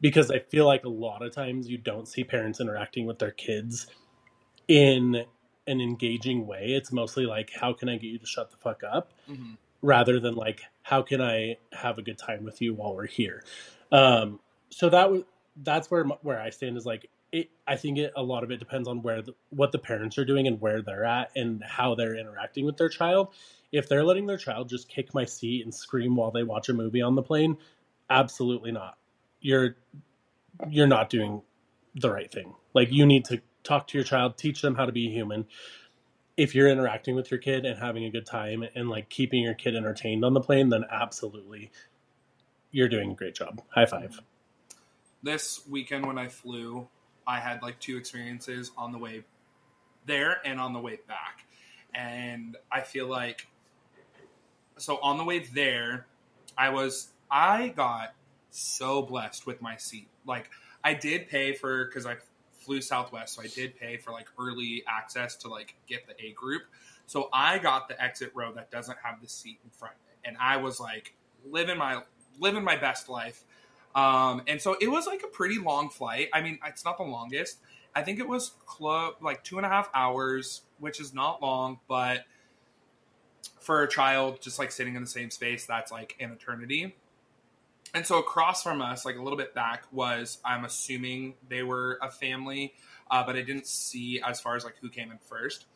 because 0.00 0.30
I 0.30 0.38
feel 0.38 0.66
like 0.66 0.84
a 0.84 0.88
lot 0.88 1.22
of 1.22 1.32
times 1.32 1.68
you 1.68 1.78
don't 1.78 2.06
see 2.06 2.24
parents 2.24 2.60
interacting 2.60 3.06
with 3.06 3.18
their 3.18 3.30
kids 3.30 3.86
in 4.68 5.24
an 5.66 5.80
engaging 5.80 6.46
way. 6.46 6.66
It's 6.68 6.92
mostly 6.92 7.26
like, 7.26 7.50
how 7.54 7.72
can 7.72 7.88
I 7.88 7.94
get 7.96 8.08
you 8.08 8.18
to 8.18 8.26
shut 8.26 8.50
the 8.50 8.56
fuck 8.56 8.82
up? 8.84 9.12
Mhm. 9.28 9.56
Rather 9.80 10.20
than 10.20 10.34
like, 10.34 10.62
how 10.82 11.02
can 11.02 11.20
I 11.20 11.56
have 11.72 11.98
a 11.98 12.02
good 12.02 12.18
time 12.18 12.44
with 12.44 12.60
you 12.62 12.74
while 12.74 12.94
we're 12.94 13.06
here? 13.06 13.44
Um, 13.90 14.40
so 14.70 14.88
that 14.88 15.10
was 15.10 15.22
that's 15.56 15.90
where 15.90 16.04
where 16.04 16.40
I 16.40 16.50
stand 16.50 16.76
is 16.76 16.86
like 16.86 17.10
it. 17.32 17.50
I 17.66 17.76
think 17.76 17.98
it 17.98 18.12
a 18.16 18.22
lot 18.22 18.44
of 18.44 18.50
it 18.50 18.58
depends 18.58 18.86
on 18.86 19.02
where 19.02 19.22
the, 19.22 19.34
what 19.50 19.72
the 19.72 19.78
parents 19.78 20.18
are 20.18 20.24
doing 20.24 20.46
and 20.46 20.60
where 20.60 20.82
they're 20.82 21.04
at 21.04 21.30
and 21.34 21.62
how 21.64 21.94
they're 21.94 22.16
interacting 22.16 22.66
with 22.66 22.76
their 22.76 22.88
child. 22.88 23.34
If 23.72 23.88
they're 23.88 24.04
letting 24.04 24.26
their 24.26 24.36
child 24.36 24.68
just 24.68 24.88
kick 24.88 25.14
my 25.14 25.24
seat 25.24 25.64
and 25.64 25.74
scream 25.74 26.14
while 26.14 26.30
they 26.30 26.42
watch 26.42 26.68
a 26.68 26.74
movie 26.74 27.02
on 27.02 27.14
the 27.14 27.22
plane, 27.22 27.56
absolutely 28.10 28.70
not. 28.70 28.98
You're 29.40 29.76
you're 30.68 30.86
not 30.86 31.10
doing 31.10 31.42
the 31.94 32.10
right 32.10 32.30
thing. 32.30 32.54
Like 32.74 32.92
you 32.92 33.06
need 33.06 33.24
to 33.26 33.40
talk 33.64 33.88
to 33.88 33.98
your 33.98 34.04
child, 34.04 34.36
teach 34.36 34.60
them 34.60 34.74
how 34.74 34.86
to 34.86 34.92
be 34.92 35.10
human. 35.10 35.46
If 36.36 36.54
you're 36.54 36.68
interacting 36.68 37.14
with 37.14 37.30
your 37.30 37.38
kid 37.38 37.64
and 37.64 37.78
having 37.78 38.04
a 38.04 38.10
good 38.10 38.26
time 38.26 38.64
and 38.74 38.88
like 38.88 39.08
keeping 39.08 39.42
your 39.42 39.54
kid 39.54 39.76
entertained 39.76 40.24
on 40.24 40.34
the 40.34 40.40
plane, 40.40 40.70
then 40.70 40.84
absolutely 40.90 41.70
you're 42.70 42.88
doing 42.88 43.12
a 43.12 43.14
great 43.14 43.34
job. 43.34 43.62
High 43.68 43.86
five. 43.86 44.20
This 45.22 45.60
weekend 45.68 46.06
when 46.06 46.18
I 46.18 46.28
flew, 46.28 46.88
I 47.26 47.40
had 47.40 47.62
like 47.62 47.78
two 47.80 47.96
experiences 47.96 48.70
on 48.76 48.92
the 48.92 48.98
way 48.98 49.24
there 50.06 50.40
and 50.44 50.60
on 50.60 50.72
the 50.72 50.80
way 50.80 50.98
back. 51.06 51.46
And 51.94 52.56
I 52.70 52.80
feel 52.80 53.06
like 53.06 53.46
so 54.78 54.98
on 55.02 55.18
the 55.18 55.24
way 55.24 55.40
there, 55.40 56.06
I 56.56 56.70
was 56.70 57.08
I 57.30 57.68
got 57.68 58.14
so 58.50 59.02
blessed 59.02 59.46
with 59.46 59.60
my 59.62 59.76
seat. 59.76 60.08
Like 60.26 60.50
I 60.84 60.94
did 60.94 61.28
pay 61.28 61.54
for 61.54 61.84
because 61.84 62.06
I 62.06 62.16
flew 62.58 62.80
Southwest, 62.80 63.34
so 63.34 63.42
I 63.42 63.48
did 63.48 63.78
pay 63.78 63.96
for 63.96 64.12
like 64.12 64.28
early 64.38 64.84
access 64.88 65.36
to 65.36 65.48
like 65.48 65.74
get 65.88 66.06
the 66.06 66.14
A 66.24 66.32
group. 66.32 66.62
So 67.06 67.28
I 67.32 67.58
got 67.58 67.88
the 67.88 68.00
exit 68.02 68.30
row 68.34 68.52
that 68.54 68.70
doesn't 68.70 68.98
have 69.02 69.20
the 69.20 69.28
seat 69.28 69.58
in 69.64 69.70
front, 69.70 69.94
and 70.24 70.36
I 70.40 70.56
was 70.58 70.80
like 70.80 71.14
living 71.44 71.78
my 71.78 72.02
living 72.38 72.64
my 72.64 72.76
best 72.76 73.08
life. 73.08 73.44
Um, 73.94 74.42
and 74.46 74.60
so 74.60 74.76
it 74.80 74.88
was 74.88 75.06
like 75.06 75.22
a 75.22 75.26
pretty 75.26 75.58
long 75.58 75.90
flight. 75.90 76.28
I 76.32 76.40
mean, 76.40 76.58
it's 76.66 76.84
not 76.84 76.96
the 76.96 77.04
longest. 77.04 77.58
I 77.94 78.02
think 78.02 78.18
it 78.18 78.28
was 78.28 78.52
clo- 78.66 79.14
like 79.20 79.44
two 79.44 79.58
and 79.58 79.66
a 79.66 79.68
half 79.68 79.90
hours, 79.94 80.62
which 80.78 81.00
is 81.00 81.12
not 81.12 81.42
long, 81.42 81.78
but 81.88 82.24
for 83.60 83.82
a 83.82 83.88
child 83.88 84.40
just 84.40 84.58
like 84.58 84.72
sitting 84.72 84.96
in 84.96 85.02
the 85.02 85.08
same 85.08 85.30
space, 85.30 85.66
that's 85.66 85.92
like 85.92 86.16
an 86.20 86.32
eternity. 86.32 86.94
And 87.94 88.06
so 88.06 88.18
across 88.18 88.62
from 88.62 88.80
us, 88.80 89.04
like 89.04 89.16
a 89.16 89.22
little 89.22 89.36
bit 89.36 89.54
back, 89.54 89.84
was 89.92 90.38
I'm 90.44 90.64
assuming 90.64 91.34
they 91.48 91.62
were 91.62 91.98
a 92.00 92.10
family, 92.10 92.72
uh, 93.10 93.22
but 93.24 93.36
I 93.36 93.42
didn't 93.42 93.66
see 93.66 94.20
as 94.22 94.40
far 94.40 94.56
as 94.56 94.64
like 94.64 94.76
who 94.80 94.88
came 94.88 95.10
in 95.10 95.18
first. 95.18 95.66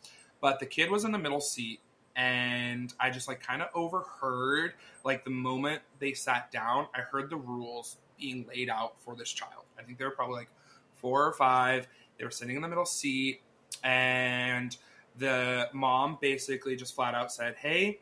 But 0.41 0.59
the 0.59 0.65
kid 0.65 0.89
was 0.89 1.03
in 1.03 1.11
the 1.11 1.19
middle 1.19 1.41
seat, 1.41 1.79
and 2.15 2.91
I 2.99 3.11
just 3.11 3.27
like 3.27 3.39
kind 3.39 3.61
of 3.61 3.69
overheard 3.75 4.73
like 5.03 5.23
the 5.23 5.29
moment 5.29 5.81
they 5.99 6.13
sat 6.13 6.51
down, 6.51 6.87
I 6.95 7.01
heard 7.01 7.29
the 7.29 7.37
rules 7.37 7.97
being 8.19 8.45
laid 8.47 8.69
out 8.69 8.99
for 9.01 9.15
this 9.15 9.31
child. 9.31 9.63
I 9.79 9.83
think 9.83 9.97
they 9.97 10.05
were 10.05 10.11
probably 10.11 10.35
like 10.35 10.49
four 10.95 11.25
or 11.25 11.33
five. 11.33 11.87
They 12.17 12.25
were 12.25 12.31
sitting 12.31 12.55
in 12.55 12.61
the 12.61 12.67
middle 12.67 12.85
seat, 12.85 13.41
and 13.83 14.75
the 15.17 15.69
mom 15.73 16.17
basically 16.21 16.75
just 16.75 16.95
flat 16.95 17.13
out 17.15 17.31
said, 17.31 17.55
"Hey, 17.55 17.99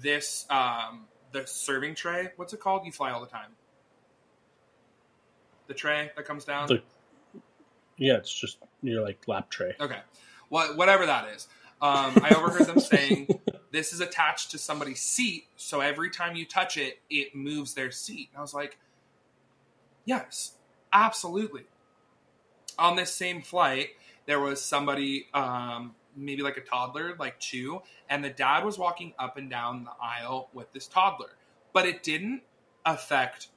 this 0.00 0.46
um, 0.50 1.04
the 1.32 1.46
serving 1.46 1.94
tray. 1.94 2.30
What's 2.36 2.52
it 2.52 2.60
called? 2.60 2.84
You 2.86 2.92
fly 2.92 3.10
all 3.10 3.20
the 3.20 3.26
time. 3.26 3.50
The 5.66 5.74
tray 5.74 6.10
that 6.16 6.24
comes 6.24 6.44
down. 6.44 6.68
The- 6.68 6.82
Yeah, 7.96 8.14
it's 8.16 8.32
just 8.32 8.58
your 8.82 9.02
like 9.02 9.26
lap 9.26 9.50
tray. 9.50 9.74
Okay. 9.80 9.98
What, 10.48 10.76
whatever 10.76 11.06
that 11.06 11.28
is. 11.34 11.48
Um, 11.82 12.14
I 12.22 12.34
overheard 12.36 12.66
them 12.66 12.78
saying 12.80 13.28
this 13.72 13.92
is 13.92 14.00
attached 14.00 14.52
to 14.52 14.58
somebody's 14.58 15.00
seat, 15.00 15.46
so 15.56 15.80
every 15.80 16.08
time 16.10 16.36
you 16.36 16.46
touch 16.46 16.76
it, 16.76 17.00
it 17.10 17.34
moves 17.34 17.74
their 17.74 17.90
seat. 17.90 18.28
And 18.32 18.38
I 18.38 18.40
was 18.42 18.54
like, 18.54 18.78
yes, 20.06 20.54
absolutely. 20.92 21.64
On 22.78 22.96
this 22.96 23.14
same 23.14 23.42
flight, 23.42 23.90
there 24.24 24.40
was 24.40 24.62
somebody, 24.62 25.26
um, 25.34 25.94
maybe 26.16 26.42
like 26.42 26.56
a 26.56 26.62
toddler, 26.62 27.14
like 27.18 27.38
two, 27.38 27.82
and 28.08 28.24
the 28.24 28.30
dad 28.30 28.64
was 28.64 28.78
walking 28.78 29.12
up 29.18 29.36
and 29.36 29.50
down 29.50 29.84
the 29.84 29.92
aisle 30.02 30.48
with 30.54 30.72
this 30.72 30.86
toddler, 30.86 31.36
but 31.74 31.86
it 31.86 32.02
didn't 32.02 32.42
affect 32.86 33.48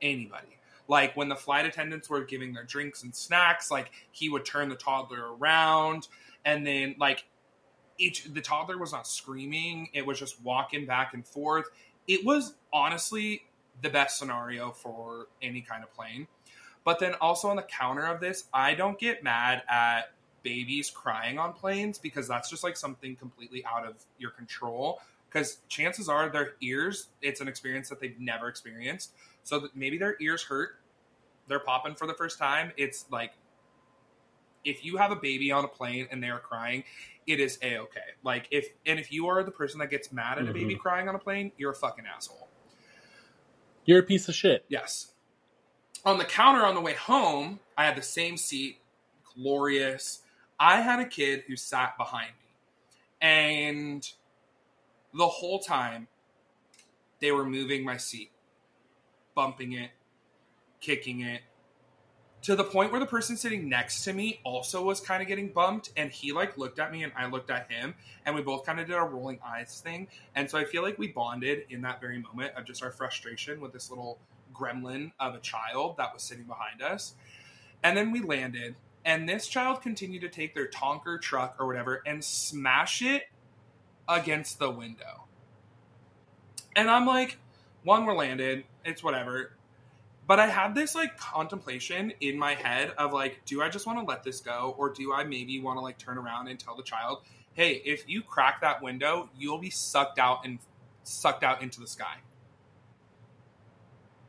anybody. 0.00 0.58
Like 0.88 1.16
when 1.16 1.28
the 1.28 1.36
flight 1.36 1.64
attendants 1.66 2.10
were 2.10 2.24
giving 2.24 2.52
their 2.52 2.64
drinks 2.64 3.02
and 3.02 3.14
snacks, 3.14 3.70
like 3.70 3.90
he 4.12 4.28
would 4.28 4.44
turn 4.44 4.68
the 4.68 4.76
toddler 4.76 5.34
around, 5.34 6.08
and 6.44 6.66
then 6.66 6.94
like 6.98 7.24
each 7.96 8.24
the 8.24 8.40
toddler 8.40 8.78
was 8.78 8.92
not 8.92 9.06
screaming; 9.06 9.88
it 9.94 10.04
was 10.04 10.18
just 10.18 10.42
walking 10.42 10.84
back 10.84 11.14
and 11.14 11.26
forth. 11.26 11.66
It 12.06 12.24
was 12.24 12.54
honestly 12.72 13.44
the 13.82 13.90
best 13.90 14.18
scenario 14.18 14.70
for 14.70 15.28
any 15.42 15.60
kind 15.60 15.82
of 15.82 15.92
plane. 15.94 16.26
But 16.84 16.98
then 16.98 17.14
also 17.20 17.48
on 17.48 17.56
the 17.56 17.62
counter 17.62 18.04
of 18.04 18.20
this, 18.20 18.44
I 18.52 18.74
don't 18.74 18.98
get 18.98 19.24
mad 19.24 19.62
at 19.68 20.12
babies 20.42 20.90
crying 20.90 21.38
on 21.38 21.54
planes 21.54 21.98
because 21.98 22.28
that's 22.28 22.50
just 22.50 22.62
like 22.62 22.76
something 22.76 23.16
completely 23.16 23.64
out 23.64 23.86
of 23.86 23.94
your 24.18 24.30
control. 24.30 25.00
Because 25.28 25.58
chances 25.68 26.08
are 26.08 26.28
their 26.28 26.54
ears, 26.60 27.08
it's 27.20 27.40
an 27.40 27.48
experience 27.48 27.88
that 27.88 28.00
they've 28.00 28.20
never 28.20 28.48
experienced. 28.48 29.12
So 29.42 29.58
that 29.60 29.74
maybe 29.74 29.98
their 29.98 30.16
ears 30.20 30.42
hurt. 30.44 30.76
They're 31.48 31.58
popping 31.58 31.94
for 31.94 32.06
the 32.06 32.14
first 32.14 32.38
time. 32.38 32.72
It's 32.76 33.06
like 33.10 33.32
if 34.64 34.84
you 34.84 34.96
have 34.96 35.10
a 35.10 35.16
baby 35.16 35.50
on 35.52 35.64
a 35.64 35.68
plane 35.68 36.06
and 36.10 36.22
they 36.22 36.30
are 36.30 36.38
crying, 36.38 36.84
it 37.26 37.40
is 37.40 37.58
a 37.62 37.78
okay. 37.78 38.00
Like 38.22 38.48
if 38.50 38.68
and 38.86 38.98
if 38.98 39.12
you 39.12 39.28
are 39.28 39.42
the 39.42 39.50
person 39.50 39.80
that 39.80 39.90
gets 39.90 40.12
mad 40.12 40.38
at 40.38 40.48
a 40.48 40.52
baby 40.52 40.74
mm-hmm. 40.74 40.80
crying 40.80 41.08
on 41.08 41.14
a 41.14 41.18
plane, 41.18 41.52
you're 41.56 41.72
a 41.72 41.74
fucking 41.74 42.04
asshole. 42.06 42.48
You're 43.84 44.00
a 44.00 44.04
piece 44.04 44.28
of 44.28 44.34
shit. 44.34 44.64
Yes. 44.68 45.12
On 46.04 46.18
the 46.18 46.24
counter 46.24 46.64
on 46.64 46.74
the 46.74 46.80
way 46.80 46.94
home, 46.94 47.60
I 47.76 47.84
had 47.86 47.96
the 47.96 48.02
same 48.02 48.36
seat, 48.36 48.78
glorious. 49.34 50.20
I 50.58 50.80
had 50.80 51.00
a 51.00 51.06
kid 51.06 51.44
who 51.46 51.56
sat 51.56 51.96
behind 51.96 52.30
me. 52.30 52.46
And 53.20 54.08
the 55.14 55.26
whole 55.26 55.60
time, 55.60 56.08
they 57.20 57.32
were 57.32 57.44
moving 57.44 57.84
my 57.84 57.96
seat, 57.96 58.30
bumping 59.34 59.72
it, 59.72 59.90
kicking 60.80 61.20
it, 61.20 61.40
to 62.44 62.54
the 62.54 62.64
point 62.64 62.92
where 62.92 63.00
the 63.00 63.06
person 63.06 63.36
sitting 63.38 63.70
next 63.70 64.04
to 64.04 64.12
me 64.12 64.40
also 64.44 64.84
was 64.84 65.00
kind 65.00 65.22
of 65.22 65.28
getting 65.28 65.48
bumped. 65.48 65.90
And 65.96 66.10
he 66.10 66.30
like 66.32 66.58
looked 66.58 66.78
at 66.78 66.92
me 66.92 67.02
and 67.02 67.12
I 67.16 67.26
looked 67.26 67.50
at 67.50 67.70
him. 67.70 67.94
And 68.24 68.34
we 68.34 68.42
both 68.42 68.64
kind 68.66 68.78
of 68.78 68.86
did 68.86 68.96
a 68.96 69.02
rolling 69.02 69.40
eyes 69.44 69.80
thing. 69.82 70.08
And 70.34 70.48
so 70.48 70.58
I 70.58 70.64
feel 70.64 70.82
like 70.82 70.98
we 70.98 71.08
bonded 71.08 71.64
in 71.70 71.80
that 71.82 72.00
very 72.00 72.18
moment 72.18 72.52
of 72.54 72.66
just 72.66 72.82
our 72.82 72.92
frustration 72.92 73.60
with 73.60 73.72
this 73.72 73.88
little 73.88 74.18
gremlin 74.54 75.12
of 75.18 75.34
a 75.34 75.40
child 75.40 75.96
that 75.96 76.12
was 76.12 76.22
sitting 76.22 76.44
behind 76.44 76.82
us. 76.82 77.14
And 77.82 77.96
then 77.96 78.10
we 78.10 78.20
landed, 78.20 78.76
and 79.04 79.28
this 79.28 79.46
child 79.46 79.82
continued 79.82 80.22
to 80.22 80.28
take 80.28 80.54
their 80.54 80.68
Tonka 80.68 81.20
truck 81.20 81.56
or 81.58 81.66
whatever 81.66 82.02
and 82.06 82.24
smash 82.24 83.02
it 83.02 83.24
against 84.08 84.58
the 84.58 84.70
window. 84.70 85.24
And 86.76 86.90
I'm 86.90 87.06
like, 87.06 87.38
one, 87.82 88.04
we're 88.04 88.14
landed. 88.14 88.64
It's 88.84 89.02
whatever. 89.02 89.52
But 90.26 90.40
I 90.40 90.46
had 90.46 90.74
this 90.74 90.94
like 90.94 91.18
contemplation 91.18 92.12
in 92.20 92.38
my 92.38 92.54
head 92.54 92.92
of 92.96 93.12
like, 93.12 93.44
do 93.44 93.62
I 93.62 93.68
just 93.68 93.86
want 93.86 93.98
to 93.98 94.04
let 94.04 94.22
this 94.22 94.40
go, 94.40 94.74
or 94.78 94.90
do 94.90 95.12
I 95.12 95.24
maybe 95.24 95.60
want 95.60 95.76
to 95.76 95.82
like 95.82 95.98
turn 95.98 96.16
around 96.16 96.48
and 96.48 96.58
tell 96.58 96.74
the 96.76 96.82
child, 96.82 97.22
hey, 97.52 97.82
if 97.84 98.08
you 98.08 98.22
crack 98.22 98.60
that 98.62 98.82
window, 98.82 99.28
you'll 99.38 99.58
be 99.58 99.70
sucked 99.70 100.18
out 100.18 100.44
and 100.44 100.58
sucked 101.02 101.44
out 101.44 101.62
into 101.62 101.80
the 101.80 101.86
sky. 101.86 102.16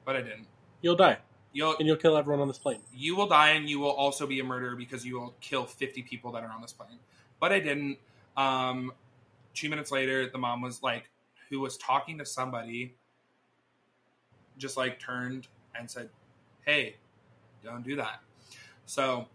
But 0.04 0.18
I 0.18 0.22
didn't. 0.22 0.48
You'll 0.82 0.96
die, 0.98 1.18
You'll 1.54 1.76
and 1.78 1.88
you'll 1.88 1.98
kill 1.98 2.18
everyone 2.18 2.42
on 2.42 2.48
this 2.48 2.60
plane. 2.60 2.80
you 2.94 3.16
will 3.16 3.28
die 3.28 3.52
and 3.52 3.70
you 3.70 3.80
will 3.80 3.92
also 3.92 4.28
be 4.28 4.40
a 4.40 4.44
murderer 4.44 4.76
because 4.76 5.06
you 5.06 5.20
will 5.20 5.34
kill 5.40 5.66
50 5.66 6.04
people 6.04 6.32
that 6.34 6.44
are 6.44 6.52
on 6.52 6.62
this 6.62 6.74
plane. 6.74 7.00
But 7.40 7.52
I 7.54 7.60
didn't. 7.60 7.98
Um, 8.38 8.92
two 9.54 9.70
minutes 9.70 9.92
later, 9.92 10.30
the 10.30 10.38
mom 10.38 10.62
was 10.62 10.84
like, 10.84 11.10
who 11.50 11.62
was 11.62 11.78
talking 11.78 12.18
to 12.18 12.26
somebody, 12.26 12.96
just 14.58 14.76
like 14.78 15.00
turned 15.00 15.48
and 15.78 15.90
said, 15.90 16.10
hey, 16.66 16.96
don't 17.64 17.84
do 17.84 17.96
that. 17.96 18.20
So, 18.86 19.28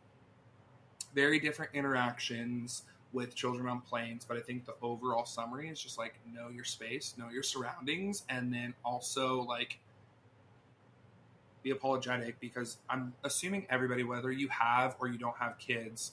very 1.14 1.40
different 1.40 1.72
interactions 1.74 2.83
with 3.12 3.35
children 3.35 3.66
on 3.66 3.81
planes, 3.81 4.24
but 4.24 4.37
I 4.37 4.40
think 4.40 4.64
the 4.64 4.74
overall 4.83 5.24
summary 5.24 5.68
is 5.68 5.81
just 5.81 5.98
like 5.98 6.14
know 6.33 6.48
your 6.48 6.64
space, 6.64 7.14
know 7.18 7.29
your 7.29 7.42
surroundings, 7.42 8.24
and 8.29 8.53
then 8.53 8.74
also 8.85 9.42
like 9.42 9.79
be 11.62 11.70
apologetic 11.70 12.38
because 12.40 12.79
I'm 12.88 13.12
assuming 13.24 13.66
everybody, 13.68 14.05
whether 14.05 14.31
you 14.31 14.48
have 14.48 14.96
or 15.00 15.09
you 15.09 15.18
don't 15.18 15.37
have 15.38 15.59
kids, 15.59 16.12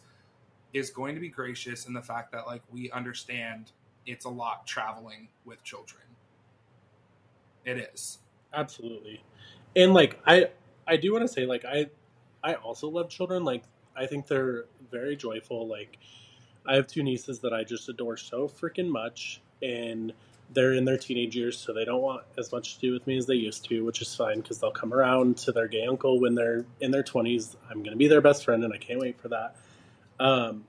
is 0.73 0.89
going 0.89 1.15
to 1.15 1.21
be 1.21 1.29
gracious 1.29 1.85
in 1.85 1.93
the 1.93 2.01
fact 2.01 2.31
that 2.31 2.47
like 2.47 2.61
we 2.71 2.91
understand 2.91 3.71
it's 4.05 4.25
a 4.25 4.29
lot 4.29 4.65
traveling 4.65 5.27
with 5.45 5.63
children. 5.63 6.03
It 7.65 7.77
is. 7.93 8.19
Absolutely. 8.53 9.21
And 9.77 9.93
like 9.93 10.19
I 10.25 10.49
I 10.87 10.97
do 10.97 11.13
want 11.13 11.21
to 11.21 11.27
say 11.27 11.45
like 11.45 11.63
I 11.63 11.85
I 12.43 12.55
also 12.55 12.89
love 12.89 13.09
children. 13.09 13.45
Like 13.45 13.63
I 13.95 14.07
think 14.07 14.25
they're 14.27 14.65
very 14.91 15.15
joyful. 15.15 15.67
Like 15.67 15.99
I 16.65 16.75
have 16.75 16.87
two 16.87 17.03
nieces 17.03 17.39
that 17.39 17.53
I 17.53 17.63
just 17.63 17.87
adore 17.87 18.17
so 18.17 18.47
freaking 18.47 18.89
much 18.89 19.39
and 19.61 20.11
they're 20.53 20.73
in 20.73 20.85
their 20.85 20.97
teenage 20.97 21.35
years 21.35 21.59
so 21.59 21.73
they 21.73 21.85
don't 21.85 22.01
want 22.01 22.23
as 22.37 22.51
much 22.51 22.75
to 22.75 22.79
do 22.81 22.93
with 22.93 23.05
me 23.05 23.17
as 23.17 23.25
they 23.25 23.35
used 23.35 23.65
to, 23.65 23.85
which 23.85 24.01
is 24.01 24.15
fine 24.15 24.39
because 24.39 24.59
they'll 24.59 24.71
come 24.71 24.93
around 24.93 25.37
to 25.37 25.51
their 25.51 25.67
gay 25.67 25.85
uncle 25.85 26.19
when 26.19 26.35
they're 26.35 26.65
in 26.79 26.89
their 26.89 27.03
20s. 27.03 27.55
I'm 27.69 27.79
going 27.79 27.91
to 27.91 27.97
be 27.97 28.07
their 28.07 28.21
best 28.21 28.45
friend 28.45 28.63
and 28.63 28.73
I 28.73 28.77
can't 28.77 28.99
wait 28.99 29.19
for 29.21 29.27
that. 29.27 29.55
Um 30.19 30.65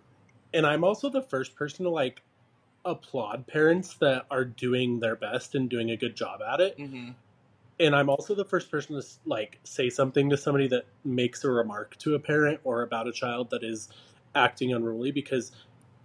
and 0.52 0.66
I'm 0.66 0.84
also 0.84 1.08
the 1.08 1.22
first 1.22 1.56
person 1.56 1.84
to 1.84 1.90
like 1.90 2.20
applaud 2.84 3.46
parents 3.46 3.94
that 3.94 4.26
are 4.30 4.44
doing 4.44 5.00
their 5.00 5.16
best 5.16 5.54
and 5.54 5.68
doing 5.70 5.90
a 5.90 5.96
good 5.96 6.14
job 6.14 6.40
at 6.42 6.60
it 6.60 6.78
Mm-hmm. 6.78 7.10
And 7.80 7.94
I'm 7.94 8.08
also 8.08 8.34
the 8.34 8.44
first 8.44 8.70
person 8.70 9.00
to 9.00 9.06
like 9.24 9.58
say 9.64 9.90
something 9.90 10.30
to 10.30 10.36
somebody 10.36 10.68
that 10.68 10.86
makes 11.04 11.44
a 11.44 11.50
remark 11.50 11.96
to 11.98 12.14
a 12.14 12.18
parent 12.18 12.60
or 12.64 12.82
about 12.82 13.06
a 13.06 13.12
child 13.12 13.50
that 13.50 13.62
is 13.62 13.88
acting 14.34 14.72
unruly 14.72 15.10
because 15.10 15.52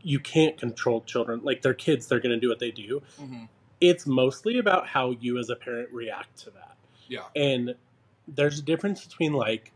you 0.02 0.20
can't 0.20 0.58
control 0.58 1.02
children. 1.02 1.42
Like 1.44 1.62
they're 1.62 1.74
kids 1.74 2.08
they're 2.08 2.20
going 2.20 2.36
to 2.36 2.40
do 2.40 2.50
what 2.50 2.60
they 2.60 2.72
do. 2.72 3.02
Mm-hmm. 3.20 3.46
it's 3.82 4.06
mostly 4.06 4.58
about 4.60 4.88
how 4.88 5.12
you 5.20 5.38
as 5.40 5.50
a 5.50 5.56
parent 5.56 5.90
react 5.92 6.38
to 6.40 6.52
that. 6.52 6.78
Yeah. 7.08 7.26
and 7.36 7.76
there's 8.28 8.60
a 8.60 8.62
difference 8.62 9.06
between 9.06 9.34
like 9.34 9.74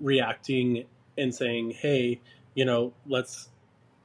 reacting 0.00 0.84
and 1.16 1.32
saying 1.32 1.70
hey 1.70 2.20
you 2.54 2.64
know 2.64 2.92
let's 3.06 3.48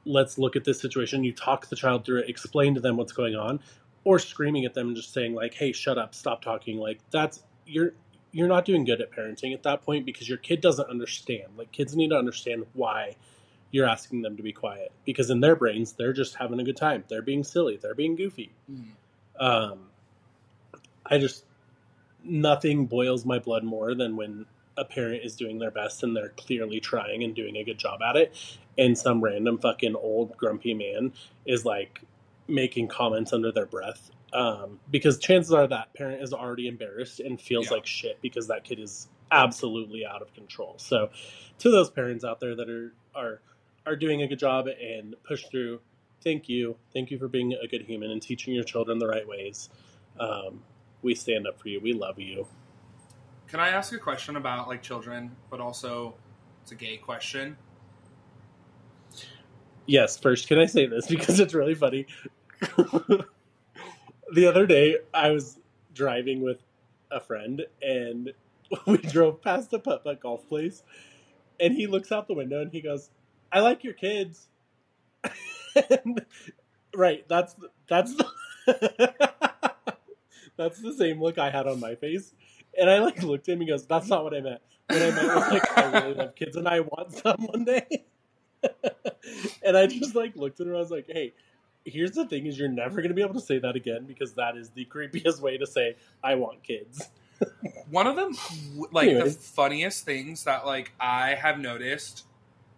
let's 0.04 0.38
look 0.38 0.56
at 0.56 0.64
this 0.64 0.80
situation. 0.80 1.24
You 1.24 1.32
talk 1.32 1.68
the 1.68 1.76
child 1.76 2.04
through 2.04 2.20
it. 2.20 2.28
Explain 2.28 2.74
to 2.74 2.80
them 2.80 2.96
what's 2.96 3.12
going 3.12 3.34
on 3.34 3.60
or 4.04 4.18
screaming 4.18 4.64
at 4.64 4.74
them 4.74 4.88
and 4.88 4.96
just 4.96 5.12
saying 5.12 5.34
like 5.34 5.54
hey 5.54 5.72
shut 5.72 5.98
up 5.98 6.14
stop 6.14 6.42
talking. 6.42 6.78
Like 6.78 7.00
that's 7.10 7.42
you're 7.66 7.92
you're 8.32 8.48
not 8.48 8.64
doing 8.64 8.84
good 8.84 9.00
at 9.00 9.10
parenting 9.12 9.52
at 9.52 9.62
that 9.62 9.82
point 9.82 10.06
because 10.06 10.28
your 10.28 10.38
kid 10.38 10.60
doesn't 10.60 10.88
understand. 10.88 11.48
Like 11.56 11.70
kids 11.70 11.94
need 11.94 12.08
to 12.08 12.16
understand 12.16 12.64
why 12.72 13.16
you're 13.70 13.86
asking 13.86 14.22
them 14.22 14.36
to 14.36 14.42
be 14.42 14.52
quiet 14.52 14.92
because 15.04 15.30
in 15.30 15.40
their 15.40 15.56
brains 15.56 15.92
they're 15.92 16.12
just 16.12 16.36
having 16.36 16.60
a 16.60 16.64
good 16.64 16.76
time. 16.76 17.04
They're 17.08 17.22
being 17.22 17.44
silly. 17.44 17.76
They're 17.76 17.94
being 17.94 18.16
goofy. 18.16 18.50
Mm-hmm. 18.70 19.44
um, 19.44 19.78
I 21.06 21.18
just 21.18 21.44
nothing 22.24 22.86
boils 22.86 23.24
my 23.24 23.38
blood 23.38 23.64
more 23.64 23.94
than 23.94 24.16
when 24.16 24.46
a 24.76 24.84
parent 24.84 25.24
is 25.24 25.36
doing 25.36 25.58
their 25.58 25.70
best 25.70 26.02
and 26.02 26.16
they're 26.16 26.30
clearly 26.30 26.80
trying 26.80 27.22
and 27.24 27.34
doing 27.34 27.56
a 27.56 27.64
good 27.64 27.78
job 27.78 28.00
at 28.02 28.16
it, 28.16 28.34
and 28.78 28.96
some 28.96 29.22
random 29.22 29.58
fucking 29.58 29.94
old 29.94 30.36
grumpy 30.36 30.74
man 30.74 31.12
is 31.44 31.64
like 31.64 32.00
making 32.52 32.88
comments 32.88 33.32
under 33.32 33.52
their 33.52 33.66
breath. 33.66 34.10
Um, 34.32 34.80
because 34.90 35.18
chances 35.18 35.52
are 35.52 35.66
that 35.68 35.94
parent 35.94 36.22
is 36.22 36.32
already 36.32 36.68
embarrassed 36.68 37.20
and 37.20 37.40
feels 37.40 37.66
Yeah. 37.66 37.74
like 37.74 37.86
shit 37.86 38.20
because 38.22 38.48
that 38.48 38.64
kid 38.64 38.78
is 38.80 39.08
absolutely 39.30 40.06
out 40.06 40.22
of 40.22 40.32
control. 40.34 40.76
So, 40.78 41.10
to 41.58 41.70
those 41.70 41.90
parents 41.90 42.24
out 42.24 42.40
there 42.40 42.54
that 42.56 42.70
are 42.70 42.94
are 43.14 43.40
are 43.86 43.96
doing 43.96 44.22
a 44.22 44.28
good 44.28 44.38
job 44.38 44.68
and 44.68 45.16
push 45.24 45.44
through, 45.46 45.80
thank 46.24 46.48
you, 46.48 46.76
thank 46.94 47.10
you 47.10 47.18
for 47.18 47.28
being 47.28 47.52
a 47.54 47.66
good 47.68 47.82
human 47.82 48.10
and 48.10 48.22
teaching 48.22 48.54
your 48.54 48.64
children 48.64 48.98
the 48.98 49.08
right 49.08 49.26
ways. 49.26 49.68
Um, 50.20 50.62
we 51.02 51.14
stand 51.14 51.46
up 51.46 51.60
for 51.60 51.68
you. 51.68 51.80
We 51.80 51.92
love 51.92 52.18
you. 52.18 52.46
Can 53.48 53.60
I 53.60 53.68
ask 53.68 53.92
a 53.92 53.98
question 53.98 54.36
about 54.36 54.68
like 54.68 54.82
children, 54.82 55.36
but 55.50 55.60
also 55.60 56.14
it's 56.62 56.72
a 56.72 56.76
gay 56.76 56.96
question? 56.96 57.56
Yes, 59.86 60.16
first, 60.18 60.48
can 60.48 60.58
I 60.58 60.66
say 60.66 60.86
this 60.86 61.06
because 61.08 61.40
it's 61.40 61.54
really 61.54 61.74
funny? 61.74 62.06
the 64.32 64.46
other 64.46 64.66
day, 64.66 64.98
I 65.12 65.30
was 65.30 65.58
driving 65.94 66.42
with 66.42 66.62
a 67.10 67.20
friend 67.20 67.66
and 67.82 68.32
we 68.86 68.98
drove 68.98 69.42
past 69.42 69.72
a 69.72 69.78
putt 69.78 70.04
putt 70.04 70.20
golf 70.20 70.48
place, 70.48 70.82
and 71.60 71.74
he 71.74 71.86
looks 71.86 72.12
out 72.12 72.28
the 72.28 72.34
window 72.34 72.60
and 72.60 72.70
he 72.70 72.80
goes, 72.80 73.10
"I 73.50 73.60
like 73.60 73.84
your 73.84 73.94
kids." 73.94 74.48
and, 75.90 76.24
right, 76.94 77.26
that's 77.28 77.56
that's 77.88 78.14
the, 78.14 78.26
that's 80.56 80.80
the 80.80 80.94
same 80.94 81.20
look 81.20 81.38
I 81.38 81.50
had 81.50 81.66
on 81.66 81.80
my 81.80 81.96
face, 81.96 82.32
and 82.78 82.88
I 82.88 83.00
like 83.00 83.22
looked 83.22 83.48
at 83.48 83.54
him. 83.54 83.60
and 83.60 83.68
He 83.68 83.72
goes, 83.72 83.86
"That's 83.86 84.08
not 84.08 84.24
what 84.24 84.34
I 84.34 84.40
meant. 84.40 84.60
What 84.86 85.02
I 85.02 85.10
meant 85.10 85.34
was 85.34 85.48
like 85.50 85.78
I 85.78 85.84
really 86.00 86.14
love 86.14 86.34
kids 86.36 86.56
and 86.56 86.68
I 86.68 86.80
want 86.80 87.12
some 87.12 87.46
one 87.46 87.64
day." 87.64 88.04
and 89.64 89.76
I 89.76 89.86
just 89.88 90.14
like 90.14 90.36
looked 90.36 90.60
at 90.60 90.66
her. 90.66 90.72
And 90.72 90.78
I 90.78 90.80
was 90.80 90.90
like, 90.90 91.06
"Hey." 91.08 91.32
Here's 91.84 92.12
the 92.12 92.26
thing: 92.26 92.46
is 92.46 92.58
you're 92.58 92.68
never 92.68 92.96
going 92.96 93.08
to 93.08 93.14
be 93.14 93.22
able 93.22 93.34
to 93.34 93.40
say 93.40 93.58
that 93.58 93.76
again 93.76 94.04
because 94.04 94.34
that 94.34 94.56
is 94.56 94.70
the 94.70 94.84
creepiest 94.92 95.40
way 95.40 95.58
to 95.58 95.66
say 95.66 95.96
I 96.22 96.36
want 96.36 96.62
kids. 96.62 97.08
One 97.90 98.06
of 98.06 98.16
them, 98.16 98.36
like 98.92 99.10
the 99.10 99.30
funniest 99.30 100.04
things 100.04 100.44
that 100.44 100.64
like 100.64 100.92
I 101.00 101.34
have 101.34 101.58
noticed, 101.58 102.24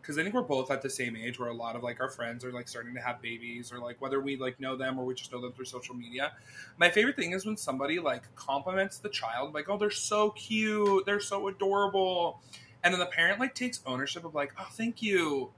because 0.00 0.18
I 0.18 0.22
think 0.22 0.34
we're 0.34 0.42
both 0.42 0.70
at 0.70 0.80
the 0.80 0.88
same 0.88 1.16
age 1.16 1.38
where 1.38 1.50
a 1.50 1.54
lot 1.54 1.76
of 1.76 1.82
like 1.82 2.00
our 2.00 2.08
friends 2.08 2.44
are 2.44 2.52
like 2.52 2.66
starting 2.66 2.94
to 2.94 3.00
have 3.00 3.20
babies, 3.20 3.72
or 3.72 3.78
like 3.78 4.00
whether 4.00 4.20
we 4.20 4.36
like 4.36 4.58
know 4.58 4.74
them 4.76 4.98
or 4.98 5.04
we 5.04 5.14
just 5.14 5.30
know 5.32 5.40
them 5.40 5.52
through 5.52 5.66
social 5.66 5.94
media. 5.94 6.32
My 6.78 6.90
favorite 6.90 7.16
thing 7.16 7.32
is 7.32 7.44
when 7.44 7.58
somebody 7.58 7.98
like 7.98 8.22
compliments 8.36 8.98
the 8.98 9.10
child, 9.10 9.52
like, 9.52 9.68
"Oh, 9.68 9.76
they're 9.76 9.90
so 9.90 10.30
cute, 10.30 11.04
they're 11.04 11.20
so 11.20 11.46
adorable," 11.48 12.40
and 12.82 12.94
then 12.94 13.00
the 13.00 13.06
parent 13.06 13.38
like 13.38 13.54
takes 13.54 13.80
ownership 13.84 14.24
of 14.24 14.34
like, 14.34 14.54
"Oh, 14.58 14.68
thank 14.72 15.02
you." 15.02 15.50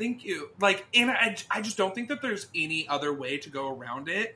Thank 0.00 0.24
you. 0.24 0.48
Like, 0.58 0.86
and 0.94 1.10
I, 1.10 1.36
I 1.50 1.60
just 1.60 1.76
don't 1.76 1.94
think 1.94 2.08
that 2.08 2.22
there's 2.22 2.46
any 2.54 2.88
other 2.88 3.12
way 3.12 3.36
to 3.36 3.50
go 3.50 3.68
around 3.68 4.08
it. 4.08 4.34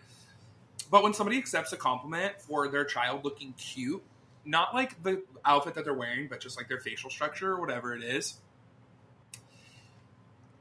But 0.91 1.03
when 1.03 1.15
somebody 1.15 1.39
accepts 1.39 1.73
a 1.73 1.79
compliment 1.79 2.39
for 2.39 2.69
their 2.69 2.85
child 2.85 3.25
looking 3.25 3.55
cute, 3.55 4.03
not 4.45 4.75
like 4.75 5.03
the 5.03 5.23
outfit 5.43 5.73
that 5.75 5.87
they're 5.87 5.95
wearing, 5.95 6.29
but 6.29 6.41
just 6.41 6.59
like 6.59 6.69
their 6.69 6.81
facial 6.81 7.09
structure 7.09 7.51
or 7.51 7.61
whatever 7.61 7.95
it 7.95 8.03
is, 8.03 8.35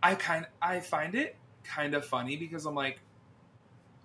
I 0.01 0.15
kind 0.15 0.47
I 0.61 0.79
find 0.79 1.15
it 1.15 1.35
kind 1.65 1.95
of 1.95 2.05
funny 2.05 2.37
because 2.37 2.65
I'm 2.65 2.73
like, 2.73 3.01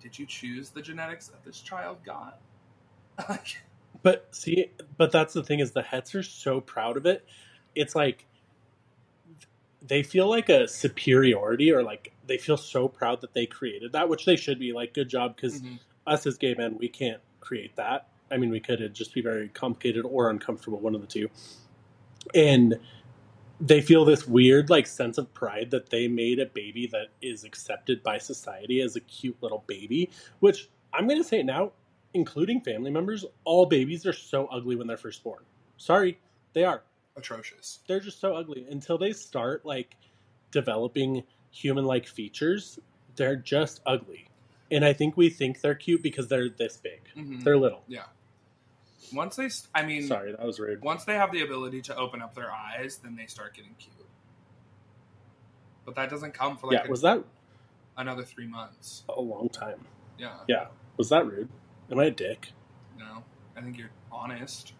did 0.01 0.19
you 0.19 0.25
choose 0.25 0.69
the 0.71 0.81
genetics 0.81 1.29
that 1.29 1.45
this 1.45 1.61
child 1.61 1.99
got? 2.03 2.41
But 4.01 4.33
see, 4.33 4.71
but 4.95 5.11
that's 5.11 5.33
the 5.33 5.43
thing 5.43 5.59
is 5.59 5.71
the 5.71 5.81
Hets 5.81 6.15
are 6.15 6.23
so 6.23 6.61
proud 6.61 6.95
of 6.95 7.05
it. 7.05 7.25
It's 7.75 7.95
like 7.95 8.25
they 9.81 10.03
feel 10.03 10.29
like 10.29 10.49
a 10.49 10.67
superiority 10.67 11.71
or 11.71 11.83
like 11.83 12.13
they 12.29 12.37
feel 12.37 12.57
so 12.57 12.87
proud 12.87 13.21
that 13.21 13.33
they 13.33 13.45
created 13.45 13.91
that, 13.93 14.07
which 14.07 14.25
they 14.25 14.35
should 14.35 14.59
be. 14.59 14.71
Like, 14.71 14.93
good 14.93 15.09
job 15.09 15.35
because 15.35 15.61
mhm. 15.61 15.79
us 16.07 16.25
as 16.25 16.37
gay 16.37 16.53
men, 16.53 16.77
we 16.77 16.87
can't 16.87 17.21
create 17.39 17.75
that. 17.75 18.07
I 18.31 18.37
mean, 18.37 18.51
we 18.51 18.59
could. 18.59 18.79
It'd 18.79 18.93
just 18.93 19.13
be 19.13 19.21
very 19.21 19.49
complicated 19.49 20.05
or 20.05 20.29
uncomfortable, 20.29 20.79
one 20.79 20.95
of 20.95 21.01
the 21.01 21.07
two. 21.07 21.29
And 22.35 22.79
they 23.59 23.81
feel 23.81 24.05
this 24.05 24.27
weird, 24.27 24.69
like, 24.69 24.85
sense 24.85 25.17
of 25.17 25.33
pride 25.33 25.71
that 25.71 25.89
they 25.89 26.07
made 26.07 26.39
a 26.39 26.45
baby 26.45 26.87
that 26.87 27.07
is 27.21 27.43
accepted 27.43 28.03
by 28.03 28.19
society 28.19 28.81
as 28.81 28.95
a 28.95 28.99
cute 29.01 29.37
little 29.41 29.63
baby. 29.67 30.09
Which 30.39 30.69
I'm 30.93 31.07
going 31.07 31.21
to 31.21 31.27
say 31.27 31.39
it 31.39 31.45
now, 31.45 31.71
including 32.13 32.61
family 32.61 32.91
members, 32.91 33.25
all 33.43 33.65
babies 33.65 34.05
are 34.05 34.13
so 34.13 34.45
ugly 34.47 34.75
when 34.75 34.87
they're 34.87 34.97
first 34.97 35.23
born. 35.23 35.43
Sorry, 35.77 36.19
they 36.53 36.63
are. 36.63 36.83
Atrocious. 37.19 37.79
They're 37.87 37.99
just 37.99 38.19
so 38.19 38.35
ugly 38.35 38.65
until 38.69 38.97
they 38.97 39.13
start 39.13 39.65
like 39.65 39.95
developing 40.51 41.23
human-like 41.51 42.07
features. 42.07 42.79
They're 43.15 43.35
just 43.35 43.81
ugly. 43.85 44.25
and 44.71 44.85
I 44.85 44.93
think 44.93 45.17
we 45.17 45.29
think 45.31 45.61
they're 45.61 45.73
cute 45.73 46.03
because 46.03 46.27
they're 46.27 46.47
this 46.49 46.77
big. 46.77 47.01
Mhm. 47.17 47.43
They're 47.43 47.57
little. 47.57 47.83
Yeah. 47.87 48.03
Once 49.11 49.35
they, 49.35 49.49
I 49.73 49.83
mean, 49.83 50.05
Sorry, 50.05 50.31
that 50.31 50.45
was 50.45 50.59
rude. 50.59 50.83
once 50.83 51.05
they 51.05 51.15
have 51.15 51.31
the 51.31 51.41
ability 51.41 51.81
to 51.83 51.95
open 51.95 52.21
up 52.21 52.35
their 52.35 52.51
eyes, 52.51 52.97
then 52.97 53.15
they 53.15 53.25
start 53.25 53.55
getting 53.55 53.73
cute. 53.79 53.95
But 55.85 55.95
that 55.95 56.09
doesn't 56.11 56.33
come 56.35 56.55
for 56.57 56.67
like 56.67 56.75
yeah, 56.81 56.85
a- 56.87 56.89
was 56.91 57.01
that 57.01 57.23
another 57.97 58.23
three 58.23 58.45
months. 58.45 59.03
a 59.09 59.19
long 59.19 59.49
time? 59.49 59.83
Yeah. 60.19 60.37
Yeah, 60.47 60.67
was 60.97 61.09
that 61.09 61.25
rude? 61.25 61.49
Am 61.91 61.97
I 61.99 62.05
a 62.05 62.11
dick? 62.11 62.51
No, 62.99 63.23
I 63.57 63.61
think 63.61 63.77
you're 63.79 63.89
honest. 64.11 64.73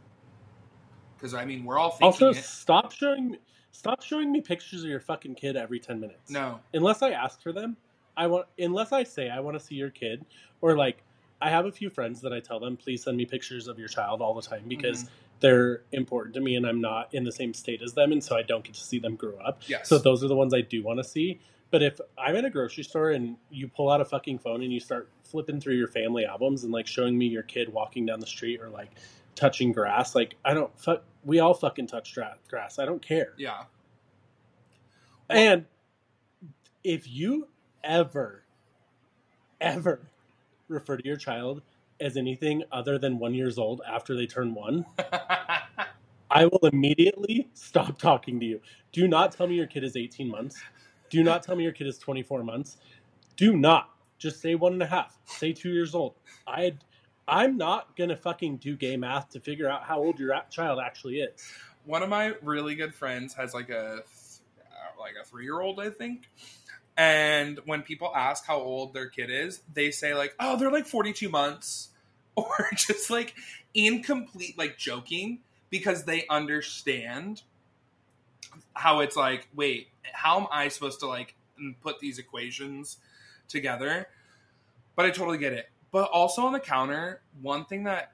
Because 1.19 1.33
I 1.33 1.43
mean, 1.45 1.65
we're 1.65 1.77
all 1.77 1.91
thinking 1.91 2.05
Also, 2.27 2.29
it. 2.29 2.43
stop 2.43 2.91
showing 2.91 3.31
me, 3.31 3.37
stop 3.71 4.01
showing 4.01 4.31
me 4.31 4.39
pictures 4.41 4.83
of 4.83 4.89
your 4.89 4.99
fucking 5.01 5.35
kid 5.35 5.57
every 5.57 5.79
ten 5.79 5.99
minutes. 5.99 6.31
No, 6.31 6.59
unless 6.73 7.01
I 7.01 7.11
ask 7.11 7.41
for 7.41 7.51
them, 7.51 7.75
I 8.15 8.27
want 8.27 8.47
unless 8.57 8.91
I 8.91 9.03
say 9.03 9.29
I 9.29 9.39
want 9.39 9.59
to 9.59 9.63
see 9.65 9.75
your 9.75 9.89
kid 9.89 10.25
or 10.61 10.77
like 10.77 11.03
I 11.41 11.49
have 11.49 11.65
a 11.65 11.71
few 11.71 11.89
friends 11.89 12.21
that 12.21 12.33
I 12.33 12.39
tell 12.39 12.59
them 12.59 12.75
please 12.77 13.03
send 13.03 13.15
me 13.17 13.25
pictures 13.25 13.67
of 13.67 13.79
your 13.79 13.87
child 13.87 14.21
all 14.21 14.33
the 14.33 14.41
time 14.41 14.63
because 14.67 15.03
Mhm. 15.03 15.09
they're 15.39 15.81
important 15.93 16.35
to 16.35 16.41
me 16.41 16.55
and 16.55 16.65
I'm 16.67 16.81
not 16.81 17.13
in 17.13 17.23
the 17.23 17.31
same 17.31 17.53
state 17.53 17.81
as 17.81 17.93
them 17.93 18.11
and 18.11 18.21
so 18.23 18.35
I 18.35 18.41
don't 18.41 18.63
get 18.63 18.73
to 18.75 18.83
see 18.83 18.99
them 18.99 19.15
grow 19.15 19.37
up. 19.37 19.61
yes. 19.67 19.87
So 19.87 19.97
those 19.97 20.21
are 20.23 20.27
the 20.27 20.35
ones 20.35 20.53
I 20.53 20.61
do 20.61 20.83
want 20.83 20.99
to 20.99 21.03
see. 21.03 21.39
But 21.71 21.81
if 21.83 22.01
I'm 22.17 22.35
in 22.35 22.43
a 22.45 22.49
grocery 22.49 22.83
store 22.83 23.11
and 23.11 23.37
you 23.51 23.67
pull 23.69 23.89
out 23.89 24.01
a 24.01 24.05
fucking 24.05 24.39
phone 24.39 24.63
and 24.63 24.73
you 24.73 24.79
start 24.81 25.07
flipping 25.23 25.61
through 25.61 25.75
your 25.75 25.87
family 25.87 26.25
albums 26.25 26.63
and 26.65 26.73
like 26.73 26.87
showing 26.87 27.17
me 27.17 27.27
your 27.27 27.43
kid 27.43 27.71
walking 27.71 28.05
down 28.05 28.19
the 28.19 28.25
street 28.27 28.59
or 28.59 28.69
like 28.69 28.89
touching 29.35 29.71
grass, 29.71 30.15
like 30.15 30.35
I 30.43 30.53
don't 30.53 30.77
fuck. 30.77 31.03
We 31.23 31.39
all 31.39 31.53
fucking 31.53 31.87
touch 31.87 32.17
grass. 32.49 32.79
I 32.79 32.85
don't 32.85 33.01
care. 33.01 33.33
yeah. 33.37 33.63
And 35.29 35.65
if 36.83 37.07
you 37.07 37.47
ever, 37.83 38.43
ever 39.61 40.01
refer 40.67 40.97
to 40.97 41.05
your 41.05 41.17
child 41.17 41.61
as 41.99 42.17
anything 42.17 42.63
other 42.71 42.97
than 42.97 43.19
one 43.19 43.33
years 43.33 43.57
old 43.57 43.81
after 43.87 44.15
they 44.15 44.25
turn 44.25 44.53
one, 44.53 44.85
I 46.31 46.45
will 46.45 46.65
immediately 46.71 47.49
stop 47.53 47.99
talking 47.99 48.39
to 48.39 48.45
you. 48.45 48.61
Do 48.91 49.07
not 49.07 49.31
tell 49.31 49.47
me 49.47 49.55
your 49.55 49.67
kid 49.67 49.83
is 49.83 49.95
18 49.95 50.29
months. 50.29 50.61
Do 51.09 51.23
not 51.23 51.43
tell 51.43 51.55
me 51.55 51.63
your 51.63 51.73
kid 51.73 51.87
is 51.87 51.97
24 51.97 52.43
months. 52.43 52.77
Do 53.35 53.55
not. 53.57 53.89
Just 54.17 54.41
say 54.41 54.55
one 54.55 54.73
and 54.73 54.83
a 54.83 54.87
half. 54.87 55.17
Say 55.25 55.53
two 55.53 55.69
years 55.71 55.95
old. 55.95 56.15
I, 56.47 56.73
I'm 57.29 57.57
not 57.57 57.95
gonna 57.95 58.17
fucking 58.17 58.57
do 58.57 58.75
gay 58.75 58.97
math 58.97 59.29
to 59.31 59.39
figure 59.39 59.69
out 59.69 59.83
how 59.83 59.99
old 59.99 60.19
your 60.19 60.39
child 60.49 60.79
actually 60.83 61.19
is. 61.19 61.31
One 61.85 62.01
of 62.03 62.09
my 62.09 62.33
really 62.41 62.75
good 62.75 62.93
friends 62.93 63.33
has 63.35 63.53
like 63.53 63.69
a 63.69 63.99
uh, 63.99 64.99
like 64.99 65.13
a 65.21 65.25
three 65.25 65.43
year 65.43 65.59
old, 65.61 65.79
I 65.79 65.89
think. 65.89 66.29
And 66.97 67.59
when 67.65 67.83
people 67.83 68.11
ask 68.13 68.45
how 68.45 68.59
old 68.59 68.93
their 68.93 69.07
kid 69.07 69.29
is, 69.29 69.61
they 69.73 69.91
say 69.91 70.13
like, 70.15 70.35
"Oh, 70.39 70.57
they're 70.57 70.71
like 70.71 70.87
forty 70.87 71.13
two 71.13 71.29
months," 71.29 71.89
or 72.35 72.69
just 72.75 73.09
like 73.09 73.35
incomplete, 73.73 74.57
like 74.57 74.77
joking 74.77 75.39
because 75.69 76.05
they 76.05 76.25
understand 76.29 77.43
how 78.73 78.99
it's 79.01 79.15
like. 79.15 79.47
Wait, 79.55 79.89
how 80.11 80.39
am 80.39 80.47
I 80.51 80.67
supposed 80.69 80.99
to 81.01 81.07
like 81.07 81.35
put 81.81 81.99
these 81.99 82.17
equations 82.17 82.97
together? 83.47 84.07
But 84.95 85.05
I 85.05 85.11
totally 85.11 85.37
get 85.37 85.53
it. 85.53 85.69
But 85.91 86.09
also 86.11 86.43
on 86.43 86.53
the 86.53 86.59
counter, 86.59 87.21
one 87.41 87.65
thing 87.65 87.83
that 87.83 88.13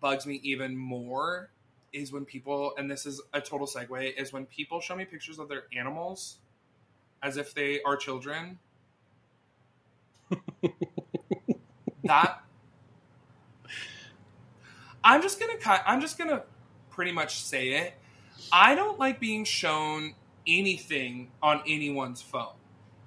bugs 0.00 0.26
me 0.26 0.40
even 0.42 0.76
more 0.76 1.50
is 1.92 2.12
when 2.12 2.24
people, 2.24 2.72
and 2.76 2.90
this 2.90 3.06
is 3.06 3.20
a 3.32 3.40
total 3.40 3.66
segue, 3.66 4.14
is 4.16 4.32
when 4.32 4.46
people 4.46 4.80
show 4.80 4.96
me 4.96 5.04
pictures 5.04 5.38
of 5.38 5.48
their 5.48 5.64
animals 5.76 6.38
as 7.22 7.36
if 7.36 7.54
they 7.54 7.82
are 7.82 7.96
children. 7.96 8.58
that 12.04 12.42
I'm 15.06 15.22
just 15.22 15.38
gonna 15.38 15.56
cut. 15.56 15.84
I'm 15.86 16.00
just 16.00 16.18
gonna 16.18 16.42
pretty 16.90 17.12
much 17.12 17.40
say 17.40 17.74
it. 17.74 17.94
I 18.50 18.74
don't 18.74 18.98
like 18.98 19.20
being 19.20 19.44
shown 19.44 20.14
anything 20.48 21.30
on 21.40 21.62
anyone's 21.64 22.20
phone. 22.20 22.54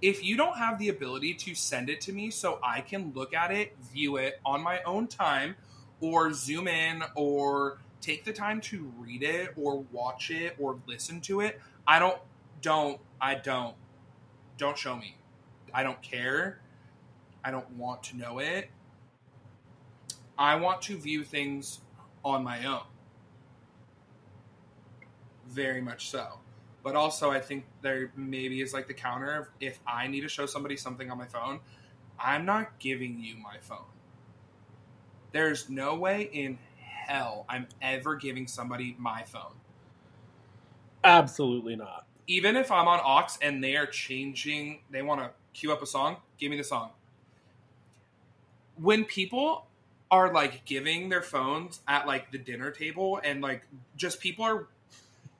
If 0.01 0.23
you 0.23 0.37
don't 0.37 0.57
have 0.57 0.79
the 0.79 0.89
ability 0.89 1.33
to 1.33 1.55
send 1.55 1.89
it 1.89 1.99
to 2.01 2.13
me 2.13 2.31
so 2.31 2.59
I 2.63 2.81
can 2.81 3.11
look 3.13 3.33
at 3.33 3.51
it, 3.51 3.75
view 3.91 4.17
it 4.17 4.39
on 4.45 4.61
my 4.61 4.81
own 4.83 5.07
time, 5.07 5.55
or 5.99 6.31
zoom 6.31 6.67
in, 6.69 7.03
or 7.15 7.79
take 7.99 8.23
the 8.23 8.31
time 8.31 8.61
to 8.61 8.91
read 8.97 9.23
it, 9.23 9.53
or 9.57 9.83
watch 9.91 10.31
it, 10.31 10.55
or 10.57 10.79
listen 10.87 11.19
to 11.21 11.41
it, 11.41 11.59
I 11.85 11.99
don't, 11.99 12.17
don't, 12.61 12.99
I 13.19 13.35
don't, 13.35 13.75
don't 14.57 14.77
show 14.77 14.95
me. 14.95 15.17
I 15.73 15.83
don't 15.83 16.01
care. 16.01 16.61
I 17.43 17.51
don't 17.51 17.69
want 17.71 18.03
to 18.03 18.17
know 18.17 18.39
it. 18.39 18.69
I 20.37 20.55
want 20.55 20.81
to 20.83 20.97
view 20.97 21.25
things 21.25 21.81
on 22.23 22.43
my 22.43 22.65
own. 22.65 22.83
Very 25.49 25.81
much 25.81 26.09
so. 26.09 26.39
But 26.83 26.95
also, 26.95 27.29
I 27.29 27.39
think 27.39 27.65
there 27.81 28.11
maybe 28.15 28.61
is 28.61 28.73
like 28.73 28.87
the 28.87 28.93
counter 28.93 29.35
of 29.35 29.47
if 29.59 29.79
I 29.85 30.07
need 30.07 30.21
to 30.21 30.29
show 30.29 30.45
somebody 30.45 30.77
something 30.77 31.11
on 31.11 31.17
my 31.17 31.25
phone, 31.25 31.59
I'm 32.17 32.45
not 32.45 32.79
giving 32.79 33.19
you 33.19 33.35
my 33.37 33.57
phone. 33.61 33.85
There's 35.31 35.69
no 35.69 35.95
way 35.95 36.29
in 36.31 36.57
hell 36.77 37.45
I'm 37.49 37.67
ever 37.81 38.15
giving 38.15 38.47
somebody 38.47 38.95
my 38.97 39.23
phone. 39.23 39.53
Absolutely 41.03 41.75
not. 41.75 42.05
Even 42.27 42.55
if 42.55 42.71
I'm 42.71 42.87
on 42.87 42.99
aux 42.99 43.37
and 43.41 43.63
they 43.63 43.75
are 43.75 43.85
changing, 43.85 44.81
they 44.89 45.01
want 45.01 45.21
to 45.21 45.31
queue 45.53 45.71
up 45.71 45.81
a 45.81 45.85
song, 45.85 46.17
give 46.37 46.51
me 46.51 46.57
the 46.57 46.63
song. 46.63 46.91
When 48.77 49.05
people 49.05 49.65
are 50.11 50.33
like 50.33 50.65
giving 50.65 51.09
their 51.09 51.21
phones 51.21 51.81
at 51.87 52.07
like 52.07 52.31
the 52.31 52.37
dinner 52.37 52.71
table 52.71 53.19
and 53.23 53.41
like 53.41 53.63
just 53.95 54.19
people 54.19 54.43
are 54.43 54.67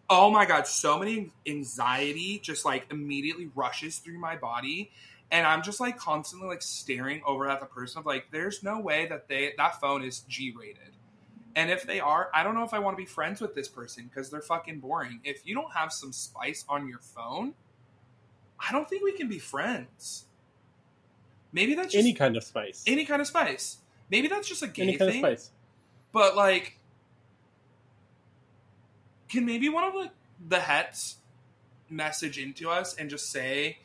oh 0.10 0.30
my 0.30 0.46
god 0.46 0.66
so 0.68 0.98
many 0.98 1.32
anxiety 1.46 2.40
just 2.40 2.66
like 2.66 2.86
immediately 2.92 3.50
rushes 3.56 3.98
through 4.00 4.18
my 4.20 4.36
body 4.36 4.90
and 5.32 5.46
i'm 5.46 5.62
just 5.62 5.80
like 5.80 5.98
constantly 5.98 6.48
like 6.48 6.62
staring 6.62 7.22
over 7.26 7.48
at 7.50 7.60
the 7.60 7.66
person 7.66 8.00
of 8.00 8.06
like 8.06 8.26
there's 8.32 8.64
no 8.64 8.80
way 8.80 9.06
that 9.08 9.28
they 9.28 9.54
that 9.58 9.80
phone 9.80 10.04
is 10.04 10.22
g 10.22 10.54
rated 10.58 10.96
and 11.56 11.70
if 11.70 11.86
they 11.86 12.00
are 12.00 12.30
i 12.34 12.44
don't 12.44 12.56
know 12.56 12.64
if 12.64 12.74
i 12.74 12.80
want 12.80 12.96
to 12.98 13.02
be 13.02 13.06
friends 13.06 13.40
with 13.42 13.54
this 13.54 13.68
person 13.68 14.10
because 14.12 14.30
they're 14.30 14.42
fucking 14.42 14.80
boring 14.80 15.20
if 15.24 15.46
you 15.46 15.54
don't 15.54 15.72
have 15.74 15.92
some 15.94 16.12
spice 16.12 16.66
on 16.68 16.88
your 16.88 17.00
phone 17.00 17.54
i 18.60 18.72
don't 18.72 18.90
think 18.90 19.04
we 19.04 19.12
can 19.12 19.28
be 19.28 19.38
friends 19.40 20.26
maybe 21.52 21.76
that's 21.76 21.94
just 21.94 22.04
Any 22.04 22.14
kind 22.14 22.36
of 22.36 22.44
spice. 22.44 22.84
any 22.88 23.06
kind 23.06 23.22
of 23.22 23.28
spice 23.28 23.78
maybe 24.10 24.28
that's 24.28 24.48
just 24.48 24.64
a 24.64 24.68
gay 24.68 24.84
Any 24.84 24.98
kind 24.98 25.12
thing 25.12 25.24
of 25.26 25.40
spice. 25.40 25.52
but 26.12 26.36
like 26.36 26.79
can 29.30 29.46
maybe 29.46 29.70
one 29.70 29.84
of 29.84 29.94
like 29.96 30.12
the 30.48 30.60
hets 30.60 31.18
message 31.90 32.38
into 32.38 32.70
us 32.70 32.96
and 32.96 33.10
just 33.10 33.32
say 33.32 33.80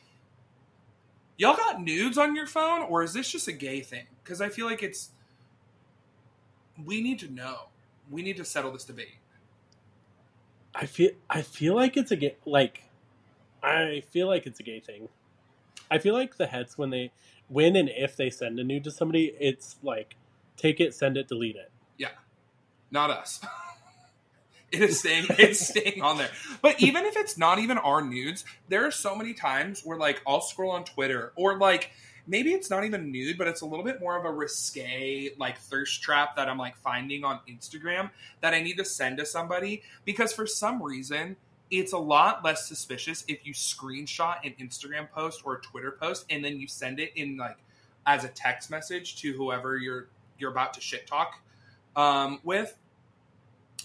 y'all 1.36 1.56
got 1.56 1.82
nudes 1.82 2.18
on 2.18 2.34
your 2.34 2.46
phone 2.46 2.82
or 2.82 3.02
is 3.02 3.12
this 3.12 3.30
just 3.30 3.48
a 3.48 3.52
gay 3.52 3.80
thing? 3.80 4.06
Because 4.22 4.40
i 4.40 4.48
feel 4.48 4.66
like 4.66 4.82
it's 4.82 5.10
we 6.82 7.00
need 7.00 7.18
to 7.20 7.32
know. 7.32 7.68
We 8.10 8.22
need 8.22 8.36
to 8.38 8.44
settle 8.44 8.72
this 8.72 8.84
debate. 8.84 9.16
I 10.74 10.86
feel 10.86 11.12
I 11.30 11.42
feel 11.42 11.74
like 11.74 11.96
it's 11.96 12.10
a 12.10 12.16
gay 12.16 12.36
like 12.44 12.84
I 13.62 14.02
feel 14.10 14.26
like 14.26 14.46
it's 14.46 14.60
a 14.60 14.62
gay 14.62 14.80
thing. 14.80 15.08
I 15.90 15.98
feel 15.98 16.14
like 16.14 16.36
the 16.36 16.46
hets 16.46 16.76
when 16.76 16.90
they 16.90 17.12
when 17.48 17.76
and 17.76 17.88
if 17.88 18.16
they 18.16 18.30
send 18.30 18.58
a 18.58 18.64
nude 18.64 18.84
to 18.84 18.90
somebody, 18.90 19.34
it's 19.38 19.76
like 19.82 20.16
take 20.56 20.80
it, 20.80 20.94
send 20.94 21.16
it, 21.16 21.28
delete 21.28 21.56
it. 21.56 21.70
Yeah, 21.96 22.08
not 22.90 23.10
us 23.10 23.40
it 24.82 24.90
is 24.90 24.98
staying 24.98 25.26
it's 25.30 25.68
staying 25.68 26.02
on 26.02 26.18
there. 26.18 26.30
But 26.62 26.80
even 26.80 27.04
if 27.04 27.16
it's 27.16 27.38
not 27.38 27.58
even 27.58 27.78
our 27.78 28.02
nudes 28.02 28.44
there 28.68 28.86
are 28.86 28.90
so 28.90 29.14
many 29.14 29.34
times 29.34 29.82
where 29.84 29.98
like 29.98 30.22
i'll 30.26 30.40
scroll 30.40 30.70
on 30.72 30.84
twitter 30.84 31.32
or 31.36 31.58
like 31.58 31.90
maybe 32.26 32.52
it's 32.52 32.70
not 32.70 32.84
even 32.84 33.10
nude 33.12 33.36
but 33.38 33.46
it's 33.46 33.60
a 33.60 33.66
little 33.66 33.84
bit 33.84 34.00
more 34.00 34.18
of 34.18 34.24
a 34.24 34.30
risque 34.30 35.30
like 35.38 35.58
thirst 35.58 36.02
trap 36.02 36.36
that 36.36 36.48
i'm 36.48 36.58
like 36.58 36.76
finding 36.76 37.24
on 37.24 37.38
instagram 37.48 38.10
that 38.40 38.54
i 38.54 38.62
need 38.62 38.76
to 38.76 38.84
send 38.84 39.18
to 39.18 39.26
somebody 39.26 39.82
because 40.04 40.32
for 40.32 40.46
some 40.46 40.82
reason 40.82 41.36
it's 41.70 41.92
a 41.92 41.98
lot 41.98 42.44
less 42.44 42.66
suspicious 42.68 43.24
if 43.28 43.46
you 43.46 43.52
screenshot 43.52 44.36
an 44.44 44.54
instagram 44.60 45.10
post 45.10 45.42
or 45.44 45.56
a 45.56 45.60
twitter 45.60 45.92
post 45.92 46.24
and 46.30 46.44
then 46.44 46.58
you 46.58 46.66
send 46.66 47.00
it 47.00 47.12
in 47.16 47.36
like 47.36 47.58
as 48.06 48.24
a 48.24 48.28
text 48.28 48.70
message 48.70 49.16
to 49.16 49.32
whoever 49.32 49.76
you're 49.76 50.08
you're 50.38 50.50
about 50.50 50.74
to 50.74 50.80
shit 50.80 51.06
talk 51.06 51.40
um, 51.96 52.40
with 52.42 52.76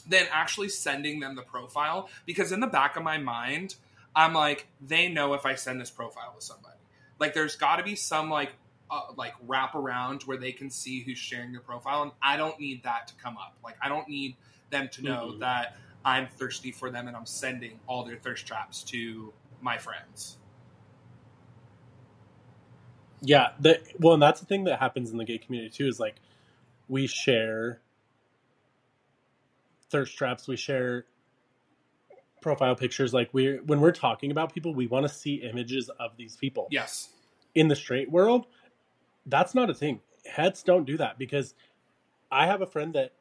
than 0.08 0.26
actually 0.32 0.70
sending 0.70 1.20
them 1.20 1.36
the 1.36 1.42
profile 1.42 2.10
because 2.26 2.52
in 2.52 2.60
the 2.60 2.68
back 2.68 2.96
of 2.96 3.04
my 3.04 3.18
mind 3.18 3.76
i'm 4.16 4.34
like 4.34 4.68
they 4.82 5.08
know 5.10 5.34
if 5.34 5.46
i 5.46 5.56
send 5.56 5.80
this 5.80 5.92
profile 5.92 6.34
to 6.38 6.46
somebody 6.46 6.78
like 7.20 7.34
there's 7.34 7.56
got 7.56 7.78
to 7.78 7.84
be 7.84 7.96
some 7.96 8.30
like 8.30 8.54
uh, 8.92 9.02
like 9.18 9.34
wrap 9.48 9.76
around 9.76 10.24
where 10.24 10.38
they 10.38 10.52
can 10.52 10.70
see 10.70 11.02
who's 11.04 11.18
sharing 11.18 11.52
their 11.52 11.62
profile 11.62 12.04
and 12.04 12.12
i 12.22 12.38
don't 12.38 12.60
need 12.60 12.84
that 12.84 13.08
to 13.08 13.14
come 13.16 13.38
up 13.38 13.56
like 13.64 13.76
i 13.82 13.90
don't 13.90 14.10
need 14.10 14.36
them 14.72 14.90
to 14.92 15.04
know 15.04 15.34
Mhm. 15.36 15.40
that 15.40 15.76
i'm 16.06 16.28
thirsty 16.28 16.72
for 16.72 16.90
them 16.90 17.08
and 17.08 17.16
i'm 17.16 17.26
sending 17.26 17.80
all 17.88 18.04
their 18.06 18.18
thirst 18.18 18.46
traps 18.48 18.84
to 18.84 19.34
my 19.62 19.78
friends 19.78 20.38
Yeah, 23.22 23.50
the 23.60 23.82
well, 24.00 24.14
and 24.14 24.24
that's 24.24 24.40
the 24.40 24.46
thing 24.46 24.66
that 24.66 24.80
happens 24.80 25.12
in 25.12 25.18
the 25.18 25.26
gay 25.26 25.38
community 25.38 25.70
too. 25.72 25.88
Is 25.88 26.00
like 26.00 26.16
we 26.88 27.08
share 27.08 27.82
thirst 29.90 30.18
traps, 30.18 30.48
we 30.48 30.56
share 30.56 31.06
profile 32.42 32.76
pictures. 32.76 33.14
Like 33.14 33.30
we, 33.34 33.58
when 33.66 33.82
we're 33.82 33.92
talking 33.92 34.32
about 34.32 34.54
people, 34.54 34.74
we 34.74 34.88
want 34.88 35.08
to 35.08 35.14
see 35.14 35.36
images 35.36 35.90
of 36.00 36.12
these 36.18 36.36
people. 36.36 36.68
Yes. 36.72 37.10
In 37.56 37.68
the 37.68 37.76
straight 37.76 38.12
world, 38.12 38.46
that's 39.26 39.56
not 39.56 39.70
a 39.70 39.74
thing. 39.74 40.02
Hets 40.26 40.64
don't 40.64 40.86
do 40.86 40.98
that 40.98 41.18
because 41.18 41.54
I 42.32 42.46
have 42.46 42.62
a 42.62 42.68
friend 42.68 42.94
that 42.94 43.14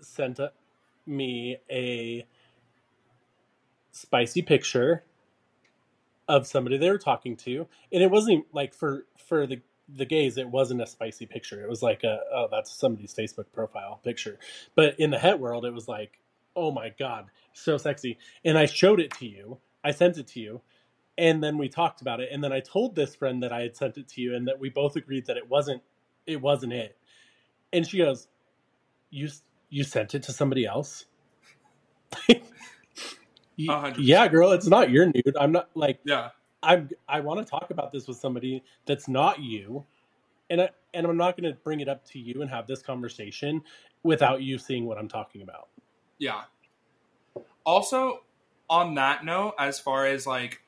sent 0.00 0.38
a, 0.38 0.52
me 1.06 1.58
a 1.70 2.26
spicy 3.92 4.42
picture 4.42 5.04
of 6.28 6.46
somebody 6.46 6.76
they 6.76 6.90
were 6.90 6.98
talking 6.98 7.36
to, 7.36 7.66
and 7.90 8.02
it 8.02 8.10
wasn't 8.10 8.44
like 8.52 8.74
for 8.74 9.06
for 9.16 9.46
the 9.46 9.60
the 9.88 10.06
gaze, 10.06 10.38
It 10.38 10.50
wasn't 10.50 10.82
a 10.82 10.86
spicy 10.86 11.26
picture. 11.26 11.62
It 11.62 11.68
was 11.68 11.82
like 11.82 12.04
a 12.04 12.20
oh 12.32 12.48
that's 12.50 12.72
somebody's 12.72 13.14
Facebook 13.14 13.46
profile 13.52 14.00
picture. 14.04 14.38
But 14.74 14.98
in 15.00 15.10
the 15.10 15.18
het 15.18 15.40
world, 15.40 15.64
it 15.64 15.72
was 15.74 15.88
like 15.88 16.20
oh 16.56 16.72
my 16.72 16.90
god, 16.98 17.26
so 17.52 17.78
sexy. 17.78 18.18
And 18.44 18.58
I 18.58 18.66
showed 18.66 19.00
it 19.00 19.12
to 19.18 19.26
you. 19.26 19.58
I 19.84 19.92
sent 19.92 20.18
it 20.18 20.26
to 20.28 20.40
you, 20.40 20.60
and 21.16 21.42
then 21.42 21.58
we 21.58 21.68
talked 21.68 22.00
about 22.00 22.20
it. 22.20 22.30
And 22.32 22.42
then 22.42 22.52
I 22.52 22.60
told 22.60 22.96
this 22.96 23.14
friend 23.14 23.42
that 23.42 23.52
I 23.52 23.62
had 23.62 23.76
sent 23.76 23.98
it 23.98 24.08
to 24.10 24.20
you, 24.20 24.34
and 24.34 24.48
that 24.48 24.58
we 24.60 24.68
both 24.70 24.96
agreed 24.96 25.26
that 25.26 25.36
it 25.36 25.48
wasn't 25.48 25.82
it 26.26 26.40
wasn't 26.40 26.72
it. 26.74 26.96
And 27.72 27.86
she 27.86 27.98
goes, 27.98 28.28
"You 29.10 29.28
you 29.70 29.84
sent 29.84 30.14
it 30.14 30.24
to 30.24 30.32
somebody 30.32 30.66
else." 30.66 31.06
yeah, 33.56 34.28
girl, 34.28 34.52
it's 34.52 34.68
not 34.68 34.90
your 34.90 35.06
nude. 35.06 35.36
I'm 35.38 35.52
not 35.52 35.70
like 35.74 36.00
yeah. 36.04 36.30
I'm 36.62 36.90
I 37.08 37.20
want 37.20 37.44
to 37.44 37.48
talk 37.48 37.70
about 37.70 37.92
this 37.92 38.06
with 38.06 38.16
somebody 38.16 38.62
that's 38.86 39.08
not 39.08 39.40
you, 39.40 39.84
and 40.50 40.62
I 40.62 40.70
and 40.94 41.06
I'm 41.06 41.16
not 41.16 41.36
going 41.36 41.52
to 41.52 41.58
bring 41.60 41.80
it 41.80 41.88
up 41.88 42.04
to 42.06 42.18
you 42.18 42.42
and 42.42 42.50
have 42.50 42.66
this 42.66 42.82
conversation 42.82 43.62
without 44.02 44.42
you 44.42 44.58
seeing 44.58 44.86
what 44.86 44.98
I'm 44.98 45.08
talking 45.08 45.42
about. 45.42 45.68
Yeah. 46.18 46.42
Also, 47.64 48.22
on 48.70 48.94
that 48.94 49.24
note, 49.24 49.54
as 49.58 49.78
far 49.78 50.06
as 50.06 50.26
like, 50.26 50.62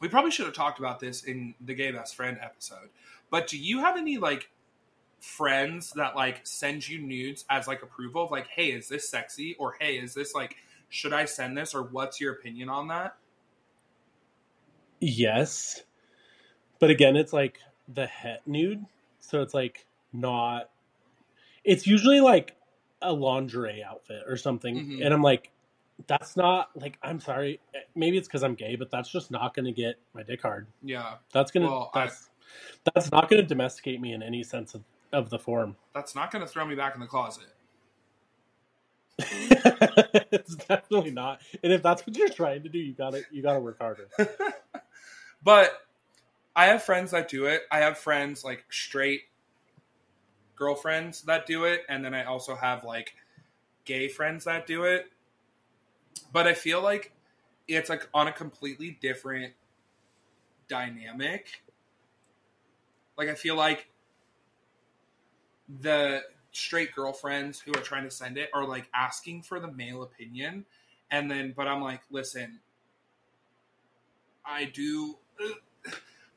we 0.00 0.08
probably 0.08 0.30
should 0.30 0.46
have 0.46 0.54
talked 0.54 0.78
about 0.78 1.00
this 1.00 1.24
in 1.24 1.54
the 1.60 1.74
gay 1.74 1.92
best 1.92 2.16
friend 2.16 2.38
episode. 2.40 2.88
But 3.30 3.46
do 3.46 3.58
you 3.58 3.80
have 3.80 3.96
any 3.96 4.18
like 4.18 4.50
friends 5.20 5.92
that 5.92 6.16
like 6.16 6.40
send 6.42 6.88
you 6.88 7.00
nudes 7.00 7.44
as 7.48 7.68
like 7.68 7.82
approval 7.82 8.24
of 8.24 8.30
like, 8.30 8.48
hey, 8.48 8.72
is 8.72 8.88
this 8.88 9.08
sexy? 9.08 9.54
Or 9.58 9.76
hey, 9.78 9.96
is 9.96 10.14
this 10.14 10.34
like 10.34 10.56
should 10.88 11.12
I 11.12 11.24
send 11.24 11.56
this 11.56 11.74
or 11.74 11.84
what's 11.84 12.20
your 12.20 12.34
opinion 12.34 12.68
on 12.68 12.88
that? 12.88 13.16
Yes. 15.02 15.82
But 16.78 16.90
again, 16.90 17.16
it's 17.16 17.32
like 17.32 17.58
the 17.92 18.06
het 18.06 18.42
nude. 18.46 18.86
So 19.20 19.42
it's 19.42 19.52
like 19.52 19.84
not 20.12 20.70
it's 21.64 21.86
usually 21.86 22.20
like 22.20 22.56
a 23.00 23.12
lingerie 23.12 23.82
outfit 23.82 24.22
or 24.28 24.36
something. 24.36 24.76
Mm-hmm. 24.76 25.02
And 25.02 25.12
I'm 25.12 25.22
like, 25.22 25.50
that's 26.06 26.36
not 26.36 26.70
like 26.76 26.98
I'm 27.02 27.20
sorry. 27.20 27.60
Maybe 27.94 28.16
it's 28.16 28.28
because 28.28 28.44
I'm 28.44 28.54
gay, 28.54 28.76
but 28.76 28.90
that's 28.90 29.10
just 29.10 29.30
not 29.30 29.54
going 29.54 29.66
to 29.66 29.72
get 29.72 29.96
my 30.14 30.22
dick 30.22 30.42
hard. 30.42 30.66
Yeah, 30.82 31.14
that's 31.32 31.50
gonna 31.50 31.66
well, 31.66 31.90
that's 31.92 32.28
I, 32.84 32.90
that's 32.94 33.10
not 33.10 33.28
going 33.28 33.42
to 33.42 33.46
domesticate 33.46 34.00
me 34.00 34.12
in 34.12 34.22
any 34.22 34.42
sense 34.44 34.74
of 34.74 34.82
of 35.12 35.30
the 35.30 35.38
form. 35.38 35.76
That's 35.94 36.14
not 36.14 36.30
going 36.30 36.44
to 36.44 36.50
throw 36.50 36.64
me 36.64 36.74
back 36.74 36.94
in 36.94 37.00
the 37.00 37.06
closet. 37.06 37.46
it's 39.18 40.56
definitely 40.56 41.10
not. 41.10 41.40
And 41.62 41.72
if 41.72 41.82
that's 41.82 42.06
what 42.06 42.16
you're 42.16 42.28
trying 42.28 42.62
to 42.62 42.68
do, 42.68 42.78
you 42.78 42.94
gotta 42.94 43.22
you 43.30 43.42
gotta 43.42 43.60
work 43.60 43.78
harder. 43.78 44.08
but 45.44 45.86
I 46.54 46.66
have 46.66 46.82
friends 46.82 47.12
that 47.12 47.28
do 47.28 47.46
it. 47.46 47.62
I 47.70 47.78
have 47.78 47.98
friends 47.98 48.44
like 48.44 48.64
straight 48.70 49.22
girlfriends 50.56 51.22
that 51.22 51.46
do 51.46 51.64
it, 51.64 51.82
and 51.88 52.04
then 52.04 52.14
I 52.14 52.24
also 52.24 52.54
have 52.54 52.84
like 52.84 53.14
gay 53.84 54.08
friends 54.08 54.44
that 54.44 54.66
do 54.66 54.84
it. 54.84 55.06
But 56.32 56.46
I 56.46 56.54
feel 56.54 56.82
like 56.82 57.12
it's 57.68 57.88
like 57.90 58.08
on 58.12 58.28
a 58.28 58.32
completely 58.32 58.98
different 59.00 59.54
dynamic. 60.68 61.62
Like 63.16 63.28
I 63.28 63.34
feel 63.34 63.56
like 63.56 63.88
the 65.80 66.22
straight 66.52 66.94
girlfriends 66.94 67.60
who 67.60 67.72
are 67.72 67.82
trying 67.82 68.04
to 68.04 68.10
send 68.10 68.36
it 68.36 68.50
are 68.52 68.66
like 68.66 68.88
asking 68.94 69.42
for 69.42 69.58
the 69.58 69.70
male 69.72 70.02
opinion 70.02 70.66
and 71.10 71.30
then 71.30 71.54
but 71.56 71.66
i'm 71.66 71.80
like 71.80 72.02
listen 72.10 72.60
i 74.44 74.64
do 74.66 75.16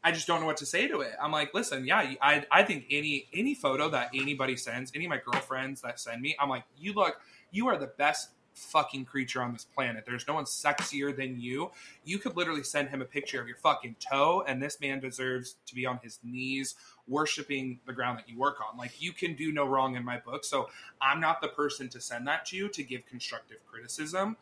i 0.03 0.11
just 0.11 0.27
don't 0.27 0.39
know 0.39 0.45
what 0.45 0.57
to 0.57 0.65
say 0.65 0.87
to 0.87 1.01
it 1.01 1.13
i'm 1.21 1.31
like 1.31 1.53
listen 1.53 1.85
yeah 1.85 2.13
i, 2.21 2.45
I 2.51 2.63
think 2.63 2.85
any 2.89 3.27
any 3.33 3.55
photo 3.55 3.89
that 3.89 4.09
anybody 4.13 4.55
sends 4.55 4.91
any 4.95 5.05
of 5.05 5.09
my 5.09 5.21
girlfriends 5.23 5.81
that 5.81 5.99
send 5.99 6.21
me 6.21 6.35
i'm 6.39 6.49
like 6.49 6.63
you 6.77 6.93
look 6.93 7.21
you 7.51 7.67
are 7.67 7.77
the 7.77 7.91
best 7.97 8.29
fucking 8.55 9.05
creature 9.05 9.41
on 9.41 9.53
this 9.53 9.65
planet. 9.65 10.05
There's 10.05 10.27
no 10.27 10.33
one 10.33 10.45
sexier 10.45 11.15
than 11.15 11.39
you. 11.39 11.71
You 12.03 12.17
could 12.17 12.35
literally 12.35 12.63
send 12.63 12.89
him 12.89 13.01
a 13.01 13.05
picture 13.05 13.39
of 13.41 13.47
your 13.47 13.57
fucking 13.57 13.97
toe, 13.99 14.43
and 14.47 14.61
this 14.61 14.79
man 14.79 14.99
deserves 14.99 15.57
to 15.67 15.75
be 15.75 15.85
on 15.85 15.99
his 16.01 16.19
knees 16.23 16.75
worshiping 17.07 17.79
the 17.85 17.93
ground 17.93 18.17
that 18.17 18.27
you 18.27 18.37
work 18.37 18.57
on. 18.67 18.77
Like 18.77 19.01
you 19.01 19.11
can 19.11 19.35
do 19.35 19.51
no 19.51 19.65
wrong 19.65 19.95
in 19.95 20.03
my 20.03 20.17
book. 20.17 20.43
So 20.43 20.69
I'm 21.01 21.19
not 21.19 21.41
the 21.41 21.49
person 21.49 21.89
to 21.89 22.01
send 22.01 22.27
that 22.27 22.45
to 22.47 22.57
you 22.57 22.69
to 22.69 22.83
give 22.83 23.05
constructive 23.05 23.57
criticism 23.69 24.37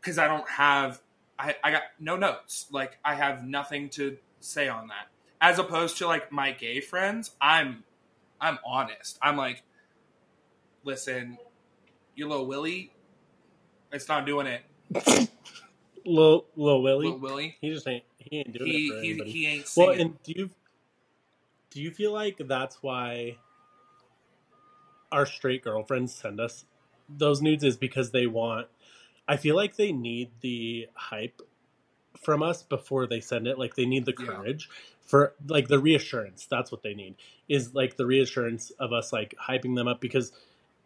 because 0.00 0.18
I 0.18 0.28
don't 0.28 0.48
have 0.48 1.00
I, 1.38 1.56
I 1.62 1.70
got 1.70 1.82
no 1.98 2.16
notes. 2.16 2.66
Like 2.70 2.98
I 3.04 3.14
have 3.14 3.44
nothing 3.44 3.88
to 3.90 4.16
say 4.40 4.68
on 4.68 4.88
that. 4.88 5.08
As 5.40 5.58
opposed 5.58 5.98
to 5.98 6.06
like 6.06 6.30
my 6.32 6.52
gay 6.52 6.80
friends, 6.80 7.32
I'm 7.40 7.84
I'm 8.40 8.58
honest. 8.64 9.18
I'm 9.22 9.36
like, 9.36 9.62
listen, 10.84 11.38
you 12.14 12.28
little 12.28 12.46
Willie, 12.46 12.92
it's 13.92 14.08
not 14.08 14.26
doing 14.26 14.46
it. 14.46 14.62
Little 16.06 16.44
little 16.54 16.82
Willie, 16.82 17.06
little 17.06 17.18
Willie, 17.18 17.56
he 17.62 17.70
just 17.70 17.88
ain't 17.88 18.04
he 18.18 18.36
ain't 18.36 18.52
doing 18.52 18.70
he, 18.70 18.76
it 18.76 18.92
for 18.92 19.00
he, 19.00 19.10
anybody. 19.10 19.30
He 19.30 19.46
ain't 19.46 19.66
singing. 19.66 19.88
Well, 19.88 19.98
and 19.98 20.22
do 20.22 20.32
you 20.36 20.50
do 21.70 21.80
you 21.80 21.90
feel 21.90 22.12
like 22.12 22.36
that's 22.46 22.82
why 22.82 23.38
our 25.10 25.24
straight 25.24 25.64
girlfriends 25.64 26.12
send 26.14 26.40
us 26.40 26.66
those 27.08 27.40
nudes 27.40 27.64
is 27.64 27.78
because 27.78 28.10
they 28.10 28.26
want 28.26 28.66
I 29.26 29.36
feel 29.36 29.56
like 29.56 29.76
they 29.76 29.92
need 29.92 30.30
the 30.40 30.88
hype 30.94 31.40
from 32.22 32.42
us 32.42 32.62
before 32.62 33.06
they 33.06 33.20
send 33.20 33.46
it. 33.46 33.58
Like 33.58 33.74
they 33.74 33.86
need 33.86 34.04
the 34.04 34.12
courage 34.12 34.68
yeah. 34.68 34.76
for 35.00 35.34
like 35.48 35.68
the 35.68 35.78
reassurance. 35.78 36.46
That's 36.46 36.70
what 36.70 36.82
they 36.82 36.94
need. 36.94 37.16
Is 37.48 37.74
like 37.74 37.96
the 37.96 38.06
reassurance 38.06 38.70
of 38.78 38.92
us 38.92 39.12
like 39.12 39.34
hyping 39.40 39.76
them 39.76 39.88
up 39.88 40.00
because 40.00 40.32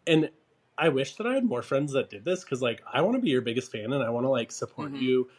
and 0.07 0.29
I 0.77 0.89
wish 0.89 1.15
that 1.17 1.27
I 1.27 1.33
had 1.33 1.43
more 1.43 1.61
friends 1.61 1.93
that 1.93 2.09
did 2.09 2.23
this 2.23 2.43
because 2.43 2.61
like 2.61 2.81
I 2.91 3.01
want 3.01 3.15
to 3.15 3.21
be 3.21 3.29
your 3.29 3.41
biggest 3.41 3.71
fan 3.71 3.91
and 3.91 4.03
I 4.03 4.09
want 4.09 4.25
to 4.25 4.29
like 4.29 4.51
support 4.51 4.93
mm-hmm. 4.93 5.03
you 5.03 5.29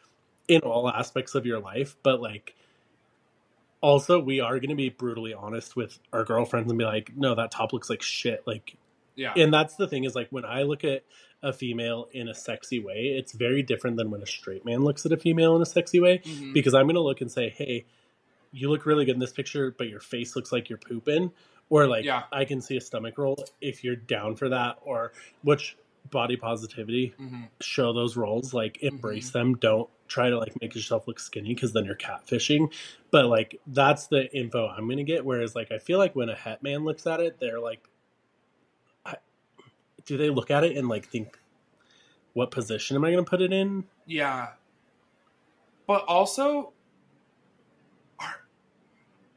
in 0.49 0.61
all 0.61 0.89
aspects 0.89 1.35
of 1.35 1.47
your 1.47 1.61
life, 1.61 1.97
but 2.03 2.21
like 2.21 2.55
also 3.81 4.21
we 4.21 4.41
are 4.41 4.59
going 4.59 4.71
to 4.71 4.75
be 4.75 4.91
brutally 4.91 5.35
honest 5.35 5.77
with 5.77 5.99
our 6.13 6.25
girlfriends 6.25 6.71
and 6.71 6.79
be 6.79 6.85
like, 6.85 7.17
no, 7.17 7.35
that 7.35 7.51
top 7.51 7.73
looks 7.73 7.89
like 7.89 8.03
shit. 8.03 8.47
Like, 8.47 8.77
yeah. 9.21 9.35
And 9.37 9.53
that's 9.53 9.77
the 9.77 9.87
thing 9.87 10.05
is 10.05 10.15
like 10.15 10.29
when 10.31 10.47
I 10.47 10.63
look 10.63 10.83
at 10.83 11.05
a 11.43 11.53
female 11.53 12.09
in 12.13 12.29
a 12.29 12.35
sexy 12.35 12.81
way, 12.81 13.15
it's 13.19 13.33
very 13.33 13.63
different 13.63 13.99
than 13.99 14.11
when 14.11 14.23
a 14.23 14.27
straight 14.27 14.65
man 14.65 14.83
looks 14.83 15.05
at 15.05 15.13
a 15.13 15.19
female 15.19 15.55
in 15.57 15.63
a 15.63 15.67
sexy 15.67 16.01
way 16.01 16.19
mm-hmm. 16.19 16.55
because 16.55 16.75
I'm 16.75 16.87
going 16.87 16.95
to 16.95 17.03
look 17.03 17.21
and 17.21 17.31
say, 17.31 17.51
hey, 17.51 17.85
you 18.51 18.71
look 18.71 18.87
really 18.87 19.05
good 19.05 19.15
in 19.15 19.21
this 19.21 19.33
picture, 19.33 19.75
but 19.77 19.89
your 19.89 20.01
face 20.01 20.35
looks 20.35 20.51
like 20.51 20.71
you're 20.71 20.79
pooping 20.79 21.33
or 21.69 21.87
like 21.87 22.05
yeah. 22.05 22.23
I 22.33 22.47
can 22.47 22.63
see 22.63 22.79
a 22.79 22.81
stomach 22.81 23.19
roll 23.19 23.45
if 23.61 23.85
you're 23.85 23.97
down 23.97 24.37
for 24.37 24.49
that, 24.49 24.79
or 24.83 25.13
which 25.43 25.77
body 26.11 26.37
positivity 26.37 27.15
mm-hmm. 27.21 27.43
show 27.61 27.93
those 27.93 28.17
roles 28.17 28.55
like 28.55 28.83
embrace 28.83 29.29
mm-hmm. 29.29 29.39
them 29.39 29.55
don't 29.57 29.89
try 30.09 30.31
to 30.31 30.39
like 30.39 30.59
make 30.61 30.75
yourself 30.75 31.07
look 31.07 31.21
skinny 31.21 31.55
because 31.55 31.73
then 31.73 31.85
you're 31.85 31.95
catfishing 31.95 32.73
but 33.11 33.27
like 33.27 33.61
that's 33.67 34.07
the 34.07 34.35
info 34.35 34.67
i'm 34.67 34.89
gonna 34.89 35.05
get 35.05 35.25
whereas 35.25 35.55
like 35.55 35.71
i 35.71 35.79
feel 35.79 35.99
like 35.99 36.17
when 36.17 36.31
a 36.31 36.35
het 36.35 36.63
man 36.63 36.85
looks 36.85 37.07
at 37.07 37.21
it 37.21 37.39
they're 37.39 37.61
like 37.61 37.87
do 40.07 40.17
they 40.17 40.31
look 40.31 40.51
at 40.51 40.65
it 40.65 40.77
and 40.77 40.89
like 40.89 41.07
think 41.07 41.39
what 42.33 42.51
position 42.51 42.97
am 42.97 43.05
i 43.05 43.11
gonna 43.11 43.25
put 43.25 43.41
it 43.41 43.53
in 43.53 43.85
yeah 44.07 44.49
but 45.87 46.05
also 46.07 46.73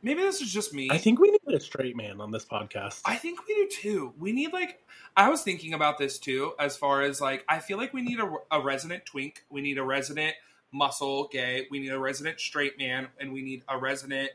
maybe 0.03 0.21
this 0.21 0.41
is 0.41 0.53
just 0.53 0.73
me. 0.73 0.89
I 0.91 0.99
think 0.99 1.19
we 1.19 1.31
need 1.31 1.55
a 1.55 1.59
straight 1.59 1.95
man 1.95 2.21
on 2.21 2.29
this 2.29 2.45
podcast. 2.45 3.01
I 3.05 3.15
think 3.15 3.39
we 3.47 3.55
do 3.55 3.67
too. 3.69 4.13
We 4.19 4.33
need 4.33 4.53
like 4.53 4.79
I 5.17 5.29
was 5.29 5.41
thinking 5.41 5.73
about 5.73 5.97
this 5.97 6.19
too, 6.19 6.53
as 6.59 6.77
far 6.77 7.01
as 7.01 7.19
like 7.19 7.43
I 7.49 7.57
feel 7.57 7.77
like 7.77 7.93
we 7.93 8.01
need 8.01 8.19
a, 8.19 8.31
a 8.51 8.61
resident 8.61 9.05
twink, 9.05 9.45
we 9.49 9.61
need 9.61 9.79
a 9.79 9.83
resident 9.83 10.35
muscle 10.71 11.27
gay, 11.31 11.67
we 11.71 11.79
need 11.79 11.91
a 11.91 11.99
resident 11.99 12.39
straight 12.39 12.77
man, 12.77 13.07
and 13.19 13.33
we 13.33 13.41
need 13.41 13.63
a 13.67 13.77
resident 13.77 14.29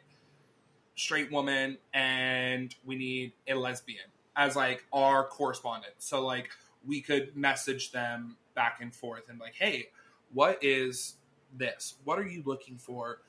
straight 0.96 1.30
woman, 1.30 1.78
and 1.94 2.74
we 2.84 2.96
need 2.96 3.32
a 3.46 3.54
lesbian 3.54 4.06
as 4.38 4.56
like 4.56 4.86
our 4.92 5.24
correspondent. 5.26 5.94
So 5.98 6.24
like 6.24 6.48
we 6.86 7.02
could 7.02 7.36
message 7.36 7.92
them 7.92 8.36
back 8.54 8.78
and 8.80 8.94
forth 8.94 9.28
and 9.28 9.38
like, 9.38 9.54
hey, 9.54 9.88
what 10.32 10.58
is 10.62 11.16
this? 11.54 11.96
What 12.04 12.18
are 12.18 12.26
you 12.26 12.42
looking 12.46 12.78
for? 12.78 13.20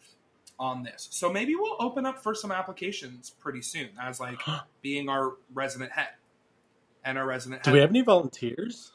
on 0.60 0.84
this. 0.84 1.08
So 1.12 1.32
maybe 1.32 1.56
we'll 1.56 1.78
open 1.80 2.06
up 2.06 2.22
for 2.22 2.36
some 2.36 2.52
applications 2.52 3.30
pretty 3.30 3.62
soon 3.62 3.88
as 3.98 4.20
like 4.20 4.42
being 4.82 5.08
our 5.08 5.38
resident 5.54 5.94
het 5.94 6.16
and 7.06 7.18
our 7.18 7.26
resident 7.26 7.64
Do 7.64 7.70
het. 7.70 7.76
we 7.76 7.80
have 7.80 7.92
any 7.92 8.02
volunteers? 8.02 8.92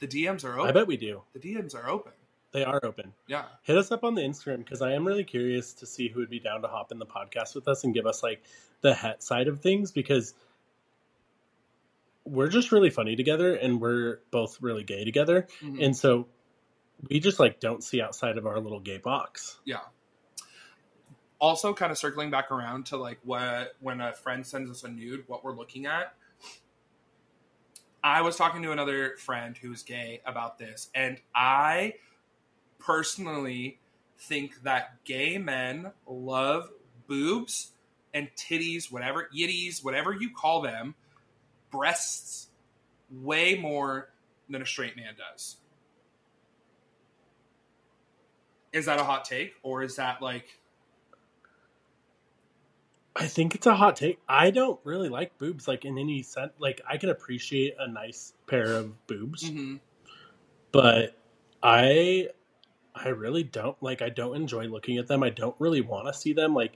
the 0.00 0.06
DMs 0.06 0.44
are 0.44 0.58
open. 0.58 0.68
I 0.68 0.72
bet 0.72 0.86
we 0.86 0.98
do. 0.98 1.22
The 1.32 1.40
DMs 1.40 1.74
are 1.74 1.88
open. 1.88 2.12
They 2.52 2.64
are 2.64 2.80
open. 2.82 3.12
Yeah. 3.26 3.44
Hit 3.62 3.76
us 3.76 3.90
up 3.90 4.04
on 4.04 4.14
the 4.14 4.22
Instagram 4.22 4.58
because 4.58 4.80
I 4.80 4.92
am 4.92 5.06
really 5.06 5.24
curious 5.24 5.74
to 5.74 5.86
see 5.86 6.08
who 6.08 6.20
would 6.20 6.30
be 6.30 6.40
down 6.40 6.62
to 6.62 6.68
hop 6.68 6.92
in 6.92 6.98
the 6.98 7.06
podcast 7.06 7.54
with 7.54 7.68
us 7.68 7.84
and 7.84 7.92
give 7.92 8.06
us 8.06 8.22
like 8.22 8.42
the 8.80 8.94
het 8.94 9.22
side 9.22 9.48
of 9.48 9.60
things 9.60 9.92
because 9.92 10.34
we're 12.28 12.48
just 12.48 12.72
really 12.72 12.90
funny 12.90 13.16
together 13.16 13.54
and 13.54 13.80
we're 13.80 14.20
both 14.30 14.60
really 14.60 14.84
gay 14.84 15.04
together. 15.04 15.46
Mhm. 15.60 15.84
And 15.84 15.96
so 15.96 16.28
we 17.08 17.20
just 17.20 17.38
like 17.38 17.60
don't 17.60 17.82
see 17.82 18.00
outside 18.02 18.38
of 18.38 18.46
our 18.46 18.60
little 18.60 18.80
gay 18.80 18.98
box. 18.98 19.58
Yeah. 19.64 19.80
Also, 21.40 21.72
kind 21.72 21.92
of 21.92 21.98
circling 21.98 22.30
back 22.30 22.50
around 22.50 22.86
to 22.86 22.96
like 22.96 23.20
what 23.22 23.74
when 23.80 24.00
a 24.00 24.12
friend 24.12 24.44
sends 24.46 24.70
us 24.70 24.82
a 24.82 24.88
nude, 24.88 25.24
what 25.28 25.44
we're 25.44 25.54
looking 25.54 25.86
at. 25.86 26.14
I 28.02 28.22
was 28.22 28.36
talking 28.36 28.62
to 28.62 28.72
another 28.72 29.16
friend 29.18 29.56
who's 29.56 29.82
gay 29.82 30.20
about 30.24 30.58
this, 30.58 30.88
and 30.94 31.18
I 31.34 31.94
personally 32.78 33.78
think 34.18 34.62
that 34.62 35.04
gay 35.04 35.38
men 35.38 35.92
love 36.06 36.70
boobs 37.06 37.72
and 38.14 38.28
titties, 38.36 38.90
whatever 38.90 39.28
yitties, 39.34 39.84
whatever 39.84 40.12
you 40.12 40.30
call 40.30 40.62
them, 40.62 40.94
breasts, 41.70 42.48
way 43.10 43.56
more 43.56 44.10
than 44.48 44.62
a 44.62 44.66
straight 44.66 44.96
man 44.96 45.14
does. 45.16 45.56
Is 48.72 48.86
that 48.86 49.00
a 49.00 49.04
hot 49.04 49.24
take, 49.24 49.54
or 49.62 49.82
is 49.82 49.96
that 49.96 50.20
like 50.22 50.46
I 53.16 53.26
think 53.26 53.54
it's 53.56 53.66
a 53.66 53.74
hot 53.74 53.96
take. 53.96 54.20
I 54.28 54.50
don't 54.50 54.78
really 54.84 55.08
like 55.08 55.38
boobs 55.38 55.66
like 55.66 55.84
in 55.84 55.98
any 55.98 56.22
sense. 56.22 56.52
Like 56.58 56.80
I 56.88 56.98
can 56.98 57.08
appreciate 57.10 57.74
a 57.78 57.88
nice 57.90 58.32
pair 58.46 58.72
of 58.74 59.06
boobs. 59.06 59.50
mhm. 59.50 59.80
but 60.70 61.16
I 61.62 62.28
I 62.94 63.08
really 63.08 63.42
don't 63.42 63.80
like 63.82 64.02
I 64.02 64.08
don't 64.10 64.36
enjoy 64.36 64.66
looking 64.66 64.98
at 64.98 65.08
them. 65.08 65.22
I 65.22 65.30
don't 65.30 65.56
really 65.58 65.80
want 65.80 66.06
to 66.06 66.12
see 66.12 66.32
them. 66.32 66.54
Like 66.54 66.74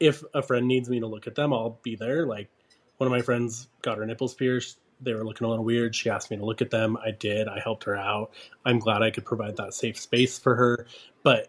if 0.00 0.24
a 0.34 0.42
friend 0.42 0.66
needs 0.66 0.88
me 0.88 1.00
to 1.00 1.06
look 1.06 1.26
at 1.28 1.36
them, 1.36 1.52
I'll 1.52 1.78
be 1.82 1.94
there. 1.96 2.26
Like 2.26 2.48
one 2.98 3.06
of 3.06 3.10
my 3.10 3.22
friends 3.22 3.68
got 3.82 3.98
her 3.98 4.06
nipples 4.06 4.34
pierced. 4.34 4.78
They 5.00 5.12
were 5.12 5.24
looking 5.24 5.46
a 5.46 5.50
little 5.50 5.64
weird. 5.64 5.94
She 5.94 6.08
asked 6.08 6.30
me 6.30 6.38
to 6.38 6.44
look 6.44 6.62
at 6.62 6.70
them. 6.70 6.96
I 7.04 7.10
did. 7.10 7.48
I 7.48 7.60
helped 7.60 7.84
her 7.84 7.96
out. 7.96 8.32
I'm 8.64 8.78
glad 8.78 9.02
I 9.02 9.10
could 9.10 9.26
provide 9.26 9.56
that 9.58 9.74
safe 9.74 9.98
space 9.98 10.38
for 10.38 10.54
her, 10.54 10.86
but 11.22 11.48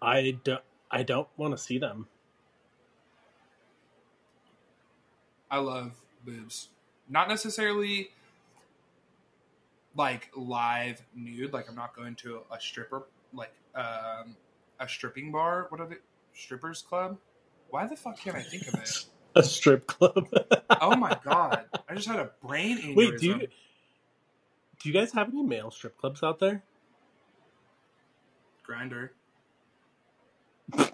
I 0.00 0.38
don't 0.44 0.62
I 0.90 1.02
don't 1.02 1.28
want 1.36 1.56
to 1.56 1.58
see 1.58 1.78
them. 1.78 2.06
I 5.50 5.58
love 5.58 5.92
boobs. 6.24 6.68
Not 7.08 7.28
necessarily 7.28 8.10
like 9.96 10.30
live 10.34 11.02
nude. 11.14 11.52
Like 11.52 11.68
I'm 11.68 11.74
not 11.74 11.96
going 11.96 12.14
to 12.16 12.40
a 12.50 12.60
stripper, 12.60 13.06
like 13.32 13.52
um, 13.74 14.36
a 14.80 14.88
stripping 14.88 15.32
bar. 15.32 15.66
What 15.70 15.80
are 15.80 15.86
they? 15.86 15.96
Strippers 16.34 16.82
club. 16.82 17.18
Why 17.70 17.86
the 17.86 17.96
fuck 17.96 18.18
can't 18.18 18.36
I 18.36 18.42
think 18.42 18.68
of 18.68 18.74
it? 18.74 19.06
A 19.36 19.42
strip 19.42 19.86
club. 19.86 20.28
Oh 20.80 20.94
my 20.96 21.16
god! 21.24 21.64
I 21.88 21.94
just 21.94 22.06
had 22.08 22.18
a 22.18 22.30
brain 22.46 22.78
aneurysm. 22.78 22.96
Wait, 22.96 23.18
do 23.18 23.26
you 23.26 23.38
do 23.38 24.88
you 24.88 24.92
guys 24.92 25.12
have 25.12 25.28
any 25.28 25.42
male 25.42 25.70
strip 25.70 25.96
clubs 25.96 26.22
out 26.22 26.38
there? 26.38 26.62
Grindr. 28.68 29.10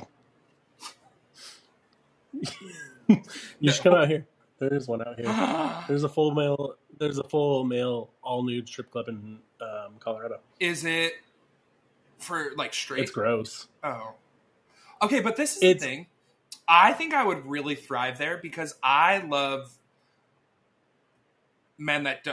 You 3.58 3.72
should 3.72 3.82
come 3.82 3.94
out 3.94 4.08
here. 4.08 4.26
There 4.58 4.72
is 4.74 4.86
one 4.86 5.00
out 5.00 5.18
here. 5.18 5.84
There's 5.88 6.04
a 6.04 6.08
full 6.08 6.32
male. 6.34 6.74
There's 6.98 7.18
a 7.18 7.24
full 7.24 7.64
male 7.64 8.10
all 8.22 8.42
nude 8.42 8.68
strip 8.68 8.90
club 8.90 9.08
in 9.08 9.38
um, 9.60 9.94
Colorado. 9.98 10.40
Is 10.60 10.84
it 10.84 11.12
for 12.18 12.50
like 12.56 12.74
straight? 12.74 13.02
It's 13.02 13.10
gross. 13.10 13.68
Oh. 13.82 14.14
Okay, 15.02 15.20
but 15.20 15.36
this 15.36 15.56
is 15.56 15.62
It's- 15.62 15.80
the 15.82 15.86
thing. 15.88 16.06
I 16.66 16.92
think 16.92 17.14
I 17.14 17.24
would 17.24 17.46
really 17.46 17.74
thrive 17.74 18.18
there 18.18 18.38
because 18.38 18.74
I 18.82 19.18
love 19.18 19.72
men 21.78 22.04
that 22.04 22.24
do, 22.24 22.32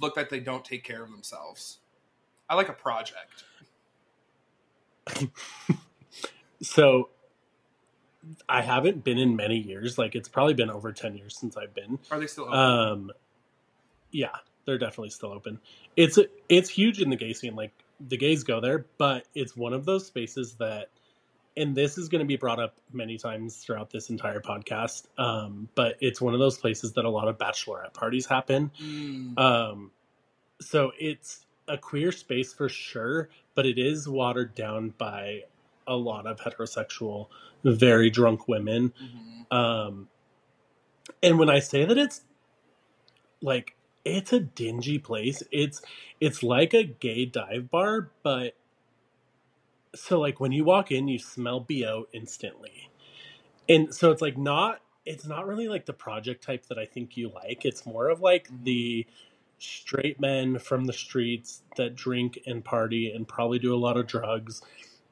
look 0.00 0.16
like 0.16 0.28
they 0.28 0.40
don't 0.40 0.64
take 0.64 0.84
care 0.84 1.02
of 1.02 1.10
themselves. 1.10 1.78
I 2.48 2.54
like 2.54 2.68
a 2.68 2.74
project. 2.74 3.44
So 6.64 7.10
I 8.48 8.62
haven't 8.62 9.04
been 9.04 9.18
in 9.18 9.36
many 9.36 9.58
years. 9.58 9.98
Like 9.98 10.14
it's 10.14 10.28
probably 10.28 10.54
been 10.54 10.70
over 10.70 10.92
ten 10.92 11.14
years 11.14 11.36
since 11.38 11.56
I've 11.56 11.74
been. 11.74 11.98
Are 12.10 12.18
they 12.18 12.26
still 12.26 12.44
open? 12.44 12.58
Um, 12.58 13.12
yeah, 14.10 14.30
they're 14.64 14.78
definitely 14.78 15.10
still 15.10 15.32
open. 15.32 15.60
It's 15.96 16.18
it's 16.48 16.70
huge 16.70 17.00
in 17.00 17.10
the 17.10 17.16
gay 17.16 17.32
scene. 17.32 17.54
Like 17.54 17.72
the 18.00 18.16
gays 18.16 18.44
go 18.44 18.60
there, 18.60 18.86
but 18.98 19.26
it's 19.34 19.56
one 19.56 19.72
of 19.72 19.84
those 19.84 20.06
spaces 20.06 20.54
that, 20.54 20.88
and 21.56 21.74
this 21.76 21.98
is 21.98 22.08
going 22.08 22.20
to 22.20 22.26
be 22.26 22.36
brought 22.36 22.58
up 22.58 22.74
many 22.92 23.16
times 23.16 23.56
throughout 23.56 23.90
this 23.90 24.10
entire 24.10 24.40
podcast. 24.40 25.06
Um, 25.18 25.68
but 25.74 25.96
it's 26.00 26.20
one 26.20 26.34
of 26.34 26.40
those 26.40 26.58
places 26.58 26.92
that 26.94 27.04
a 27.04 27.10
lot 27.10 27.28
of 27.28 27.38
bachelorette 27.38 27.94
parties 27.94 28.26
happen. 28.26 28.70
Mm, 28.82 29.38
Um, 29.38 29.90
so 30.60 30.92
it's 30.98 31.46
a 31.68 31.78
queer 31.78 32.12
space 32.12 32.52
for 32.52 32.68
sure, 32.68 33.28
but 33.54 33.66
it 33.66 33.78
is 33.78 34.08
watered 34.08 34.54
down 34.54 34.94
by 34.98 35.44
a 35.86 35.94
lot 35.96 36.26
of 36.26 36.40
heterosexual, 36.40 37.28
very 37.62 38.10
drunk 38.10 38.48
women. 38.48 38.92
mhm. 39.02 39.56
Um, 39.56 40.08
and 41.22 41.38
when 41.38 41.50
I 41.50 41.58
say 41.60 41.84
that 41.84 41.98
it's 41.98 42.22
like 43.40 43.76
it's 44.04 44.32
a 44.32 44.40
dingy 44.40 44.98
place, 44.98 45.42
it's 45.50 45.82
it's 46.20 46.42
like 46.42 46.74
a 46.74 46.82
gay 46.84 47.26
dive 47.26 47.70
bar, 47.70 48.10
but 48.22 48.54
so 49.94 50.20
like 50.20 50.40
when 50.40 50.52
you 50.52 50.64
walk 50.64 50.92
in, 50.92 51.08
you 51.08 51.18
smell 51.18 51.60
bo 51.60 52.06
instantly, 52.12 52.90
and 53.68 53.94
so 53.94 54.10
it's 54.12 54.22
like 54.22 54.38
not 54.38 54.80
it's 55.06 55.26
not 55.26 55.46
really 55.46 55.68
like 55.68 55.86
the 55.86 55.94
project 55.94 56.44
type 56.44 56.66
that 56.68 56.78
I 56.78 56.86
think 56.86 57.16
you 57.16 57.30
like. 57.30 57.64
It's 57.64 57.86
more 57.86 58.08
of 58.08 58.20
like 58.20 58.48
Mhm. 58.50 58.64
the 58.64 59.06
straight 59.58 60.20
men 60.20 60.58
from 60.58 60.86
the 60.86 60.92
streets 60.94 61.62
that 61.76 61.96
drink 61.96 62.38
and 62.46 62.64
party 62.64 63.10
and 63.12 63.28
probably 63.28 63.58
do 63.58 63.74
a 63.74 63.78
lot 63.78 63.96
of 63.98 64.06
drugs 64.06 64.62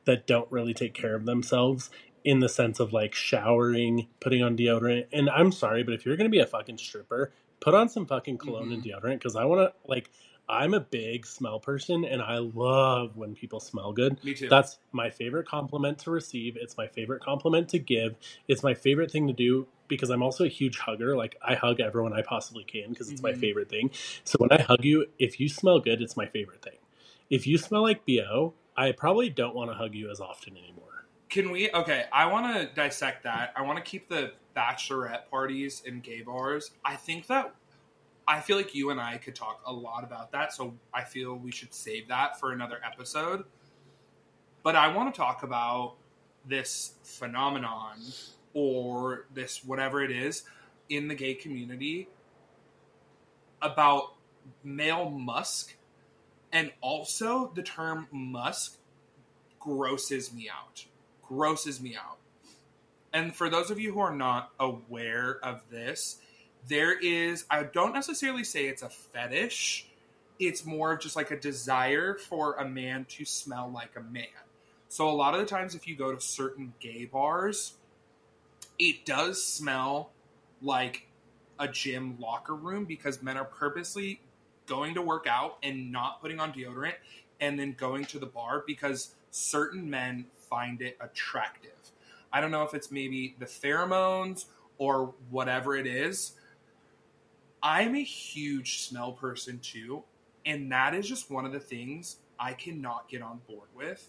that 0.07 0.28
don't 0.28 0.53
really 0.53 0.74
take 0.74 0.95
care 0.95 1.16
of 1.16 1.26
themselves 1.26 1.91
in 2.24 2.41
the 2.41 2.51
sense 2.51 2.80
of 2.80 2.95
like 2.95 3.14
showering, 3.14 4.09
putting 4.20 4.43
on 4.45 4.57
deodorant. 4.59 5.07
And 5.12 5.30
I'm 5.30 5.53
sorry, 5.53 5.85
but 5.85 5.95
if 5.95 6.07
you're 6.07 6.18
going 6.18 6.30
to 6.30 6.33
be 6.33 6.41
a 6.41 6.47
fucking 6.47 6.78
stripper, 6.78 7.33
put 7.61 7.74
on 7.74 7.91
some 7.91 8.07
fucking 8.07 8.39
cologne 8.39 8.72
and 8.72 8.85
deodorant 8.85 9.14
because 9.20 9.37
I 9.37 9.47
want 9.47 9.62
to, 9.62 9.74
like, 9.91 10.11
I'm 10.49 10.74
a 10.74 10.80
big 10.80 11.26
smell 11.26 11.61
person 11.61 12.05
and 12.05 12.20
I 12.20 12.38
love 12.38 13.16
when 13.16 13.34
people 13.34 13.61
smell 13.61 13.93
good. 13.93 14.22
Me 14.24 14.34
too. 14.34 14.49
That's 14.49 14.78
my 14.93 15.09
favorite 15.11 15.47
compliment 15.47 15.99
to 16.01 16.11
receive. 16.11 16.57
It's 16.61 16.76
my 16.76 16.86
favorite 16.86 17.22
compliment 17.22 17.68
to 17.70 17.78
give. 17.78 18.16
It's 18.49 18.62
my 18.62 18.74
favorite 18.74 19.11
thing 19.11 19.26
to 19.28 19.32
do 19.32 19.66
because 19.88 20.11
I'm 20.11 20.22
also 20.22 20.45
a 20.45 20.49
huge 20.49 20.78
hugger. 20.78 21.16
Like 21.16 21.36
I 21.43 21.55
hug 21.55 21.80
everyone 21.80 22.12
I 22.12 22.22
possibly 22.22 22.64
can 22.64 22.90
because 22.90 23.11
it's 23.11 23.22
my 23.22 23.32
Mhm. 23.32 23.40
favorite 23.40 23.68
thing. 23.68 23.90
So 24.24 24.36
when 24.38 24.53
I 24.53 24.61
hug 24.62 24.84
you, 24.84 25.07
if 25.18 25.40
you 25.40 25.49
smell 25.49 25.80
good, 25.80 26.03
it's 26.03 26.16
my 26.16 26.26
favorite 26.26 26.62
thing. 26.62 26.78
If 27.30 27.47
you 27.47 27.57
smell 27.57 27.82
like 27.82 28.05
BO, 28.05 28.55
I 28.76 28.93
probably 28.93 29.30
don't 29.30 29.55
want 29.55 29.70
to 29.70 29.74
hug 29.74 29.95
you 29.95 30.11
as 30.11 30.20
often 30.20 30.57
anymore. 30.57 31.07
Can 31.28 31.51
we? 31.51 31.70
Okay, 31.72 32.05
I 32.12 32.26
want 32.26 32.55
to 32.55 32.74
dissect 32.74 33.22
that. 33.22 33.53
I 33.57 33.62
want 33.62 33.78
to 33.78 33.82
keep 33.90 34.09
the 34.09 34.32
bachelorette 34.55 35.28
parties 35.30 35.82
and 35.86 36.03
gay 36.03 36.20
bars. 36.20 36.72
I 36.84 36.97
think 36.97 37.26
that 37.28 37.55
I 38.26 38.40
feel 38.40 38.56
like 38.56 38.74
you 38.74 38.90
and 38.90 39.00
I 39.00 39.18
could 39.18 39.34
talk 39.34 39.62
a 39.66 39.72
lot 39.72 40.04
about 40.04 40.32
that. 40.32 40.52
So 40.52 40.74
I 40.94 41.04
feel 41.04 41.34
we 41.34 41.50
should 41.50 41.74
save 41.74 42.08
that 42.08 42.38
for 42.38 42.52
another 42.52 42.78
episode. 42.84 43.44
But 44.62 44.76
I 44.76 44.94
want 44.94 45.12
to 45.12 45.18
talk 45.18 45.42
about 45.42 45.96
this 46.46 46.94
phenomenon 47.02 47.98
or 48.54 49.26
this 49.32 49.64
whatever 49.64 50.02
it 50.02 50.10
is 50.10 50.42
in 50.88 51.08
the 51.08 51.14
gay 51.14 51.34
community 51.34 52.08
about 53.60 54.14
male 54.62 55.08
musk 55.08 55.76
and 56.52 56.72
also 56.80 57.52
the 57.54 57.62
term 57.62 58.06
musk 58.10 58.78
grosses 59.60 60.32
me 60.32 60.50
out 60.50 60.84
grosses 61.32 61.80
me 61.80 61.96
out. 61.96 62.18
And 63.12 63.34
for 63.34 63.48
those 63.48 63.70
of 63.70 63.78
you 63.78 63.92
who 63.92 64.00
are 64.00 64.14
not 64.14 64.50
aware 64.58 65.38
of 65.42 65.62
this, 65.70 66.18
there 66.68 66.98
is, 66.98 67.44
I 67.50 67.64
don't 67.64 67.92
necessarily 67.92 68.44
say 68.44 68.66
it's 68.66 68.82
a 68.82 68.88
fetish, 68.88 69.88
it's 70.38 70.64
more 70.64 70.92
of 70.92 71.00
just 71.00 71.16
like 71.16 71.30
a 71.30 71.38
desire 71.38 72.14
for 72.14 72.54
a 72.54 72.68
man 72.68 73.04
to 73.10 73.24
smell 73.24 73.70
like 73.72 73.96
a 73.96 74.00
man. 74.00 74.26
So 74.88 75.08
a 75.08 75.12
lot 75.12 75.34
of 75.34 75.40
the 75.40 75.46
times, 75.46 75.74
if 75.74 75.86
you 75.86 75.96
go 75.96 76.12
to 76.12 76.20
certain 76.20 76.74
gay 76.80 77.04
bars, 77.06 77.74
it 78.78 79.06
does 79.06 79.42
smell 79.42 80.10
like 80.60 81.06
a 81.58 81.68
gym 81.68 82.16
locker 82.20 82.54
room 82.54 82.84
because 82.84 83.22
men 83.22 83.36
are 83.36 83.44
purposely 83.44 84.20
going 84.66 84.94
to 84.94 85.02
work 85.02 85.26
out 85.26 85.58
and 85.62 85.92
not 85.92 86.20
putting 86.20 86.40
on 86.40 86.52
deodorant 86.52 86.94
and 87.40 87.58
then 87.58 87.72
going 87.72 88.04
to 88.06 88.18
the 88.18 88.26
bar 88.26 88.64
because 88.66 89.14
certain 89.30 89.88
men 89.88 90.26
find 90.36 90.82
it 90.82 90.96
attractive. 91.00 91.70
I 92.32 92.40
don't 92.40 92.50
know 92.50 92.62
if 92.62 92.74
it's 92.74 92.90
maybe 92.90 93.34
the 93.38 93.46
pheromones 93.46 94.46
or 94.78 95.14
whatever 95.30 95.76
it 95.76 95.86
is. 95.86 96.32
I'm 97.62 97.94
a 97.94 98.02
huge 98.02 98.82
smell 98.82 99.12
person 99.12 99.58
too, 99.60 100.02
and 100.44 100.70
that 100.72 100.94
is 100.94 101.08
just 101.08 101.30
one 101.30 101.44
of 101.44 101.52
the 101.52 101.60
things 101.60 102.16
I 102.38 102.52
cannot 102.54 103.08
get 103.08 103.22
on 103.22 103.40
board 103.48 103.68
with. 103.74 104.08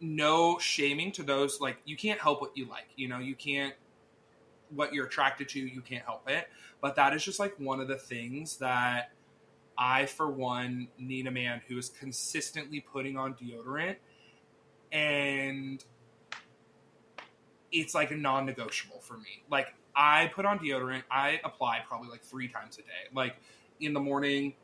No 0.00 0.58
shaming 0.58 1.12
to 1.12 1.22
those 1.22 1.60
like 1.60 1.78
you 1.84 1.96
can't 1.96 2.20
help 2.20 2.40
what 2.40 2.56
you 2.56 2.68
like. 2.68 2.88
You 2.96 3.08
know, 3.08 3.18
you 3.18 3.34
can't 3.34 3.74
what 4.70 4.92
you're 4.92 5.06
attracted 5.06 5.48
to, 5.50 5.60
you 5.60 5.80
can't 5.80 6.04
help 6.04 6.28
it. 6.28 6.48
But 6.80 6.96
that 6.96 7.14
is 7.14 7.24
just 7.24 7.38
like 7.38 7.54
one 7.58 7.80
of 7.80 7.88
the 7.88 7.96
things 7.96 8.58
that 8.58 9.12
I, 9.76 10.06
for 10.06 10.30
one, 10.30 10.88
need 10.98 11.26
a 11.26 11.30
man 11.30 11.62
who 11.68 11.78
is 11.78 11.88
consistently 11.88 12.80
putting 12.80 13.16
on 13.16 13.34
deodorant 13.34 13.96
and 14.92 15.84
it's 17.70 17.94
like 17.94 18.10
a 18.10 18.16
non 18.16 18.46
negotiable 18.46 19.00
for 19.00 19.16
me. 19.18 19.44
Like, 19.50 19.74
I 19.98 20.30
put 20.34 20.46
on 20.46 20.60
deodorant, 20.60 21.02
I 21.10 21.40
apply 21.44 21.80
probably 21.86 22.08
like 22.08 22.22
three 22.22 22.48
times 22.48 22.78
a 22.78 22.82
day. 22.82 23.12
Like, 23.12 23.36
in 23.80 23.92
the 23.92 24.00
morning, 24.00 24.54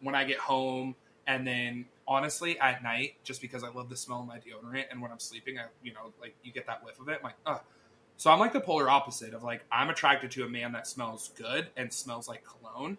when 0.00 0.14
I 0.14 0.24
get 0.24 0.38
home, 0.38 0.94
and 1.26 1.46
then 1.46 1.86
honestly 2.06 2.58
at 2.60 2.82
night, 2.82 3.14
just 3.24 3.40
because 3.40 3.64
I 3.64 3.70
love 3.70 3.88
the 3.88 3.96
smell 3.96 4.20
of 4.20 4.26
my 4.26 4.38
deodorant, 4.38 4.84
and 4.90 5.00
when 5.00 5.10
I'm 5.10 5.18
sleeping, 5.18 5.58
I, 5.58 5.64
you 5.82 5.92
know, 5.92 6.12
like 6.20 6.34
you 6.42 6.52
get 6.52 6.66
that 6.66 6.84
whiff 6.84 7.00
of 7.00 7.08
it, 7.08 7.18
I'm 7.18 7.24
like, 7.24 7.36
ugh. 7.46 7.60
So 8.16 8.30
I'm 8.30 8.38
like 8.38 8.52
the 8.52 8.60
polar 8.60 8.90
opposite 8.90 9.32
of 9.32 9.42
like, 9.42 9.64
I'm 9.70 9.90
attracted 9.90 10.30
to 10.32 10.44
a 10.44 10.48
man 10.48 10.72
that 10.72 10.86
smells 10.86 11.30
good 11.36 11.68
and 11.76 11.92
smells 11.92 12.28
like 12.28 12.42
cologne 12.44 12.98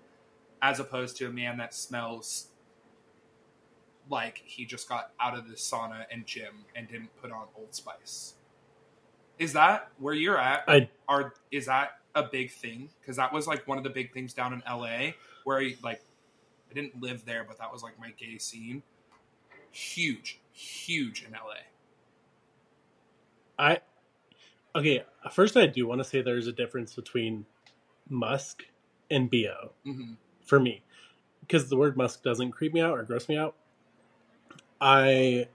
as 0.62 0.80
opposed 0.80 1.18
to 1.18 1.28
a 1.28 1.32
man 1.32 1.58
that 1.58 1.74
smells 1.74 2.48
like 4.10 4.42
he 4.46 4.66
just 4.66 4.88
got 4.90 5.12
out 5.20 5.38
of 5.38 5.48
the 5.48 5.56
sauna 5.56 6.06
and 6.12 6.26
gym 6.26 6.66
and 6.76 6.88
didn't 6.88 7.10
put 7.22 7.32
on 7.32 7.46
Old 7.58 7.76
Spice. 7.76 8.34
Is 9.40 9.54
that 9.54 9.90
where 10.00 10.14
you're 10.14 10.40
at? 10.40 10.66
I 10.68 10.90
Are 11.08 11.34
is 11.52 11.68
that 11.68 11.94
a 12.16 12.24
big 12.24 12.52
thing? 12.52 12.90
Because 13.02 13.18
that 13.18 13.34
was 13.34 13.48
like 13.48 13.68
one 13.68 13.80
of 13.80 13.86
the 13.86 13.92
big 13.92 14.14
things 14.14 14.34
down 14.34 14.54
in 14.54 14.64
LA 14.70 15.12
where 15.46 15.62
like 15.84 16.02
I 16.72 16.74
didn't 16.76 17.02
live 17.02 17.26
there, 17.26 17.46
but 17.48 17.58
that 17.60 17.72
was 17.74 17.84
like 17.84 18.00
my 18.00 18.12
gay 18.20 18.38
scene. 18.38 18.84
Huge, 19.72 20.40
huge 20.52 21.24
in 21.24 21.34
LA. 21.34 21.64
I 23.60 23.80
okay. 24.76 25.04
First, 25.32 25.58
I 25.58 25.68
do 25.68 25.88
want 25.88 26.00
to 26.00 26.06
say 26.06 26.22
there's 26.22 26.48
a 26.48 26.54
difference 26.54 26.96
between 26.96 27.46
musk 28.10 28.64
and 29.12 29.30
bo 29.30 29.72
hmm 29.86 30.14
for 30.46 30.60
me, 30.60 30.84
because 31.42 31.70
the 31.70 31.78
word 31.78 31.98
musk 31.98 32.24
doesn't 32.24 32.52
creep 32.52 32.74
me 32.74 32.82
out 32.82 32.98
or 32.98 33.04
gross 33.04 33.30
me 33.30 33.38
out. 33.38 33.56
I 34.82 35.48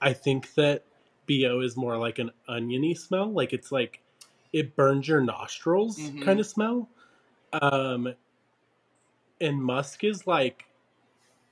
I 0.00 0.12
think 0.12 0.54
that 0.54 0.84
bo 1.28 1.60
is 1.60 1.76
more 1.76 1.96
like 1.96 2.18
an 2.18 2.30
oniony 2.48 2.94
smell, 2.94 3.30
like 3.30 3.52
it's 3.52 3.70
like 3.70 4.00
it 4.52 4.74
burns 4.76 5.06
your 5.06 5.20
nostrils 5.20 5.98
Mhm. 5.98 6.22
kind 6.24 6.40
of 6.40 6.46
smell. 6.46 6.88
Um, 7.52 8.14
and 9.40 9.62
musk 9.62 10.04
is 10.04 10.26
like 10.26 10.64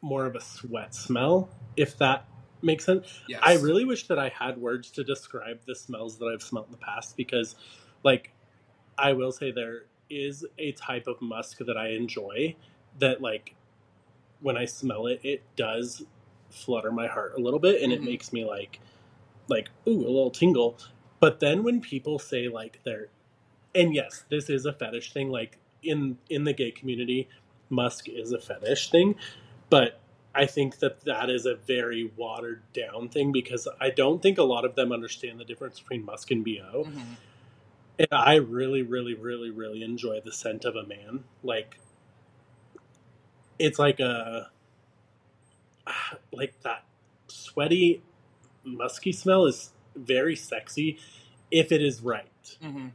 more 0.03 0.27
of 0.27 0.35
a 0.35 0.41
sweat 0.41 0.95
smell, 0.95 1.49
if 1.77 1.97
that 1.99 2.27
makes 2.63 2.85
sense. 2.85 3.21
Yes. 3.29 3.41
I 3.43 3.55
really 3.55 3.85
wish 3.85 4.07
that 4.09 4.19
I 4.19 4.29
had 4.29 4.59
words 4.59 4.91
to 4.93 5.05
describe 5.05 5.61
the 5.67 5.75
smells 5.75 6.19
that 6.19 6.27
I've 6.27 6.43
smelled 6.43 6.67
in 6.67 6.73
the 6.73 6.79
past 6.79 7.17
because, 7.17 7.57
like, 8.03 8.33
I 8.99 9.13
will 9.13 9.33
say 9.33 9.51
there 9.53 9.85
is 10.09 10.45
a 10.59 10.73
type 10.73 11.07
of 11.07 11.21
musk 11.21 11.59
that 11.59 11.77
I 11.77 11.89
enjoy 11.91 12.57
that, 12.99 13.21
like, 13.21 13.55
when 14.41 14.57
I 14.57 14.65
smell 14.65 15.07
it, 15.07 15.21
it 15.25 15.43
does 15.57 16.05
flutter 16.51 16.93
my 16.93 17.07
heart 17.07 17.35
a 17.37 17.41
little 17.41 17.59
bit 17.59 17.83
and 17.83 17.93
it 17.93 18.01
Mhm. 18.01 18.05
makes 18.05 18.33
me 18.33 18.45
like, 18.45 18.81
like, 19.49 19.71
ooh, 19.87 20.01
a 20.01 20.11
little 20.11 20.31
tingle. 20.31 20.79
But 21.21 21.41
then 21.41 21.63
when 21.63 21.81
people 21.81 22.19
say 22.19 22.49
like 22.49 22.81
they're, 22.85 23.09
and 23.75 23.95
yes, 23.95 24.25
this 24.29 24.51
is 24.51 24.67
a 24.67 24.73
fetish 24.73 25.13
thing. 25.13 25.31
Like 25.31 25.59
in 25.83 26.19
in 26.29 26.45
the 26.45 26.53
gay 26.53 26.71
community, 26.71 27.29
musk 27.69 28.09
is 28.09 28.33
a 28.33 28.41
fetish 28.41 28.91
thing, 28.91 29.15
but 29.71 30.01
I 30.35 30.47
think 30.47 30.81
that 30.81 31.05
that 31.07 31.31
is 31.31 31.47
a 31.47 31.55
very 31.55 32.11
watered 32.17 32.63
down 32.75 33.09
thing 33.09 33.33
because 33.33 33.67
I 33.81 33.89
don't 33.91 34.21
think 34.23 34.37
a 34.37 34.43
lot 34.43 34.67
of 34.67 34.75
them 34.75 34.93
understand 34.93 35.41
the 35.41 35.45
difference 35.45 35.81
between 35.81 36.05
musk 36.05 36.31
and 36.31 36.45
bo. 36.45 36.85
Mhm. 36.85 37.17
And 37.99 38.09
I 38.13 38.35
really, 38.35 38.83
really, 38.83 39.15
really, 39.15 39.51
really 39.51 39.83
enjoy 39.83 40.21
the 40.21 40.31
scent 40.33 40.67
of 40.67 40.77
a 40.77 40.85
man. 40.85 41.25
Like, 41.43 41.79
it's 43.59 43.79
like 43.79 44.01
a, 44.01 44.51
like 46.33 46.61
that 46.63 46.85
sweaty, 47.29 48.03
musky 48.67 49.13
smell 49.13 49.47
is 49.47 49.71
very 49.95 50.37
sexy 50.37 50.99
if 51.51 51.73
it 51.73 51.81
is 51.83 52.03
right. 52.03 52.59
Mhm. 52.63 52.93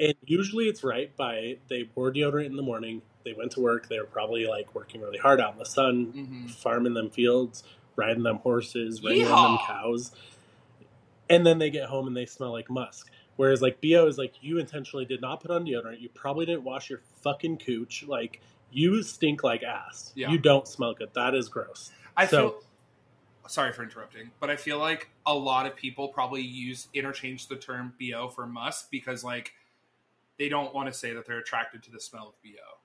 And 0.00 0.14
usually 0.24 0.66
it's 0.68 0.82
right 0.82 1.14
by 1.16 1.58
they 1.68 1.88
wore 1.94 2.12
deodorant 2.12 2.46
in 2.46 2.56
the 2.56 2.62
morning, 2.62 3.02
they 3.24 3.32
went 3.32 3.52
to 3.52 3.60
work, 3.60 3.88
they 3.88 3.98
were 3.98 4.06
probably 4.06 4.46
like 4.46 4.74
working 4.74 5.00
really 5.00 5.18
hard 5.18 5.40
out 5.40 5.52
in 5.52 5.58
the 5.58 5.66
sun, 5.66 6.12
Mhm. 6.46 6.50
farming 6.50 6.94
them 6.94 7.10
fields, 7.10 7.64
riding 7.96 8.22
them 8.22 8.36
horses, 8.38 9.02
wrangling 9.02 9.26
them 9.28 9.58
cows. 9.66 10.12
And 11.28 11.46
then 11.46 11.58
they 11.58 11.70
get 11.70 11.88
home 11.88 12.06
and 12.06 12.16
they 12.16 12.26
smell 12.26 12.52
like 12.52 12.70
musk. 12.70 13.10
Whereas 13.36 13.60
like 13.60 13.80
BO 13.80 14.06
is 14.06 14.18
like 14.18 14.34
you 14.42 14.58
intentionally 14.58 15.04
did 15.04 15.20
not 15.20 15.40
put 15.40 15.50
on 15.50 15.64
deodorant, 15.64 16.00
you 16.00 16.08
probably 16.08 16.46
didn't 16.46 16.64
wash 16.64 16.88
your 16.90 17.00
fucking 17.22 17.58
cooch, 17.58 18.04
like 18.06 18.40
you 18.70 19.02
stink 19.02 19.42
like 19.44 19.62
ass. 19.62 20.12
Yeah. 20.14 20.30
You 20.30 20.38
don't 20.38 20.66
smell 20.66 20.94
good. 20.94 21.12
That 21.14 21.34
is 21.34 21.48
gross. 21.48 21.90
I 22.16 22.26
So- 22.26 22.50
feel 22.50 22.62
sorry 23.48 23.72
for 23.72 23.82
interrupting, 23.82 24.30
but 24.40 24.50
I 24.50 24.56
feel 24.56 24.78
like 24.78 25.08
a 25.26 25.34
lot 25.34 25.66
of 25.66 25.76
people 25.76 26.08
probably 26.08 26.42
use 26.42 26.88
interchange 26.94 27.48
the 27.48 27.56
term 27.56 27.94
BO 28.00 28.28
for 28.28 28.46
musk 28.46 28.88
because 28.90 29.24
like 29.24 29.52
they 30.38 30.48
don't 30.48 30.74
want 30.74 30.92
to 30.92 30.98
say 30.98 31.12
that 31.12 31.26
they're 31.26 31.38
attracted 31.38 31.82
to 31.84 31.90
the 31.90 32.00
smell 32.00 32.28
of 32.28 32.34
BO. 32.42 32.78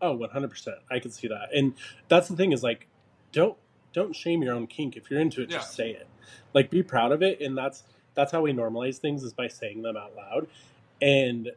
Oh, 0.00 0.16
100%. 0.16 0.68
I 0.90 0.98
can 0.98 1.10
see 1.10 1.28
that. 1.28 1.48
And 1.54 1.74
that's 2.08 2.28
the 2.28 2.36
thing 2.36 2.52
is 2.52 2.62
like 2.62 2.86
don't 3.32 3.56
don't 3.92 4.14
shame 4.14 4.42
your 4.42 4.54
own 4.54 4.66
kink. 4.66 4.96
If 4.96 5.10
you're 5.10 5.20
into 5.20 5.42
it, 5.42 5.50
just 5.50 5.74
say 5.74 5.90
it. 5.90 6.06
Like 6.54 6.70
be 6.70 6.82
proud 6.82 7.12
of 7.12 7.22
it 7.22 7.40
and 7.40 7.56
that's 7.56 7.84
that's 8.14 8.32
how 8.32 8.42
we 8.42 8.52
normalize 8.52 8.98
things 8.98 9.22
is 9.22 9.32
by 9.32 9.48
saying 9.48 9.82
them 9.82 9.96
out 9.96 10.16
loud. 10.16 10.46
And 11.00 11.52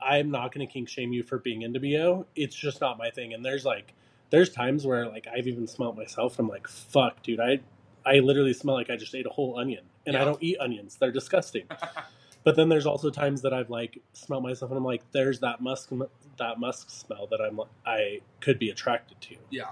I'm 0.00 0.30
not 0.30 0.52
going 0.52 0.66
to 0.66 0.72
kink 0.72 0.88
shame 0.88 1.12
you 1.12 1.22
for 1.22 1.38
being 1.38 1.62
into 1.62 1.80
BO. 1.80 2.26
It's 2.34 2.56
just 2.56 2.80
not 2.80 2.98
my 2.98 3.10
thing. 3.10 3.32
And 3.32 3.44
there's 3.44 3.64
like 3.64 3.94
there's 4.32 4.48
times 4.50 4.86
where 4.86 5.06
like 5.06 5.26
I've 5.32 5.46
even 5.46 5.68
smelled 5.68 5.96
myself. 5.96 6.38
I'm 6.38 6.48
like, 6.48 6.66
fuck, 6.66 7.22
dude. 7.22 7.38
I 7.38 7.60
I 8.04 8.18
literally 8.18 8.54
smell 8.54 8.74
like 8.74 8.90
I 8.90 8.96
just 8.96 9.14
ate 9.14 9.26
a 9.26 9.30
whole 9.30 9.58
onion, 9.58 9.84
and 10.06 10.16
I 10.16 10.24
don't 10.24 10.42
eat 10.42 10.56
onions. 10.58 10.96
They're 10.96 11.12
disgusting. 11.12 11.66
but 12.44 12.56
then 12.56 12.68
there's 12.70 12.86
also 12.86 13.10
times 13.10 13.42
that 13.42 13.52
I've 13.52 13.70
like 13.70 14.00
smelled 14.14 14.42
myself, 14.42 14.70
and 14.70 14.78
I'm 14.78 14.84
like, 14.84 15.02
there's 15.12 15.38
that 15.40 15.60
musk 15.60 15.90
that 16.38 16.58
musk 16.58 16.90
smell 16.90 17.28
that 17.30 17.40
I'm 17.40 17.60
I 17.86 18.20
could 18.40 18.58
be 18.58 18.70
attracted 18.70 19.20
to. 19.20 19.36
Yeah, 19.50 19.66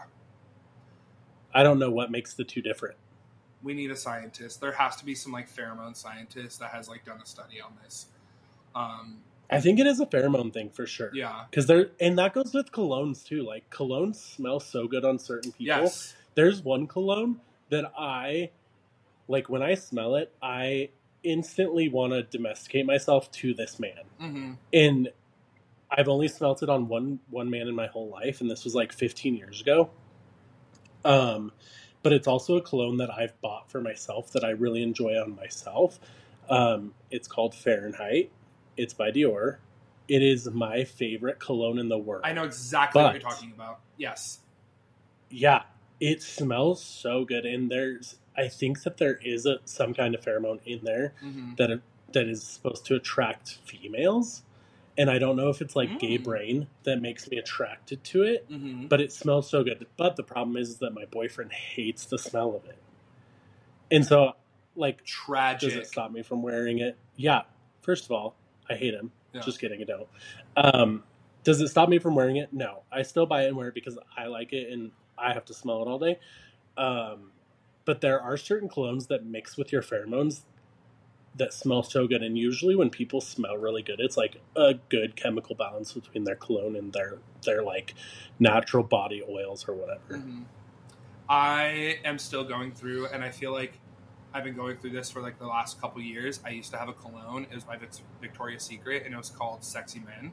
I 1.55 1.63
don't 1.63 1.79
know 1.79 1.91
what 1.91 2.11
makes 2.11 2.35
the 2.35 2.45
two 2.45 2.61
different. 2.63 2.97
we 3.63 3.75
need 3.75 3.91
a 3.91 3.97
scientist. 3.97 4.61
There 4.61 4.73
has 4.73 4.97
to 4.97 5.05
be 5.07 5.15
some 5.15 5.33
like 5.33 5.51
pheromone 5.51 5.97
scientist 5.97 6.61
that 6.61 6.71
has 6.71 6.89
like 6.89 7.05
done 7.07 7.21
a 7.23 7.27
study 7.27 7.61
on 7.61 7.73
this. 7.83 8.07
Um, 8.75 9.19
I 9.51 9.61
think 9.61 9.81
it 9.81 9.87
is 9.87 10.01
a 10.01 10.07
pheromone 10.07 10.53
thing 10.53 10.71
for 10.71 10.87
sure. 10.87 11.11
yeah. 11.13 11.45
Because 11.51 11.67
there, 11.67 11.91
and 12.01 12.19
that 12.19 12.35
goes 12.35 12.55
with 12.55 12.71
colognes 12.71 13.25
too. 13.25 13.43
Like 13.43 13.71
colognes 13.71 14.17
smell 14.17 14.61
so 14.61 14.87
good 14.87 15.05
on 15.05 15.19
certain 15.19 15.53
people. 15.53 15.83
Yes. 15.83 16.15
There's 16.35 16.63
one 16.63 16.87
cologne 16.87 17.41
that 17.71 17.93
I 17.99 18.51
like 19.29 19.49
when 19.49 19.63
I 19.63 19.75
smell 19.75 20.17
it, 20.17 20.33
I 20.43 20.91
instantly 21.23 21.89
want 21.89 22.13
to 22.13 22.23
domesticate 22.23 22.87
myself 22.87 23.31
to 23.33 23.55
this 23.55 23.79
man. 23.79 24.05
hmm 24.19 24.53
And 24.73 25.11
I've 25.91 26.09
only 26.09 26.29
smelt 26.29 26.63
it 26.63 26.69
on 26.69 26.89
one 26.89 27.19
one 27.31 27.51
man 27.51 27.67
in 27.69 27.75
my 27.75 27.89
whole 27.89 28.09
life, 28.09 28.41
and 28.41 28.51
this 28.51 28.65
was 28.65 28.75
like 28.75 28.93
15 28.93 29.37
years 29.37 29.61
ago. 29.61 29.91
Um, 31.05 31.53
but 32.03 32.13
it's 32.13 32.27
also 32.27 32.57
a 32.57 32.63
cologne 32.63 32.99
that 32.99 33.11
I've 33.11 33.39
bought 33.41 33.71
for 33.71 33.81
myself 33.81 34.33
that 34.33 34.45
I 34.45 34.51
really 34.51 34.83
enjoy 34.83 35.21
on 35.21 35.35
myself. 35.35 35.99
Um, 36.49 36.95
it's 37.11 37.29
called 37.29 37.55
Fahrenheit. 37.55 38.31
It's 38.81 38.95
by 38.95 39.11
Dior. 39.11 39.59
It 40.09 40.23
is 40.23 40.49
my 40.51 40.85
favorite 40.85 41.39
cologne 41.39 41.79
in 41.79 41.89
the 41.91 41.99
world. 41.99 42.23
I 42.25 42.33
know 42.33 42.45
exactly 42.45 43.03
what 43.03 43.13
you're 43.13 43.21
talking 43.21 43.53
about. 43.53 43.81
Yes. 43.99 44.41
Yeah, 45.29 45.63
it 46.01 46.23
smells 46.23 46.83
so 46.83 47.25
good, 47.27 47.45
and 47.45 47.71
there's 47.71 48.17
I 48.37 48.49
think 48.49 48.83
that 48.85 48.97
there 48.97 49.17
is 49.23 49.45
a 49.45 49.59
some 49.67 49.93
kind 49.93 50.15
of 50.15 50.23
pheromone 50.23 50.61
in 50.65 50.81
there 50.83 51.13
hmm 51.21 51.55
that 51.57 51.83
that 52.13 52.27
is 52.27 52.43
supposed 52.43 52.87
to 52.87 52.97
attract 52.97 53.59
females, 53.65 54.43
and 54.97 55.11
I 55.11 55.19
don't 55.19 55.37
know 55.37 55.51
if 55.51 55.61
it's 55.61 55.77
like 55.77 55.99
gay 55.99 56.19
Mm. 56.19 56.25
brain 56.25 56.67
that 56.85 57.03
makes 57.03 57.31
me 57.31 57.37
attracted 57.37 58.03
to 58.05 58.23
it, 58.23 58.47
hmm 58.49 58.87
but 58.89 59.01
it 59.01 59.13
smells 59.13 59.49
so 59.49 59.63
good. 59.63 59.87
But 59.99 60.17
the 60.17 60.23
problem 60.25 60.57
is 60.57 60.79
that 60.79 60.95
my 60.95 61.05
boyfriend 61.05 61.53
hates 61.53 62.07
the 62.07 62.19
smell 62.19 62.57
of 62.57 62.65
it, 62.65 62.79
and 63.91 64.07
so 64.07 64.33
like, 64.75 65.05
Tragic. 65.05 65.69
does 65.69 65.77
it 65.77 65.87
stop 65.87 66.11
me 66.13 66.23
from 66.23 66.43
wearing 66.43 66.79
it? 66.79 66.97
Yeah. 67.17 67.43
First 67.83 68.07
of 68.07 68.13
all, 68.13 68.37
I 68.71 68.75
hate 68.75 68.95
him. 68.95 69.11
Yeah. 69.35 69.41
Just 69.41 69.61
kidding, 69.61 69.83
I 69.83 69.85
don't. 69.85 70.09
Um, 70.57 71.03
Does 71.45 71.61
it 71.61 71.69
stop 71.69 71.89
me 71.89 71.99
from 71.99 72.15
wearing 72.15 72.37
it? 72.37 72.53
No. 72.53 72.83
I 72.93 73.03
still 73.03 73.27
buy 73.27 73.45
it 73.45 73.49
and 73.49 73.57
wear 73.57 73.69
it 73.69 73.75
because 73.75 73.99
I 74.17 74.27
like 74.27 74.53
it 74.53 74.73
and 74.73 74.93
I 75.19 75.33
have 75.33 75.45
to 75.47 75.55
smell 75.55 75.83
it 75.83 75.89
all 75.89 75.99
day. 75.99 76.19
Um, 76.77 77.33
but 77.85 78.01
there 78.01 78.21
are 78.21 78.37
certain 78.37 78.69
colognes 78.69 79.09
that 79.09 79.25
mix 79.25 79.57
with 79.57 79.73
your 79.73 79.83
pheromones 79.83 80.43
that 81.37 81.53
smell 81.53 81.83
so 81.83 82.07
good. 82.07 82.23
And 82.23 82.37
usually, 82.37 82.77
when 82.77 82.91
people 82.91 83.21
smell 83.21 83.57
really 83.57 83.83
good, 83.83 84.01
it's 84.01 84.17
like 84.17 84.37
a 84.57 84.75
good 84.89 85.17
chemical 85.17 85.55
balance 85.55 85.93
between 85.93 86.25
their 86.25 86.37
cologne 86.37 86.77
and 86.77 86.93
their 86.93 87.19
their 87.45 87.63
like 87.63 87.95
natural 88.39 88.85
body 88.85 89.23
oils 89.29 89.67
or 89.69 89.75
whatever. 89.75 90.19
Mhm. 90.19 90.45
I 91.29 92.01
am 92.05 92.19
still 92.19 92.45
going 92.45 92.73
through, 92.73 93.07
and 93.07 93.23
I 93.23 93.31
feel 93.31 93.53
like 93.53 93.79
I've 94.33 94.45
been 94.45 94.55
going 94.55 94.77
through 94.77 94.91
this 94.91 95.11
for 95.11 95.21
like 95.21 95.39
the 95.39 95.47
last 95.47 95.81
couple 95.81 96.01
years. 96.01 96.41
I 96.45 96.51
used 96.51 96.71
to 96.73 96.79
have 96.79 96.89
a 96.89 96.93
cologne. 96.93 97.47
It 97.51 97.55
was 97.55 97.65
by 97.65 97.79
Victoria's 98.21 98.63
Secret, 98.63 99.05
and 99.05 99.15
it 99.15 99.17
was 99.17 99.31
called 99.31 99.65
Sexy 99.65 100.01
Men. 100.01 100.33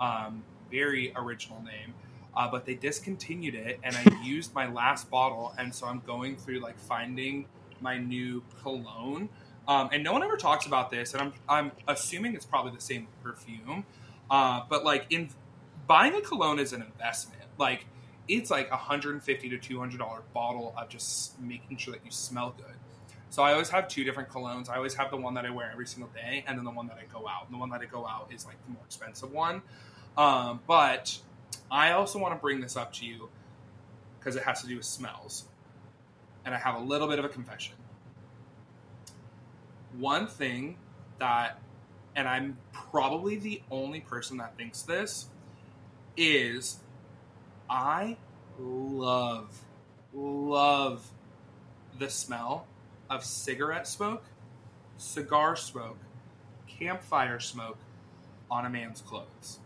Um, 0.00 0.44
very 0.70 1.12
original 1.16 1.62
name. 1.62 1.94
Uh, 2.34 2.50
but 2.50 2.64
they 2.64 2.74
discontinued 2.74 3.54
it, 3.54 3.78
and 3.82 3.96
I 3.96 4.22
used 4.24 4.54
my 4.54 4.66
last 4.66 5.10
bottle, 5.10 5.54
and 5.58 5.74
so 5.74 5.86
I'm 5.86 6.02
going 6.06 6.36
through 6.36 6.60
like 6.60 6.78
finding 6.78 7.46
my 7.80 7.98
new 7.98 8.42
cologne. 8.62 9.28
Um, 9.68 9.90
and 9.92 10.02
no 10.02 10.12
one 10.12 10.22
ever 10.22 10.36
talks 10.36 10.66
about 10.66 10.90
this, 10.90 11.14
and 11.14 11.22
I'm 11.22 11.32
I'm 11.48 11.72
assuming 11.88 12.34
it's 12.34 12.46
probably 12.46 12.72
the 12.72 12.80
same 12.80 13.06
perfume. 13.22 13.84
Uh, 14.30 14.62
but 14.68 14.84
like 14.84 15.06
in 15.10 15.28
buying 15.86 16.14
a 16.14 16.20
cologne 16.20 16.58
is 16.58 16.72
an 16.72 16.82
investment. 16.82 17.42
Like 17.58 17.86
it's 18.28 18.50
like 18.50 18.70
a 18.70 18.76
hundred 18.76 19.12
and 19.12 19.22
fifty 19.22 19.48
to 19.50 19.58
two 19.58 19.78
hundred 19.78 19.98
dollar 19.98 20.22
bottle 20.34 20.74
of 20.76 20.88
just 20.88 21.40
making 21.40 21.76
sure 21.76 21.92
that 21.94 22.04
you 22.04 22.10
smell 22.10 22.54
good. 22.56 22.74
So 23.32 23.42
I 23.42 23.52
always 23.52 23.70
have 23.70 23.88
two 23.88 24.04
different 24.04 24.28
colognes. 24.28 24.68
I 24.68 24.76
always 24.76 24.92
have 24.92 25.10
the 25.10 25.16
one 25.16 25.32
that 25.34 25.46
I 25.46 25.50
wear 25.50 25.70
every 25.72 25.86
single 25.86 26.10
day, 26.10 26.44
and 26.46 26.58
then 26.58 26.66
the 26.66 26.70
one 26.70 26.86
that 26.88 26.98
I 26.98 27.10
go 27.10 27.26
out. 27.26 27.46
And 27.46 27.54
the 27.54 27.58
one 27.58 27.70
that 27.70 27.80
I 27.80 27.86
go 27.86 28.06
out 28.06 28.30
is 28.30 28.44
like 28.44 28.62
the 28.66 28.72
more 28.72 28.82
expensive 28.84 29.32
one. 29.32 29.62
Um, 30.18 30.60
but 30.66 31.18
I 31.70 31.92
also 31.92 32.18
want 32.18 32.34
to 32.34 32.38
bring 32.38 32.60
this 32.60 32.76
up 32.76 32.92
to 32.92 33.06
you 33.06 33.30
because 34.18 34.36
it 34.36 34.42
has 34.42 34.60
to 34.60 34.68
do 34.68 34.76
with 34.76 34.84
smells, 34.84 35.46
and 36.44 36.54
I 36.54 36.58
have 36.58 36.74
a 36.74 36.80
little 36.80 37.08
bit 37.08 37.18
of 37.18 37.24
a 37.24 37.30
confession. 37.30 37.74
One 39.98 40.26
thing 40.26 40.76
that, 41.18 41.58
and 42.14 42.28
I'm 42.28 42.58
probably 42.74 43.36
the 43.36 43.62
only 43.70 44.00
person 44.00 44.36
that 44.36 44.58
thinks 44.58 44.82
this, 44.82 45.28
is 46.18 46.80
I 47.70 48.18
love, 48.58 49.62
love 50.12 51.10
the 51.98 52.10
smell 52.10 52.66
of 53.12 53.24
cigarette 53.24 53.86
smoke, 53.86 54.24
cigar 54.96 55.54
smoke, 55.54 55.98
campfire 56.66 57.38
smoke 57.38 57.78
on 58.50 58.64
a 58.64 58.70
man's 58.70 59.02
clothes. 59.02 59.58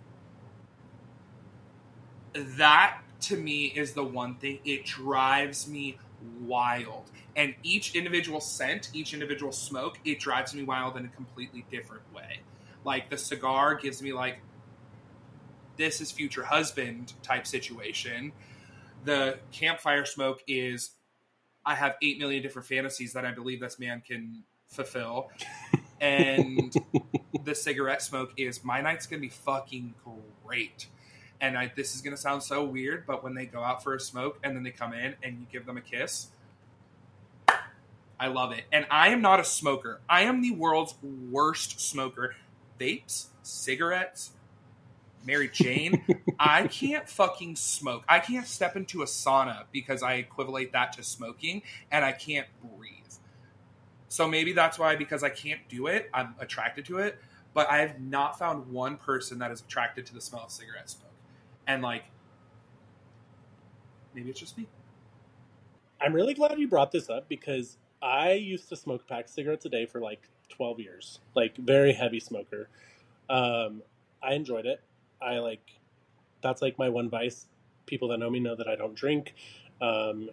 That 2.35 2.99
to 3.23 3.37
me 3.37 3.67
is 3.67 3.93
the 3.93 4.05
one 4.05 4.35
thing 4.35 4.59
it 4.65 4.85
drives 4.85 5.69
me 5.69 5.99
wild. 6.41 7.11
And 7.37 7.55
each 7.63 7.95
individual 7.95 8.41
scent, 8.41 8.91
each 8.93 9.15
individual 9.15 9.53
smoke, 9.53 9.99
it 10.05 10.19
drives 10.19 10.53
me 10.53 10.65
wild 10.65 10.97
in 10.97 11.05
a 11.05 11.09
completely 11.09 11.65
different 11.71 12.03
way. 12.13 12.41
Like 12.85 13.11
the 13.11 13.19
cigar 13.19 13.77
gives 13.77 14.03
me 14.03 14.13
like 14.13 14.41
this 15.77 16.01
is 16.01 16.11
future 16.11 16.45
husband 16.45 17.13
type 17.23 17.47
situation. 17.47 18.33
The 19.05 19.39
campfire 19.53 20.05
smoke 20.05 20.43
is 20.49 20.91
I 21.67 21.75
have 21.75 21.97
8 22.01 22.19
million 22.19 22.43
different 22.43 22.67
fantasies 22.69 23.13
that 23.15 23.27
I 23.27 23.33
believe 23.33 23.61
this 23.61 23.79
man 23.79 24.03
can 24.07 24.45
fulfill. 24.69 25.31
And 25.99 26.75
the 27.45 27.55
cigarette 27.55 28.03
smoke 28.03 28.33
is 28.37 28.63
my 28.63 28.83
night's 28.83 29.07
going 29.07 29.21
to 29.21 29.27
be 29.27 29.33
fucking 29.33 29.95
great. 30.45 30.89
And 31.41 31.57
I, 31.57 31.73
this 31.75 31.95
is 31.95 32.03
going 32.03 32.15
to 32.15 32.21
sound 32.21 32.43
so 32.43 32.65
weird, 32.65 33.07
but 33.07 33.23
when 33.23 33.35
they 33.35 33.47
go 33.47 33.63
out 33.63 33.83
for 33.83 33.95
a 33.95 34.01
smoke 34.01 34.39
and 34.43 34.55
then 34.55 34.63
they 34.63 34.71
come 34.71 34.93
in 34.93 35.15
and 35.23 35.39
you 35.39 35.47
give 35.51 35.65
them 35.65 35.77
a 35.77 35.81
kiss, 35.81 36.29
I 38.19 38.29
love 38.29 38.53
it. 38.53 38.65
And 38.73 38.87
I 38.91 39.09
am 39.09 39.21
not 39.21 39.41
a 39.41 39.45
smoker. 39.45 40.01
I 40.09 40.23
am 40.23 40.43
the 40.43 40.51
world's 40.51 40.95
worst 41.03 41.81
smoker. 41.81 42.35
Vapes, 42.79 43.29
cigarettes, 43.43 44.33
Mary 45.27 45.49
Jane. 45.53 46.05
I 46.39 46.67
can't 46.69 47.09
fucking 47.09 47.57
smoke. 47.57 48.05
I 48.09 48.21
can't 48.21 48.47
step 48.47 48.77
into 48.77 49.03
a 49.03 49.07
sauna 49.07 49.65
because 49.73 50.03
I 50.03 50.15
equivalent 50.15 50.73
that 50.73 50.93
to 50.95 51.03
smoking 51.03 51.63
and 51.91 52.05
I 52.05 52.13
can't 52.13 52.47
breathe. 52.63 52.93
So 54.09 54.29
maybe 54.29 54.53
that's 54.53 54.79
why, 54.79 54.97
because 54.97 55.23
I 55.23 55.29
can't 55.29 55.61
do 55.69 55.89
it, 55.89 56.09
I'm 56.15 56.35
attracted 56.39 56.85
to 56.87 56.99
it. 56.99 57.19
But 57.53 57.69
I 57.71 57.79
have 57.79 58.01
not 58.01 58.39
found 58.39 58.71
one 58.71 58.97
person 58.99 59.39
that 59.39 59.51
is 59.51 59.63
attracted 59.63 60.07
to 60.07 60.15
the 60.15 60.21
smell 60.21 60.43
of 60.45 60.51
cigarette 60.51 60.91
smoke. 60.91 61.11
And 61.67 61.83
like, 61.83 62.05
maybe 64.15 64.31
it's 64.31 64.39
just 64.39 64.57
me. 64.57 64.67
I'm 66.01 66.13
really 66.13 66.35
glad 66.35 66.59
you 66.59 66.69
brought 66.69 66.93
this 66.93 67.09
up 67.09 67.29
because 67.29 67.79
I 68.03 68.33
used 68.33 68.69
to 68.69 68.77
smoke 68.77 69.09
pack 69.09 69.29
cigarettes 69.29 69.65
a 69.65 69.71
day 69.71 69.87
for 69.87 70.01
like 70.01 70.29
12 70.51 70.81
years, 70.81 71.19
like 71.35 71.57
very 71.57 71.93
heavy 71.93 72.21
smoker. 72.21 72.69
Um, 73.29 73.83
I 74.23 74.35
enjoyed 74.35 74.67
it. 74.67 74.81
I 75.21 75.39
like 75.39 75.63
that's 76.43 76.63
like 76.63 76.79
my 76.79 76.89
one 76.89 77.09
vice. 77.11 77.47
People 77.87 78.09
that 78.09 78.19
know 78.19 78.31
me 78.31 78.41
know 78.41 78.57
that 78.57 78.69
I 78.69 78.77
don't 78.77 78.95
drink. 78.95 79.35
Um, 79.81 80.31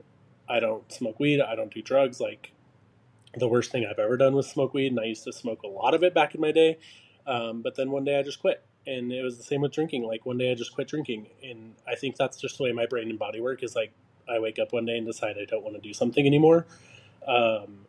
I 0.49 0.59
don't 0.59 0.91
smoke 0.91 1.19
weed. 1.19 1.41
I 1.41 1.55
don't 1.55 1.73
do 1.73 1.81
drugs. 1.81 2.19
Like 2.19 2.51
the 3.35 3.47
worst 3.47 3.71
thing 3.71 3.85
I've 3.89 3.99
ever 3.99 4.17
done 4.17 4.33
was 4.33 4.49
smoke 4.49 4.73
weed, 4.73 4.87
and 4.87 4.99
I 4.99 5.05
used 5.05 5.23
to 5.25 5.33
smoke 5.33 5.63
a 5.63 5.67
lot 5.67 5.93
of 5.93 6.03
it 6.03 6.13
back 6.13 6.35
in 6.35 6.41
my 6.41 6.51
day. 6.51 6.77
Um, 7.25 7.61
but 7.61 7.75
then 7.75 7.91
one 7.91 8.03
day 8.03 8.19
I 8.19 8.23
just 8.23 8.39
quit, 8.39 8.63
and 8.85 9.11
it 9.11 9.23
was 9.23 9.37
the 9.37 9.43
same 9.43 9.61
with 9.61 9.71
drinking. 9.71 10.03
Like 10.03 10.25
one 10.25 10.37
day 10.37 10.51
I 10.51 10.55
just 10.55 10.73
quit 10.73 10.87
drinking, 10.87 11.27
and 11.43 11.75
I 11.87 11.95
think 11.95 12.15
that's 12.15 12.37
just 12.39 12.57
the 12.57 12.65
way 12.65 12.71
my 12.71 12.85
brain 12.85 13.09
and 13.09 13.19
body 13.19 13.39
work. 13.39 13.63
Is 13.63 13.75
like 13.75 13.91
I 14.29 14.39
wake 14.39 14.59
up 14.59 14.73
one 14.73 14.85
day 14.85 14.97
and 14.97 15.05
decide 15.05 15.37
I 15.39 15.45
don't 15.45 15.63
want 15.63 15.75
to 15.75 15.81
do 15.81 15.93
something 15.93 16.25
anymore. 16.25 16.65
Um, 17.27 17.85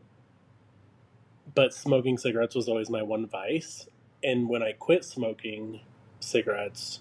but 1.54 1.74
smoking 1.74 2.18
cigarettes 2.18 2.54
was 2.54 2.68
always 2.68 2.90
my 2.90 3.02
one 3.02 3.26
vice, 3.26 3.88
and 4.22 4.48
when 4.48 4.62
I 4.62 4.72
quit 4.72 5.04
smoking 5.04 5.80
cigarettes, 6.24 7.00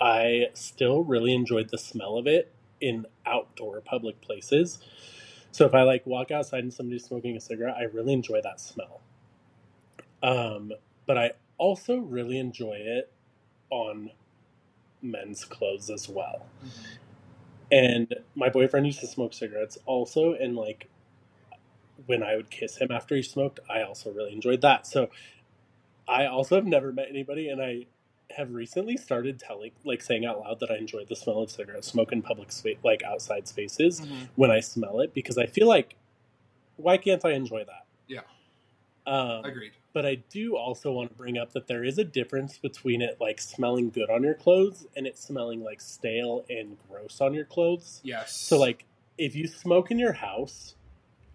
I 0.00 0.48
still 0.54 1.04
really 1.04 1.34
enjoyed 1.34 1.70
the 1.70 1.78
smell 1.78 2.16
of 2.16 2.26
it 2.26 2.52
in 2.80 3.06
outdoor 3.26 3.80
public 3.80 4.20
places. 4.20 4.80
So 5.52 5.66
if 5.66 5.74
I 5.74 5.82
like 5.82 6.06
walk 6.06 6.30
outside 6.30 6.64
and 6.64 6.72
somebody's 6.72 7.04
smoking 7.04 7.36
a 7.36 7.40
cigarette, 7.40 7.76
I 7.76 7.84
really 7.84 8.12
enjoy 8.12 8.40
that 8.42 8.60
smell. 8.60 9.00
Um, 10.22 10.72
but 11.06 11.18
I 11.18 11.32
also 11.58 11.96
really 11.98 12.38
enjoy 12.38 12.76
it 12.76 13.12
on 13.70 14.10
men's 15.02 15.44
clothes 15.44 15.90
as 15.90 16.08
well. 16.08 16.46
And 17.70 18.14
my 18.34 18.48
boyfriend 18.48 18.86
used 18.86 19.00
to 19.00 19.06
smoke 19.06 19.32
cigarettes 19.34 19.78
also, 19.86 20.34
and 20.34 20.56
like 20.56 20.88
when 22.06 22.22
I 22.22 22.36
would 22.36 22.50
kiss 22.50 22.76
him 22.78 22.90
after 22.90 23.14
he 23.14 23.22
smoked, 23.22 23.60
I 23.70 23.82
also 23.82 24.12
really 24.12 24.32
enjoyed 24.32 24.60
that. 24.62 24.86
So 24.86 25.10
I 26.08 26.26
also 26.26 26.56
have 26.56 26.66
never 26.66 26.92
met 26.92 27.08
anybody, 27.08 27.48
and 27.48 27.62
I 27.62 27.86
have 28.36 28.52
recently 28.52 28.96
started 28.96 29.38
telling, 29.38 29.72
like, 29.84 30.02
saying 30.02 30.24
out 30.24 30.40
loud 30.40 30.60
that 30.60 30.70
I 30.70 30.76
enjoy 30.76 31.04
the 31.04 31.16
smell 31.16 31.40
of 31.40 31.50
cigarette 31.50 31.84
smoke 31.84 32.12
in 32.12 32.22
public 32.22 32.52
space, 32.52 32.78
like 32.82 33.02
outside 33.02 33.46
spaces, 33.48 34.00
Mhm. 34.00 34.28
when 34.36 34.50
I 34.50 34.60
smell 34.60 35.00
it, 35.00 35.14
because 35.14 35.38
I 35.38 35.46
feel 35.46 35.66
like, 35.68 35.96
why 36.76 36.96
can't 36.96 37.24
I 37.24 37.32
enjoy 37.32 37.64
that? 37.64 37.86
Yeah. 38.08 38.22
Um, 39.06 39.44
Agreed. 39.44 39.72
but 39.92 40.06
I 40.06 40.16
do 40.16 40.56
also 40.56 40.92
want 40.92 41.10
to 41.10 41.16
bring 41.16 41.36
up 41.36 41.52
that 41.52 41.66
there 41.66 41.82
is 41.84 41.98
a 41.98 42.04
difference 42.04 42.56
between 42.58 43.02
it 43.02 43.20
like 43.20 43.40
smelling 43.40 43.90
good 43.90 44.08
on 44.10 44.22
your 44.22 44.34
clothes 44.34 44.86
and 44.96 45.06
it 45.08 45.18
smelling 45.18 45.62
like 45.62 45.80
stale 45.80 46.44
and 46.48 46.78
gross 46.88 47.20
on 47.20 47.34
your 47.34 47.44
clothes. 47.44 48.00
Yes. 48.04 48.32
So 48.32 48.58
like 48.58 48.84
if 49.18 49.34
you 49.34 49.48
smoke 49.48 49.90
in 49.90 49.98
your 49.98 50.12
house, 50.12 50.76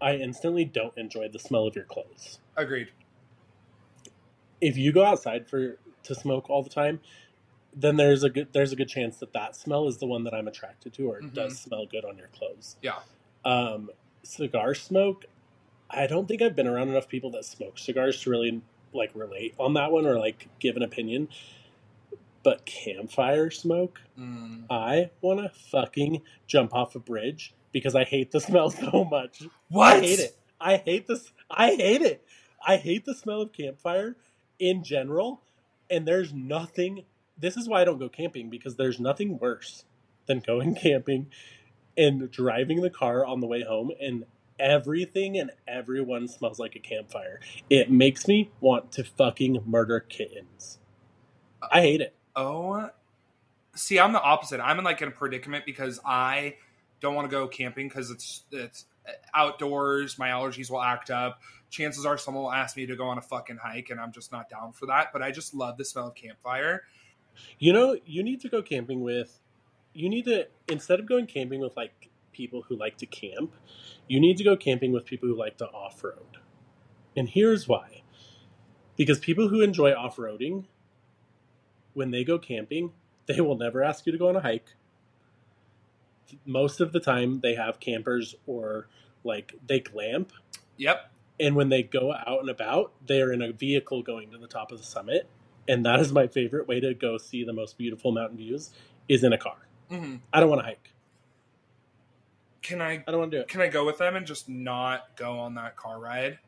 I 0.00 0.16
instantly 0.16 0.64
don't 0.64 0.96
enjoy 0.96 1.28
the 1.28 1.38
smell 1.38 1.66
of 1.66 1.76
your 1.76 1.84
clothes. 1.84 2.40
agreed. 2.56 2.88
If 4.60 4.76
you 4.76 4.90
go 4.92 5.04
outside 5.04 5.46
for 5.48 5.78
to 6.08 6.14
smoke 6.14 6.50
all 6.50 6.62
the 6.62 6.68
time, 6.70 7.00
then 7.74 7.96
there's 7.96 8.24
a 8.24 8.30
good 8.30 8.48
there's 8.52 8.72
a 8.72 8.76
good 8.76 8.88
chance 8.88 9.18
that 9.18 9.32
that 9.32 9.54
smell 9.54 9.86
is 9.86 9.98
the 9.98 10.06
one 10.06 10.24
that 10.24 10.34
I'm 10.34 10.48
attracted 10.48 10.92
to 10.94 11.08
or 11.10 11.18
it 11.18 11.24
Mhm. 11.26 11.34
does 11.34 11.58
smell 11.58 11.86
good 11.86 12.04
on 12.04 12.18
your 12.18 12.28
clothes. 12.28 12.76
Yeah. 12.82 12.98
Um, 13.44 13.90
cigar 14.22 14.74
smoke, 14.74 15.26
I 15.90 16.06
don't 16.06 16.26
think 16.26 16.42
I've 16.42 16.56
been 16.56 16.66
around 16.66 16.88
enough 16.88 17.08
people 17.08 17.30
that 17.32 17.44
smoke 17.44 17.78
cigars 17.78 18.20
to 18.22 18.30
really 18.30 18.60
like 18.92 19.10
relate 19.14 19.54
on 19.58 19.74
that 19.74 19.92
one 19.92 20.06
or 20.06 20.18
like 20.18 20.48
give 20.58 20.76
an 20.76 20.82
opinion. 20.82 21.28
But 22.42 22.64
campfire 22.64 23.50
smoke, 23.50 24.00
Mm. 24.18 24.64
I 24.70 25.10
want 25.20 25.40
to 25.40 25.48
fucking 25.50 26.22
jump 26.46 26.74
off 26.74 26.94
a 26.94 26.98
bridge 26.98 27.52
because 27.72 27.94
I 27.94 28.04
hate 28.04 28.30
the 28.30 28.40
smell 28.48 28.70
so 28.70 29.04
much. 29.04 29.42
What? 29.68 29.98
I 29.98 30.00
hate 30.00 30.18
it. 30.20 30.36
I 30.60 30.76
hate 30.78 31.06
this. 31.06 31.32
I 31.50 31.74
hate 31.74 32.02
it. 32.02 32.24
I 32.66 32.76
hate 32.76 33.04
the 33.04 33.14
smell 33.14 33.42
of 33.42 33.52
campfire 33.52 34.16
in 34.58 34.82
general. 34.82 35.42
And 35.90 36.06
there's 36.06 36.32
nothing. 36.32 37.04
This 37.38 37.56
is 37.56 37.68
why 37.68 37.80
I 37.80 37.84
don't 37.84 37.98
go 37.98 38.08
camping 38.08 38.50
because 38.50 38.76
there's 38.76 39.00
nothing 39.00 39.38
worse 39.38 39.84
than 40.26 40.40
going 40.40 40.74
camping 40.82 41.28
and 41.96 42.30
driving 42.30 42.80
the 42.82 42.90
car 42.90 43.24
on 43.24 43.40
the 43.40 43.46
way 43.46 43.62
home 43.62 43.90
and 44.00 44.24
everything 44.58 45.38
and 45.38 45.50
everyone 45.66 46.28
smells 46.28 46.58
like 46.58 46.76
a 46.76 46.80
campfire. 46.80 47.40
It 47.70 47.90
makes 47.90 48.26
me 48.26 48.50
want 48.60 48.92
to 48.92 49.04
fucking 49.04 49.62
murder 49.64 50.00
kittens. 50.00 50.78
I 51.72 51.80
hate 51.80 52.00
it. 52.00 52.14
Oh 52.36 52.90
See, 53.78 54.00
I'm 54.00 54.12
the 54.12 54.20
opposite. 54.20 54.60
I'm 54.60 54.78
in 54.78 54.84
like 54.84 55.00
in 55.02 55.08
a 55.08 55.12
predicament 55.12 55.64
because 55.64 56.00
I 56.04 56.56
don't 57.00 57.14
want 57.14 57.30
to 57.30 57.30
go 57.30 57.46
camping 57.46 57.86
because 57.88 58.10
it's 58.10 58.42
it's 58.50 58.86
outdoors. 59.32 60.18
My 60.18 60.30
allergies 60.30 60.68
will 60.68 60.82
act 60.82 61.10
up. 61.10 61.40
Chances 61.70 62.06
are 62.06 62.16
someone 62.16 62.44
will 62.44 62.52
ask 62.52 62.76
me 62.76 62.86
to 62.86 62.96
go 62.96 63.06
on 63.06 63.18
a 63.18 63.22
fucking 63.22 63.58
hike, 63.62 63.90
and 63.90 64.00
I'm 64.00 64.12
just 64.12 64.32
not 64.32 64.48
down 64.48 64.72
for 64.72 64.86
that. 64.86 65.08
But 65.12 65.22
I 65.22 65.30
just 65.30 65.54
love 65.54 65.76
the 65.76 65.84
smell 65.84 66.08
of 66.08 66.14
campfire. 66.14 66.84
You 67.58 67.72
know, 67.72 67.96
you 68.06 68.22
need 68.22 68.40
to 68.40 68.48
go 68.48 68.62
camping 68.62 69.02
with. 69.02 69.40
You 69.92 70.08
need 70.08 70.24
to 70.24 70.48
instead 70.68 71.00
of 71.00 71.06
going 71.06 71.26
camping 71.26 71.60
with 71.60 71.76
like 71.76 72.10
people 72.32 72.62
who 72.68 72.76
like 72.76 72.96
to 72.98 73.06
camp, 73.06 73.54
you 74.06 74.20
need 74.20 74.36
to 74.38 74.44
go 74.44 74.56
camping 74.56 74.92
with 74.92 75.04
people 75.04 75.28
who 75.28 75.36
like 75.36 75.58
to 75.58 75.66
off 75.66 76.02
road. 76.02 76.38
And 77.16 77.28
here's 77.28 77.68
why: 77.68 78.02
because 78.96 79.18
people 79.18 79.48
who 79.48 79.60
enjoy 79.60 79.92
off 79.92 80.16
roading, 80.16 80.64
when 81.94 82.10
they 82.10 82.24
go 82.24 82.38
camping, 82.38 82.92
they 83.26 83.40
will 83.40 83.56
never 83.56 83.82
ask 83.82 84.06
you 84.06 84.12
to 84.12 84.18
go 84.18 84.28
on 84.28 84.36
a 84.36 84.40
hike. 84.40 84.74
Most 86.44 86.80
of 86.80 86.92
the 86.92 87.00
time, 87.00 87.40
they 87.40 87.54
have 87.54 87.80
campers 87.80 88.34
or 88.46 88.88
like 89.24 89.54
they 89.66 89.80
glamp. 89.80 90.32
Yep. 90.76 91.10
And 91.40 91.54
when 91.54 91.68
they 91.68 91.82
go 91.82 92.12
out 92.12 92.40
and 92.40 92.50
about, 92.50 92.92
they're 93.06 93.32
in 93.32 93.42
a 93.42 93.52
vehicle 93.52 94.02
going 94.02 94.30
to 94.32 94.38
the 94.38 94.48
top 94.48 94.72
of 94.72 94.78
the 94.78 94.84
summit. 94.84 95.28
And 95.68 95.84
that 95.86 96.00
is 96.00 96.12
my 96.12 96.26
favorite 96.26 96.66
way 96.66 96.80
to 96.80 96.94
go 96.94 97.18
see 97.18 97.44
the 97.44 97.52
most 97.52 97.78
beautiful 97.78 98.10
mountain 98.10 98.38
views 98.38 98.70
is 99.08 99.22
in 99.22 99.32
a 99.32 99.38
car. 99.38 99.56
hmm 99.88 100.16
I 100.32 100.40
don't 100.40 100.48
want 100.48 100.60
to 100.62 100.66
hike. 100.66 100.92
Can 102.62 102.82
I 102.82 103.04
I 103.06 103.10
don't 103.10 103.20
want 103.20 103.30
to 103.30 103.36
do 103.38 103.40
it. 103.42 103.48
can 103.48 103.60
I 103.60 103.68
go 103.68 103.86
with 103.86 103.98
them 103.98 104.16
and 104.16 104.26
just 104.26 104.48
not 104.48 105.16
go 105.16 105.38
on 105.38 105.54
that 105.54 105.76
car 105.76 105.98
ride? 105.98 106.38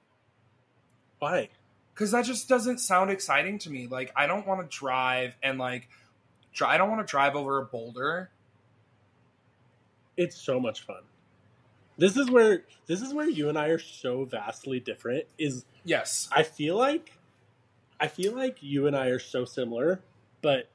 Why? 1.19 1.51
Because 1.95 2.11
that 2.13 2.25
just 2.25 2.49
doesn't 2.49 2.79
sound 2.79 3.11
exciting 3.11 3.59
to 3.61 3.71
me. 3.71 3.87
Like 3.87 4.13
I 4.17 4.27
don't 4.27 4.47
want 4.47 4.61
to 4.69 4.77
drive 4.77 5.37
and 5.43 5.59
like 5.59 5.89
dri- 6.53 6.67
I 6.67 6.79
don't 6.79 6.91
want 6.91 7.07
to 7.07 7.11
drive 7.11 7.37
over 7.37 7.59
a 7.59 7.65
boulder. 7.65 8.31
It's 10.17 10.37
so 10.37 10.59
much 10.59 10.83
fun. 10.83 11.03
This 12.01 12.17
is 12.17 12.31
where 12.31 12.65
this 12.87 13.03
is 13.03 13.13
where 13.13 13.29
you 13.29 13.51
and 13.51 13.59
I 13.59 13.67
are 13.69 13.79
so 13.79 14.25
vastly 14.25 14.81
different. 14.81 15.27
Is 15.37 15.67
Yes. 15.85 16.31
I 16.33 16.45
feel 16.45 16.79
like 16.79 17.19
I 18.01 18.09
feel 18.09 18.35
like 18.35 18.63
you 18.63 18.87
and 18.87 18.97
I 18.97 19.09
are 19.09 19.19
so 19.19 19.45
similar, 19.45 20.01
but 20.41 20.71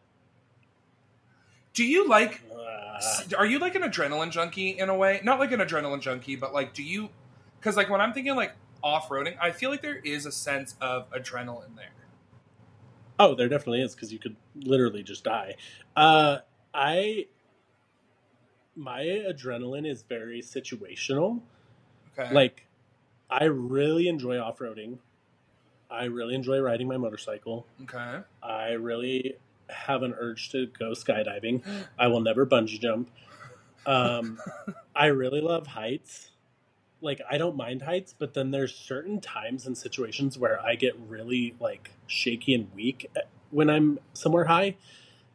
Do 1.73 1.83
you 1.83 2.07
like 2.07 2.43
uh, 2.55 2.99
are 3.37 3.45
you 3.47 3.57
like 3.57 3.73
an 3.73 3.81
adrenaline 3.81 4.29
junkie 4.29 4.77
in 4.77 4.89
a 4.89 4.95
way? 4.95 5.19
Not 5.23 5.39
like 5.39 5.51
an 5.51 5.61
adrenaline 5.61 5.99
junkie, 5.99 6.35
but 6.35 6.53
like 6.53 6.75
do 6.75 6.83
you 6.83 7.09
cuz 7.59 7.75
like 7.75 7.89
when 7.89 8.01
I'm 8.01 8.13
thinking 8.13 8.35
like 8.35 8.53
off-roading, 8.83 9.35
I 9.41 9.49
feel 9.49 9.71
like 9.71 9.81
there 9.81 9.97
is 9.97 10.27
a 10.27 10.31
sense 10.31 10.75
of 10.79 11.09
adrenaline 11.09 11.75
there. 11.75 11.89
oh, 13.17 13.33
there 13.33 13.49
definitely 13.49 13.81
is 13.81 13.95
because 13.95 14.13
you 14.13 14.19
could 14.19 14.35
literally 14.53 15.01
just 15.01 15.23
die. 15.23 15.55
Uh, 15.95 16.37
I 16.71 17.25
my 18.75 19.01
adrenaline 19.01 19.87
is 19.89 20.03
very 20.03 20.41
situational. 20.41 21.41
Okay. 22.17 22.33
Like, 22.33 22.67
I 23.29 23.45
really 23.45 24.07
enjoy 24.07 24.39
off 24.39 24.59
roading. 24.59 24.99
I 25.89 26.05
really 26.05 26.35
enjoy 26.35 26.59
riding 26.59 26.87
my 26.87 26.97
motorcycle. 26.97 27.67
okay. 27.83 28.19
I 28.41 28.71
really 28.71 29.37
have 29.69 30.03
an 30.03 30.13
urge 30.17 30.49
to 30.51 30.67
go 30.67 30.91
skydiving. 30.91 31.63
I 31.97 32.07
will 32.07 32.21
never 32.21 32.45
bungee 32.45 32.79
jump. 32.79 33.09
Um, 33.85 34.39
I 34.95 35.07
really 35.07 35.41
love 35.41 35.67
heights. 35.67 36.31
Like 37.01 37.21
I 37.29 37.37
don't 37.37 37.55
mind 37.55 37.83
heights, 37.83 38.15
but 38.17 38.33
then 38.33 38.51
there's 38.51 38.75
certain 38.75 39.21
times 39.21 39.65
and 39.65 39.77
situations 39.77 40.37
where 40.37 40.59
I 40.59 40.75
get 40.75 40.95
really 41.07 41.55
like 41.59 41.91
shaky 42.07 42.53
and 42.53 42.73
weak 42.73 43.09
eh, 43.15 43.21
when 43.51 43.69
I'm 43.69 43.99
somewhere 44.13 44.45
high. 44.45 44.77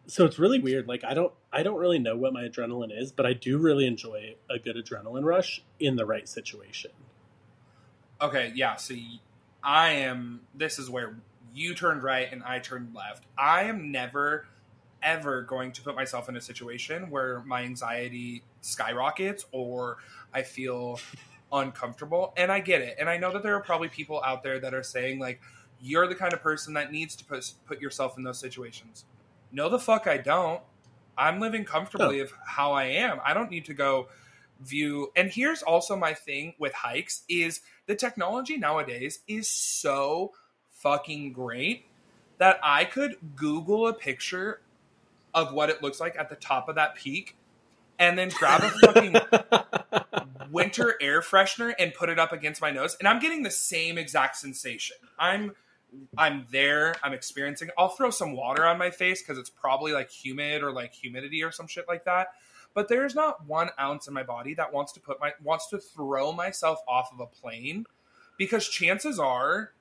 So 0.07 0.25
it's 0.25 0.39
really 0.39 0.59
weird. 0.59 0.89
Like 0.89 1.05
I 1.05 1.15
don't 1.15 1.33
I 1.53 1.63
don't 1.63 1.79
really 1.79 1.99
know 1.99 2.17
what 2.17 2.33
my 2.33 2.43
adrenaline 2.45 2.97
is, 2.97 3.11
but 3.11 3.27
I 3.27 3.33
do 3.33 3.59
really 3.59 3.87
enjoy 3.87 4.37
a 4.49 4.59
good 4.59 4.77
adrenaline 4.77 5.25
rush 5.25 5.63
in 5.81 5.97
the 5.97 6.07
right 6.07 6.29
situation. 6.29 6.93
Okay, 8.21 8.53
yeah. 8.55 8.77
So 8.77 8.95
I 9.63 9.91
am. 9.91 10.43
This 10.55 10.79
is 10.79 10.89
where 10.89 11.17
you 11.55 11.75
turned 11.75 12.03
right 12.03 12.29
and 12.31 12.43
I 12.43 12.61
turned 12.61 12.95
left. 12.95 13.25
I 13.37 13.65
am 13.65 13.91
never, 13.91 14.47
ever 15.03 15.43
going 15.43 15.73
to 15.73 15.83
put 15.83 15.97
myself 15.97 16.29
in 16.29 16.37
a 16.37 16.41
situation 16.41 17.11
where 17.11 17.43
my 17.43 17.63
anxiety 17.63 18.43
skyrockets 18.61 19.47
or 19.51 19.97
I 20.33 20.43
feel 20.43 21.01
uncomfortable. 21.53 22.33
And 22.37 22.53
I 22.53 22.61
get 22.61 22.83
it. 22.83 22.97
And 23.01 23.09
I 23.09 23.17
know 23.17 23.33
that 23.33 23.43
there 23.43 23.57
are 23.57 23.63
probably 23.63 23.89
people 23.89 24.23
out 24.25 24.43
there 24.43 24.61
that 24.61 24.75
are 24.75 24.85
saying 24.85 25.19
like, 25.19 25.41
"You're 25.81 26.07
the 26.07 26.15
kind 26.15 26.33
of 26.33 26.43
person 26.43 26.75
that 26.75 26.93
needs 26.93 27.17
to 27.17 27.25
put 27.25 27.53
put 27.67 27.81
yourself 27.81 28.17
in 28.17 28.23
those 28.23 28.39
situations." 28.39 29.05
No, 29.51 29.69
the 29.69 29.81
fuck 29.81 30.07
I 30.07 30.19
don't. 30.19 30.63
I'm 31.17 31.41
living 31.41 31.65
comfortably 31.65 32.21
oh. 32.21 32.25
of 32.25 32.33
how 32.47 32.73
I 32.73 32.85
am. 32.85 33.19
I 33.25 33.35
don't 33.35 33.51
need 33.51 33.67
to 33.67 33.75
go 33.75 34.09
view 34.61 35.11
and 35.17 35.31
here's 35.31 35.63
also 35.63 35.97
my 35.97 36.15
thing 36.15 36.55
with 36.59 36.73
hikes 36.73 37.23
is 37.29 37.61
the 37.87 37.95
technology 37.95 38.59
nowadays 38.59 39.21
is 39.27 39.49
so 39.49 40.33
fucking 40.71 41.33
great 41.33 41.87
that 42.39 42.59
I 42.63 42.85
could 42.85 43.17
Google 43.37 43.89
a 43.89 43.95
picture 43.95 44.61
of 45.35 45.53
what 45.53 45.71
it 45.71 45.83
looks 45.83 46.01
like 46.01 46.17
at 46.19 46.29
the 46.29 46.37
top 46.37 46.69
of 46.69 46.75
that 46.75 46.95
peak 46.95 47.37
and 47.99 48.19
then 48.19 48.31
grab 48.31 48.63
a 48.63 48.71
fucking 48.71 49.17
winter 50.51 50.95
air 51.01 51.21
freshener 51.21 51.73
and 51.79 51.95
put 51.95 52.09
it 52.09 52.19
up 52.19 52.33
against 52.33 52.61
my 52.61 52.71
nose 52.71 52.97
and 52.99 53.09
I'm 53.09 53.19
getting 53.19 53.43
the 53.43 53.51
same 53.51 53.99
exact 53.99 54.37
sensation. 54.37 54.97
I'm 55.19 55.53
I'm 56.17 56.47
there, 56.51 56.95
I'm 57.03 57.13
experiencing 57.13 57.71
I'll 57.79 57.89
throw 57.89 58.11
some 58.11 58.33
water 58.33 58.67
on 58.67 58.79
my 58.79 58.91
face 58.91 59.23
because 59.23 59.39
it's 59.39 59.51
probably 59.51 59.93
like 59.93 60.11
humid 60.11 60.63
or 60.63 60.73
like 60.73 60.93
humidity 60.93 61.43
or 61.43 61.51
some 61.51 61.67
shit 61.67 61.87
like 61.89 62.05
that. 62.05 62.29
But 62.75 62.89
there's 62.89 63.15
not 63.15 63.47
one 63.47 63.71
ounce 63.81 64.07
in 64.07 64.15
my 64.15 64.23
body 64.23 64.55
that 64.55 64.73
wants 64.73 64.93
to 64.93 65.01
put 65.01 65.21
my 65.21 65.33
wants 65.43 65.69
to 65.71 65.79
throw 65.79 66.33
myself 66.33 66.81
off 66.89 67.11
of 67.13 67.21
a 67.21 67.27
plane 67.27 67.85
because 68.39 68.69
chances 68.69 69.19
are 69.19 69.73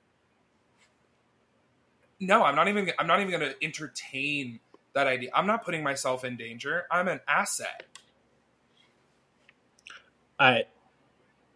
no 2.20 2.44
i'm 2.44 2.56
not 2.56 2.68
even 2.68 2.92
i'm 3.00 3.08
not 3.08 3.22
even 3.22 3.40
going 3.40 3.54
to 3.54 3.64
entertain 3.64 4.60
that 4.94 5.08
idea. 5.08 5.30
I'm 5.34 5.48
not 5.48 5.64
putting 5.64 5.84
myself 5.84 6.24
in 6.24 6.38
danger. 6.38 6.86
I'm 6.92 7.08
an 7.08 7.22
asset. 7.28 7.86
I 10.40 10.66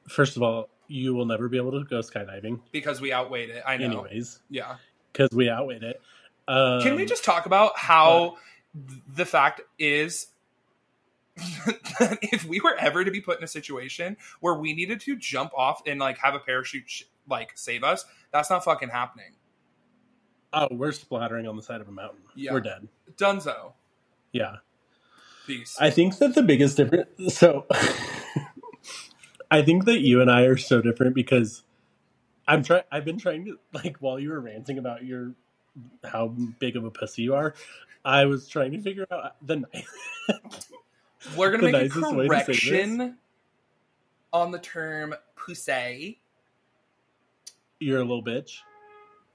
first 0.08 0.36
of 0.36 0.44
all, 0.44 0.70
you 0.94 1.14
will 1.14 1.26
never 1.26 1.50
be 1.50 1.58
able 1.58 1.72
to 1.72 1.84
go 1.84 2.00
skydiving, 2.00 2.60
because 2.72 3.02
we 3.02 3.12
outweighed 3.12 3.50
it 3.50 3.64
i 3.66 3.78
know 3.78 3.86
anyways, 3.86 4.40
yeah 4.50 4.76
because 5.12 5.30
we 5.32 5.50
outweighed 5.50 5.84
it. 5.84 6.02
Um, 6.48 6.82
can 6.82 6.96
we 6.96 7.06
just 7.06 7.24
talk 7.24 7.46
about 7.46 7.78
how 7.78 8.38
the 9.16 9.26
fact 9.26 9.62
is 9.80 10.28
that 11.36 12.18
if 12.22 12.46
we 12.46 12.60
were 12.60 12.76
ever 12.78 13.04
to 13.06 13.12
be 13.12 13.22
put 13.22 13.38
in 13.38 13.44
a 13.44 13.48
situation 13.48 14.18
where 14.40 14.54
we 14.56 14.74
needed 14.74 15.00
to 15.02 15.16
jump 15.16 15.52
off 15.56 15.82
and 15.88 16.00
like 16.00 16.18
have 16.18 16.34
a 16.36 16.40
parachute 16.40 16.84
sh- 16.88 17.04
like 17.30 17.52
save 17.56 17.84
us 17.84 18.06
that's 18.32 18.50
not 18.50 18.64
fucking 18.64 18.90
happening 18.90 19.34
Oh, 20.56 20.68
we're 20.70 20.92
splattering 20.92 21.48
on 21.48 21.56
the 21.56 21.64
side 21.64 21.82
of 21.82 21.88
a 21.88 21.92
mountain. 21.92 22.20
Yeah. 22.36 22.54
We're 22.54 22.60
dead. 22.62 22.88
dunzo 23.18 23.72
Yeah. 24.32 24.58
peace 25.48 25.76
I 25.80 25.90
think 25.90 26.18
that 26.20 26.36
the 26.36 26.44
biggest 26.44 26.78
difference. 26.78 27.36
So, 27.36 27.66
I 29.54 29.62
think 29.62 29.86
that 29.86 30.00
you 30.00 30.20
and 30.20 30.32
I 30.32 30.46
are 30.46 30.58
so 30.58 30.82
different 30.82 31.14
because 31.14 31.62
I'm 32.48 32.64
trying. 32.64 32.82
I've 32.92 33.06
been 33.06 33.20
trying 33.20 33.46
to 33.46 33.60
like 33.72 33.98
while 34.00 34.20
you 34.20 34.30
were 34.30 34.40
ranting 34.40 34.80
about 34.80 35.06
your 35.06 35.34
how 36.04 36.30
big 36.30 36.76
of 36.76 36.86
a 36.86 36.90
pussy 36.90 37.22
you 37.22 37.36
are. 37.36 37.54
I 38.04 38.26
was 38.26 38.48
trying 38.48 38.72
to 38.72 38.82
figure 38.82 39.06
out 39.12 39.36
the 39.46 39.58
ni- 39.58 39.86
We're 41.38 41.52
gonna 41.52 41.72
make 41.72 41.96
a 41.96 42.02
correction 42.02 43.20
on 44.34 44.50
the 44.50 44.58
term 44.58 45.14
pussy. 45.36 46.20
you're 47.80 48.00
a 48.00 48.04
little 48.04 48.24
bitch. 48.24 48.58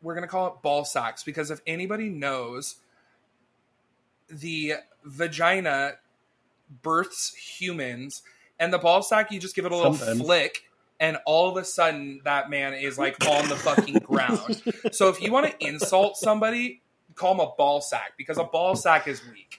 We're 0.02 0.16
gonna 0.16 0.26
call 0.26 0.48
it 0.48 0.62
ball 0.62 0.84
sacks 0.84 1.22
because 1.22 1.52
if 1.52 1.60
anybody 1.64 2.08
knows, 2.08 2.78
the 4.28 4.74
vagina 5.04 5.92
births 6.82 7.36
humans, 7.36 8.22
and 8.58 8.72
the 8.72 8.78
ball 8.78 9.02
sack 9.02 9.30
you 9.30 9.40
just 9.40 9.54
give 9.54 9.64
it 9.64 9.72
a 9.72 9.76
little 9.76 9.94
Sometimes. 9.94 10.20
flick, 10.20 10.64
and 11.00 11.18
all 11.26 11.48
of 11.50 11.56
a 11.56 11.64
sudden 11.64 12.20
that 12.24 12.50
man 12.50 12.74
is 12.74 12.98
like 12.98 13.16
on 13.26 13.48
the 13.48 13.56
fucking 13.56 13.98
ground. 14.00 14.62
So 14.92 15.08
if 15.08 15.20
you 15.22 15.32
want 15.32 15.46
to 15.46 15.66
insult 15.66 16.16
somebody, 16.16 16.82
call 17.14 17.34
him 17.34 17.40
a 17.40 17.50
ball 17.56 17.80
sack 17.80 18.12
because 18.16 18.38
a 18.38 18.44
ball 18.44 18.74
sack 18.76 19.06
is 19.08 19.22
weak. 19.32 19.58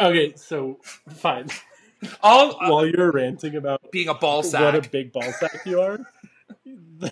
Okay, 0.00 0.32
so 0.36 0.78
fine. 1.08 1.48
All 2.22 2.52
uh, 2.52 2.70
While 2.70 2.86
you're 2.86 3.10
ranting 3.10 3.56
about 3.56 3.90
being 3.90 4.08
a 4.08 4.14
ball 4.14 4.42
sack. 4.44 4.60
what 4.74 4.86
a 4.86 4.88
big 4.88 5.12
ball 5.12 5.32
sack 5.32 5.60
you 5.66 5.80
are, 5.80 5.98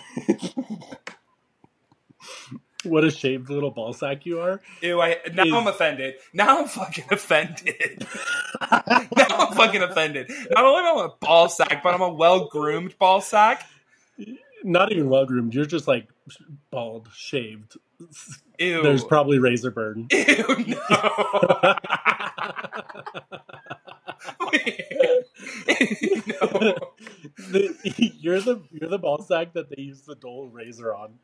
what 2.87 3.05
a 3.05 3.11
shaved 3.11 3.51
little 3.51 3.71
ball 3.71 3.93
sack 3.93 4.25
you 4.27 4.41
are. 4.41 4.61
Ew, 4.83 5.01
I 5.01 5.17
now 5.35 5.45
is- 5.45 5.53
I'm 5.53 5.67
offended. 5.67 6.15
Now 6.33 6.59
I'm 6.61 6.69
fucking 6.69 7.05
offended. 7.11 8.07
now 8.71 8.83
I'm 9.17 9.55
fucking 9.55 9.83
offended. 9.83 10.31
Not 10.51 10.65
only 10.65 10.83
am 10.89 10.99
I 10.99 11.05
a 11.07 11.09
ball 11.25 11.49
sack, 11.49 11.83
but 11.83 11.95
I'm 11.95 12.01
a 12.03 12.13
well 12.13 12.47
groomed 12.49 12.99
ball 12.99 13.21
sack. 13.21 13.69
Not 14.65 14.91
even 14.93 15.09
well 15.09 15.27
groomed. 15.27 15.55
You're 15.55 15.67
just 15.67 15.87
like 15.87 16.09
bald, 16.71 17.09
shaved, 17.15 17.77
Ew. 18.59 18.83
There's 18.83 19.05
probably 19.05 19.39
razor 19.39 19.71
burn. 19.71 20.09
Ew, 20.13 20.45
no. 20.49 20.77
no. 26.27 26.75
The- 27.39 28.13
you're 28.19 28.41
the 28.41 28.63
you're 28.73 28.91
the 28.91 28.99
ball 28.99 29.23
sack 29.23 29.53
that 29.55 29.71
they 29.71 29.83
use 29.83 30.03
the 30.03 30.15
dull 30.15 30.49
razor 30.49 30.95
on, 30.95 31.15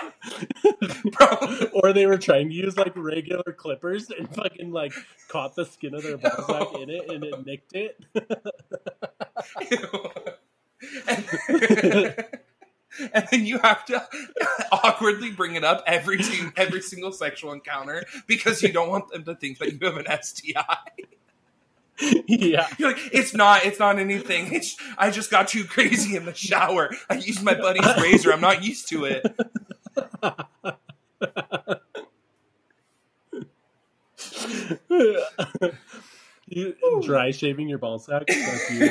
Bro, 1.12 1.70
or 1.72 1.92
they 1.92 2.06
were 2.06 2.18
trying 2.18 2.48
to 2.48 2.54
use 2.54 2.76
like 2.76 2.92
regular 2.96 3.52
clippers 3.56 4.10
and 4.10 4.32
fucking 4.34 4.72
like 4.72 4.92
caught 5.28 5.54
the 5.54 5.64
skin 5.64 5.94
of 5.94 6.02
their 6.02 6.18
ball 6.18 6.44
sack 6.46 6.74
in 6.80 6.90
it 6.90 7.10
and 7.10 7.24
it 7.24 7.46
nicked 7.46 7.74
it. 7.74 8.04
and, 11.08 12.14
and 13.12 13.28
then 13.30 13.46
you 13.46 13.58
have 13.58 13.84
to 13.86 14.06
awkwardly 14.72 15.30
bring 15.30 15.54
it 15.54 15.64
up 15.64 15.82
every 15.86 16.18
team, 16.18 16.52
every 16.56 16.80
single 16.82 17.12
sexual 17.12 17.52
encounter 17.52 18.04
because 18.26 18.62
you 18.62 18.72
don't 18.72 18.88
want 18.88 19.08
them 19.10 19.24
to 19.24 19.34
think 19.34 19.58
that 19.58 19.72
you 19.72 19.78
have 19.86 19.96
an 19.96 20.06
STI. 20.22 20.76
yeah, 22.28 22.68
You're 22.78 22.92
like, 22.92 23.00
it's 23.12 23.34
not, 23.34 23.64
it's 23.64 23.80
not 23.80 23.98
anything. 23.98 24.52
It's 24.52 24.76
I 24.96 25.10
just 25.10 25.30
got 25.30 25.48
too 25.48 25.64
crazy 25.64 26.16
in 26.16 26.26
the 26.26 26.34
shower. 26.34 26.90
I 27.10 27.14
used 27.14 27.42
my 27.42 27.54
buddy's 27.54 28.00
razor. 28.00 28.32
I'm 28.32 28.40
not 28.40 28.62
used 28.64 28.88
to 28.90 29.04
it. 29.04 29.26
You 36.46 36.74
dry 37.02 37.30
shaving 37.30 37.68
your 37.68 37.78
ball 37.78 37.98
sack. 37.98 38.24
You. 38.28 38.90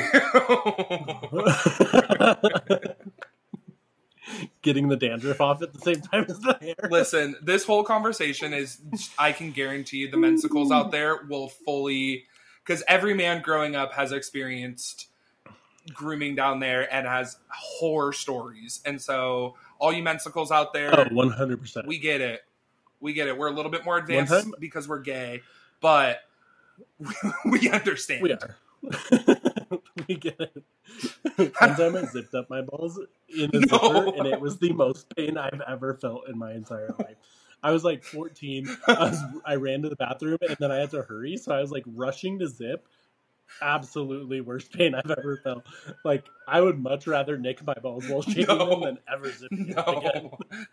Getting 4.62 4.88
the 4.88 4.96
dandruff 4.96 5.40
off 5.40 5.62
at 5.62 5.72
the 5.72 5.80
same 5.80 6.02
time 6.02 6.26
as 6.28 6.38
the 6.40 6.58
hair. 6.60 6.90
Listen, 6.90 7.36
this 7.42 7.64
whole 7.64 7.82
conversation 7.84 8.52
is 8.52 8.78
I 9.18 9.32
can 9.32 9.52
guarantee 9.52 10.06
the 10.06 10.18
mensicles 10.18 10.70
out 10.70 10.90
there 10.90 11.20
will 11.28 11.48
fully 11.48 12.26
because 12.64 12.82
every 12.86 13.14
man 13.14 13.40
growing 13.40 13.74
up 13.74 13.94
has 13.94 14.12
experienced 14.12 15.08
grooming 15.94 16.34
down 16.34 16.60
there 16.60 16.92
and 16.92 17.06
has 17.06 17.38
horror 17.48 18.12
stories. 18.12 18.80
And 18.84 19.00
so 19.00 19.54
all 19.78 19.92
you 19.92 20.02
mensicles 20.02 20.50
out 20.50 20.72
there, 20.72 20.92
Oh, 20.98 21.04
100%. 21.06 21.86
we 21.86 21.98
get 21.98 22.20
it. 22.20 22.42
We 23.00 23.12
get 23.12 23.28
it. 23.28 23.38
We're 23.38 23.48
a 23.48 23.52
little 23.52 23.70
bit 23.70 23.84
more 23.84 23.98
advanced 23.98 24.48
because 24.60 24.88
we're 24.88 25.00
gay, 25.00 25.42
but 25.80 26.20
we 27.50 27.70
understand. 27.70 28.22
We 28.22 28.32
are. 28.32 28.56
we 30.08 30.16
get 30.16 30.40
it. 30.40 30.64
One 31.58 31.76
time 31.76 31.96
I 31.96 32.04
zipped 32.06 32.34
up 32.34 32.50
my 32.50 32.62
balls 32.62 32.98
in 33.28 33.50
a 33.54 33.60
No. 33.60 33.66
zipper, 33.78 34.16
and 34.18 34.26
it 34.26 34.40
was 34.40 34.58
the 34.58 34.72
most 34.72 35.14
pain 35.16 35.36
I've 35.38 35.60
ever 35.68 35.94
felt 35.94 36.28
in 36.28 36.38
my 36.38 36.52
entire 36.52 36.94
life. 36.98 37.16
I 37.62 37.72
was 37.72 37.84
like 37.84 38.04
14. 38.04 38.68
I, 38.88 38.92
was, 38.92 39.18
I 39.44 39.54
ran 39.56 39.82
to 39.82 39.88
the 39.88 39.96
bathroom, 39.96 40.38
and 40.48 40.56
then 40.60 40.70
I 40.72 40.76
had 40.76 40.90
to 40.92 41.02
hurry, 41.02 41.36
so 41.36 41.54
I 41.54 41.60
was 41.60 41.70
like 41.72 41.84
rushing 41.86 42.38
to 42.40 42.48
zip. 42.48 42.86
Absolutely 43.62 44.40
worst 44.40 44.72
pain 44.72 44.94
I've 44.94 45.10
ever 45.10 45.40
felt. 45.42 45.64
Like 46.04 46.24
I 46.46 46.60
would 46.60 46.78
much 46.78 47.06
rather 47.06 47.36
nick 47.38 47.64
my 47.66 47.74
balls 47.74 48.08
while 48.08 48.22
shaving 48.22 48.46
No. 48.46 48.68
them 48.70 48.80
than 48.82 48.98
ever 49.12 49.30
zip 49.30 49.50
them 49.50 49.74
up 49.76 49.88
again. 50.04 50.30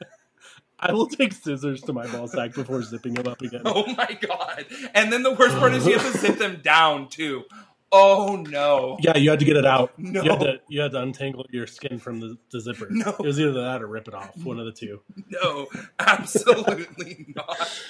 I 0.80 0.92
will 0.92 1.08
take 1.08 1.34
scissors 1.34 1.82
to 1.84 1.94
my 1.94 2.06
ball 2.12 2.28
sack 2.28 2.54
before 2.54 2.84
zipping 2.84 3.14
them 3.16 3.28
up 3.28 3.42
again. 3.42 3.62
Oh 3.66 3.86
my 3.96 4.18
god. 4.22 4.66
And 4.94 5.12
then 5.12 5.24
the 5.24 5.32
worst 5.34 5.58
part 5.58 5.74
is 5.74 5.88
you 5.88 5.98
have 5.98 6.12
to 6.12 6.18
zip 6.20 6.38
them 6.38 6.60
down 6.62 7.08
too. 7.10 7.46
Oh 7.92 8.36
no. 8.50 8.98
Yeah, 9.00 9.16
you 9.18 9.30
had 9.30 9.40
to 9.40 9.46
get 9.46 9.56
it 9.58 9.66
out. 9.66 9.98
No. 9.98 10.22
You 10.22 10.30
had 10.32 10.40
to 10.42 10.60
you 10.68 10.82
had 10.82 10.92
to 10.92 11.02
untangle 11.02 11.46
your 11.50 11.66
skin 11.66 11.98
from 11.98 12.20
the, 12.20 12.38
the 12.52 12.60
zipper. 12.60 12.88
No. 12.90 13.10
It 13.10 13.20
was 13.26 13.40
either 13.40 13.54
that 13.54 13.82
or 13.82 13.88
rip 13.88 14.08
it 14.08 14.14
off. 14.14 14.36
One 14.44 14.60
of 14.60 14.66
the 14.66 14.72
two. 14.74 15.02
No, 15.30 15.68
absolutely 16.00 17.34
not. 17.36 17.82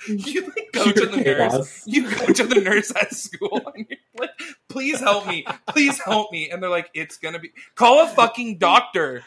You 0.08 0.42
like 0.42 0.72
go 0.72 0.92
to 0.92 1.06
the 1.06 1.16
nurse. 1.16 1.52
chaos. 1.52 1.82
You 1.86 2.10
go 2.10 2.26
to 2.26 2.44
the 2.46 2.60
nurse 2.60 2.92
at 2.94 3.12
school 3.14 3.60
and 3.74 3.86
you're 3.88 3.98
like, 4.18 4.30
please 4.68 5.00
help 5.00 5.26
me. 5.26 5.44
Please 5.68 6.00
help 6.00 6.30
me. 6.30 6.50
And 6.50 6.62
they're 6.62 6.70
like, 6.70 6.90
it's 6.94 7.16
gonna 7.16 7.38
be 7.40 7.50
call 7.74 8.04
a 8.04 8.08
fucking 8.08 8.58
doctor. 8.58 9.24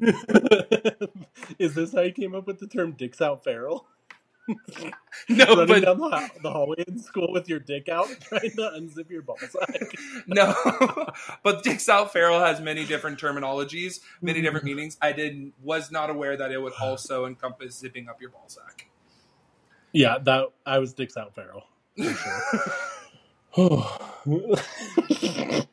Is 1.58 1.74
this 1.74 1.92
how 1.92 2.02
you 2.02 2.12
came 2.12 2.34
up 2.34 2.46
with 2.46 2.58
the 2.58 2.66
term 2.66 2.92
"dicks 2.92 3.20
out 3.20 3.44
feral"? 3.44 3.86
No, 5.28 5.44
Running 5.44 5.66
but 5.66 5.84
down 5.84 5.98
the, 5.98 6.30
the 6.42 6.50
hallway 6.50 6.84
in 6.86 6.98
school 6.98 7.32
with 7.32 7.48
your 7.48 7.58
dick 7.58 7.88
out, 7.88 8.08
trying 8.20 8.50
to 8.52 8.72
unzip 8.76 9.10
your 9.10 9.22
ball 9.22 9.38
sack. 9.38 9.94
no. 10.26 10.54
but 11.42 11.62
Dicks 11.62 11.88
Out 11.88 12.12
Feral 12.12 12.40
has 12.40 12.60
many 12.60 12.84
different 12.84 13.18
terminologies, 13.18 14.00
many 14.22 14.38
mm-hmm. 14.38 14.44
different 14.44 14.64
meanings. 14.64 14.96
I 15.02 15.12
did 15.12 15.52
was 15.62 15.90
not 15.90 16.10
aware 16.10 16.36
that 16.36 16.52
it 16.52 16.62
would 16.62 16.72
also 16.80 17.26
encompass 17.26 17.76
zipping 17.76 18.08
up 18.08 18.20
your 18.20 18.30
ball 18.30 18.44
sack. 18.46 18.89
Yeah, 19.92 20.18
that 20.18 20.46
I 20.64 20.78
was 20.78 20.94
dicks 20.94 21.16
out 21.16 21.34
feral. 21.34 21.64
Sure. 21.96 22.14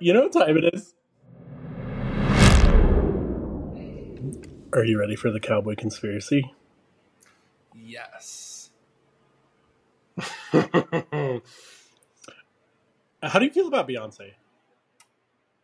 you 0.00 0.12
know 0.12 0.22
what 0.22 0.32
time 0.32 0.56
it 0.56 0.74
is? 0.74 0.94
Are 4.72 4.84
you 4.84 4.98
ready 4.98 5.14
for 5.14 5.30
the 5.30 5.38
cowboy 5.40 5.76
conspiracy? 5.76 6.52
yes. 7.74 8.70
How 13.22 13.38
do 13.38 13.44
you 13.44 13.50
feel 13.50 13.68
about 13.68 13.88
Beyonce? 13.88 14.32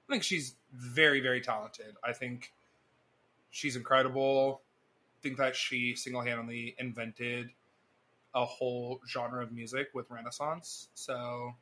I 0.09 0.13
think 0.13 0.23
she's 0.23 0.55
very, 0.73 1.21
very 1.21 1.41
talented. 1.41 1.97
I 2.05 2.13
think 2.13 2.53
she's 3.51 3.77
incredible. 3.77 4.63
I 5.19 5.23
think 5.23 5.39
that 5.39 5.55
she 5.55 5.95
single 5.95 6.23
handedly 6.23 6.75
invented 6.79 7.51
a 8.35 8.45
whole 8.45 9.01
genre 9.09 9.43
of 9.43 9.53
music 9.53 9.89
with 9.93 10.11
Renaissance. 10.11 10.89
So 10.95 11.55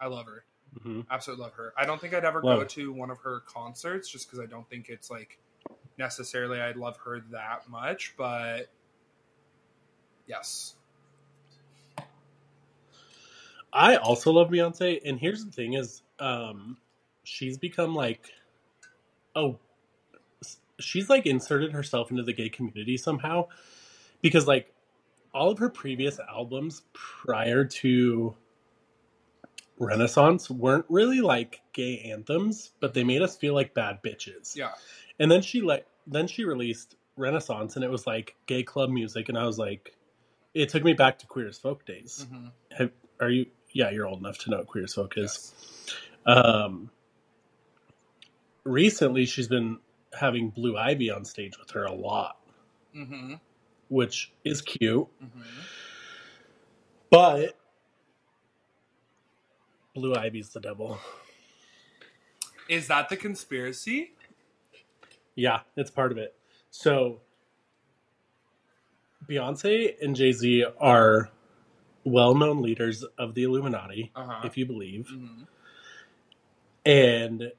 I 0.00 0.06
love 0.06 0.26
her. 0.26 0.44
hmm 0.82 1.00
Absolutely 1.10 1.44
love 1.44 1.54
her. 1.54 1.72
I 1.78 1.86
don't 1.86 2.00
think 2.00 2.14
I'd 2.14 2.24
ever 2.24 2.42
Love 2.42 2.60
go 2.60 2.64
to 2.64 2.92
one 2.92 3.10
of 3.10 3.18
her 3.18 3.40
concerts 3.46 4.08
just 4.08 4.26
because 4.26 4.40
I 4.40 4.46
don't 4.46 4.68
think 4.68 4.88
it's 4.88 5.10
like 5.10 5.38
necessarily 5.98 6.60
I'd 6.60 6.76
love 6.76 6.96
her 7.04 7.20
that 7.30 7.68
much. 7.68 8.14
But 8.16 8.68
yes. 10.26 10.74
I 13.72 13.96
also 13.96 14.32
love 14.32 14.48
Beyonce, 14.48 15.00
and 15.04 15.18
here's 15.18 15.44
the 15.44 15.50
thing: 15.50 15.74
is 15.74 16.02
um, 16.18 16.78
she's 17.24 17.58
become 17.58 17.94
like, 17.94 18.30
oh, 19.34 19.58
she's 20.78 21.08
like 21.08 21.26
inserted 21.26 21.72
herself 21.72 22.10
into 22.10 22.22
the 22.22 22.32
gay 22.32 22.48
community 22.48 22.96
somehow, 22.96 23.48
because 24.22 24.46
like 24.46 24.72
all 25.34 25.50
of 25.50 25.58
her 25.58 25.68
previous 25.68 26.18
albums 26.18 26.82
prior 26.92 27.64
to 27.64 28.34
Renaissance 29.78 30.48
weren't 30.48 30.86
really 30.88 31.20
like 31.20 31.60
gay 31.72 32.10
anthems, 32.10 32.72
but 32.80 32.94
they 32.94 33.04
made 33.04 33.22
us 33.22 33.36
feel 33.36 33.54
like 33.54 33.74
bad 33.74 33.98
bitches. 34.02 34.56
Yeah. 34.56 34.72
And 35.18 35.30
then 35.30 35.42
she 35.42 35.60
like 35.60 35.86
then 36.06 36.26
she 36.26 36.44
released 36.44 36.96
Renaissance, 37.16 37.76
and 37.76 37.84
it 37.84 37.90
was 37.90 38.06
like 38.06 38.36
gay 38.46 38.62
club 38.62 38.90
music, 38.90 39.28
and 39.28 39.38
I 39.38 39.44
was 39.44 39.58
like, 39.58 39.94
it 40.54 40.68
took 40.68 40.84
me 40.84 40.92
back 40.92 41.18
to 41.20 41.26
Queer 41.26 41.48
as 41.48 41.58
Folk 41.58 41.84
days. 41.84 42.26
Mhm. 42.30 42.52
Have, 42.76 42.90
are 43.20 43.30
you? 43.30 43.46
Yeah, 43.72 43.90
you're 43.90 44.06
old 44.06 44.20
enough 44.20 44.38
to 44.40 44.50
know 44.50 44.58
what 44.58 44.66
Queer 44.66 44.84
as 44.84 44.94
Folk 44.94 45.14
is. 45.18 45.52
Yes. 46.26 46.36
Um, 46.38 46.90
recently, 48.64 49.26
she's 49.26 49.48
been 49.48 49.78
having 50.16 50.50
Blue 50.50 50.76
Ivy 50.76 51.10
on 51.10 51.24
stage 51.24 51.58
with 51.58 51.70
her 51.72 51.84
a 51.84 51.92
lot, 51.92 52.38
Mm-hmm. 52.96 53.34
which 53.88 54.32
is 54.44 54.62
cute. 54.62 55.06
Mm-hmm. 55.22 55.40
But 57.10 57.56
Blue 59.94 60.14
Ivy's 60.14 60.50
the 60.50 60.60
devil. 60.60 60.98
Is 62.68 62.88
that 62.88 63.08
the 63.08 63.16
conspiracy? 63.16 64.12
Yeah, 65.34 65.60
it's 65.76 65.90
part 65.90 66.10
of 66.12 66.18
it. 66.18 66.34
So 66.70 67.20
Beyonce 69.28 69.94
and 70.02 70.16
Jay 70.16 70.32
Z 70.32 70.64
are 70.80 71.30
well 72.04 72.34
known 72.34 72.62
leaders 72.62 73.04
of 73.18 73.34
the 73.34 73.42
Illuminati, 73.44 74.12
Uh-huh. 74.14 74.40
if 74.44 74.56
you 74.56 74.66
believe. 74.66 75.08
hmm 75.08 75.42
And 76.84 77.52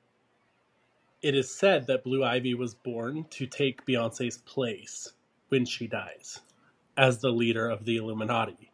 it 1.21 1.35
is 1.35 1.53
said 1.53 1.87
that 1.87 2.03
Blue 2.03 2.23
Ivy 2.23 2.53
was 2.53 2.73
born 2.73 3.25
to 3.31 3.45
take 3.45 3.85
Beyonce's 3.85 4.37
place 4.37 5.13
when 5.49 5.65
she 5.65 5.87
dies 5.87 6.39
as 6.97 7.19
the 7.19 7.29
leader 7.29 7.69
of 7.69 7.85
the 7.85 7.97
Illuminati. 7.97 8.71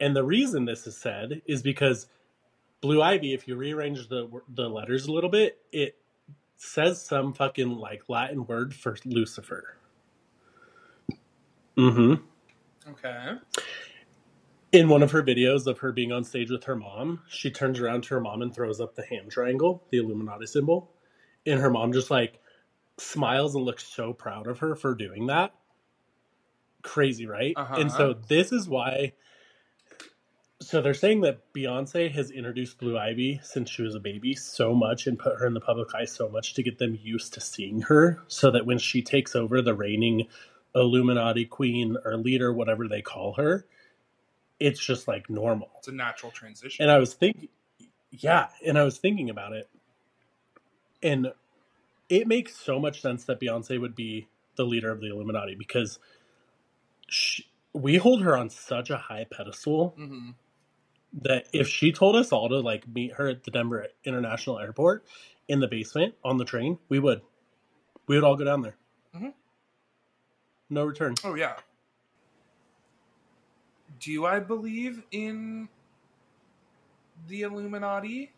And 0.00 0.14
the 0.14 0.24
reason 0.24 0.64
this 0.64 0.86
is 0.86 0.96
said 0.96 1.42
is 1.46 1.62
because 1.62 2.08
Blue 2.80 3.00
Ivy, 3.00 3.32
if 3.32 3.48
you 3.48 3.56
rearrange 3.56 4.08
the 4.08 4.28
the 4.48 4.68
letters 4.68 5.06
a 5.06 5.12
little 5.12 5.30
bit, 5.30 5.58
it 5.72 5.96
says 6.56 7.02
some 7.02 7.32
fucking 7.32 7.70
like 7.76 8.02
Latin 8.08 8.46
word 8.46 8.74
for 8.74 8.96
Lucifer. 9.04 9.76
Mm-hmm. 11.76 12.14
Okay. 12.90 13.32
In 14.74 14.88
one 14.88 15.04
of 15.04 15.12
her 15.12 15.22
videos 15.22 15.68
of 15.68 15.78
her 15.78 15.92
being 15.92 16.10
on 16.10 16.24
stage 16.24 16.50
with 16.50 16.64
her 16.64 16.74
mom, 16.74 17.20
she 17.28 17.48
turns 17.48 17.78
around 17.78 18.02
to 18.02 18.14
her 18.14 18.20
mom 18.20 18.42
and 18.42 18.52
throws 18.52 18.80
up 18.80 18.96
the 18.96 19.06
hand 19.06 19.30
triangle, 19.30 19.84
the 19.90 19.98
Illuminati 19.98 20.46
symbol. 20.46 20.90
And 21.46 21.60
her 21.60 21.70
mom 21.70 21.92
just 21.92 22.10
like 22.10 22.40
smiles 22.98 23.54
and 23.54 23.64
looks 23.64 23.86
so 23.86 24.12
proud 24.12 24.48
of 24.48 24.58
her 24.58 24.74
for 24.74 24.96
doing 24.96 25.28
that. 25.28 25.54
Crazy, 26.82 27.24
right? 27.24 27.54
Uh-huh. 27.56 27.76
And 27.78 27.92
so 27.92 28.16
this 28.28 28.50
is 28.50 28.68
why. 28.68 29.12
So 30.60 30.82
they're 30.82 30.92
saying 30.92 31.20
that 31.20 31.52
Beyonce 31.52 32.10
has 32.10 32.32
introduced 32.32 32.78
Blue 32.78 32.98
Ivy 32.98 33.40
since 33.44 33.70
she 33.70 33.82
was 33.82 33.94
a 33.94 34.00
baby 34.00 34.34
so 34.34 34.74
much 34.74 35.06
and 35.06 35.18
put 35.18 35.38
her 35.38 35.46
in 35.46 35.54
the 35.54 35.60
public 35.60 35.94
eye 35.94 36.06
so 36.06 36.28
much 36.28 36.54
to 36.54 36.64
get 36.64 36.78
them 36.78 36.98
used 37.00 37.34
to 37.34 37.40
seeing 37.40 37.82
her 37.82 38.24
so 38.26 38.50
that 38.50 38.66
when 38.66 38.78
she 38.78 39.02
takes 39.02 39.36
over 39.36 39.62
the 39.62 39.74
reigning 39.74 40.26
Illuminati 40.74 41.44
queen 41.44 41.96
or 42.04 42.16
leader, 42.16 42.52
whatever 42.52 42.88
they 42.88 43.02
call 43.02 43.34
her, 43.34 43.66
it's 44.60 44.84
just 44.84 45.08
like 45.08 45.28
normal. 45.28 45.70
It's 45.78 45.88
a 45.88 45.92
natural 45.92 46.32
transition. 46.32 46.82
And 46.82 46.90
I 46.90 46.98
was 46.98 47.14
thinking, 47.14 47.48
yeah, 48.10 48.48
and 48.64 48.78
I 48.78 48.84
was 48.84 48.98
thinking 48.98 49.30
about 49.30 49.52
it, 49.52 49.68
and 51.02 51.32
it 52.08 52.26
makes 52.26 52.56
so 52.56 52.78
much 52.78 53.00
sense 53.00 53.24
that 53.24 53.40
Beyonce 53.40 53.80
would 53.80 53.94
be 53.94 54.28
the 54.56 54.64
leader 54.64 54.90
of 54.90 55.00
the 55.00 55.10
Illuminati 55.10 55.54
because 55.56 55.98
she, 57.08 57.46
we 57.72 57.96
hold 57.96 58.22
her 58.22 58.36
on 58.36 58.50
such 58.50 58.90
a 58.90 58.96
high 58.96 59.26
pedestal 59.30 59.94
hmm 59.96 60.30
that 61.22 61.46
if 61.52 61.68
she 61.68 61.92
told 61.92 62.16
us 62.16 62.32
all 62.32 62.48
to 62.48 62.58
like 62.58 62.88
meet 62.88 63.12
her 63.12 63.28
at 63.28 63.44
the 63.44 63.50
Denver 63.52 63.86
International 64.04 64.58
Airport 64.58 65.04
in 65.46 65.60
the 65.60 65.68
basement 65.68 66.14
on 66.24 66.38
the 66.38 66.44
train, 66.44 66.76
we 66.88 66.98
would. 66.98 67.20
We 68.08 68.16
would 68.16 68.24
all 68.24 68.34
go 68.34 68.42
down 68.42 68.62
there. 68.62 68.74
Mhm. 69.14 69.32
No 70.70 70.82
return. 70.84 71.14
Oh 71.22 71.34
yeah. 71.34 71.54
Do 74.00 74.26
I 74.26 74.40
believe 74.40 75.02
in 75.12 75.68
the 77.28 77.42
Illuminati? 77.42 78.32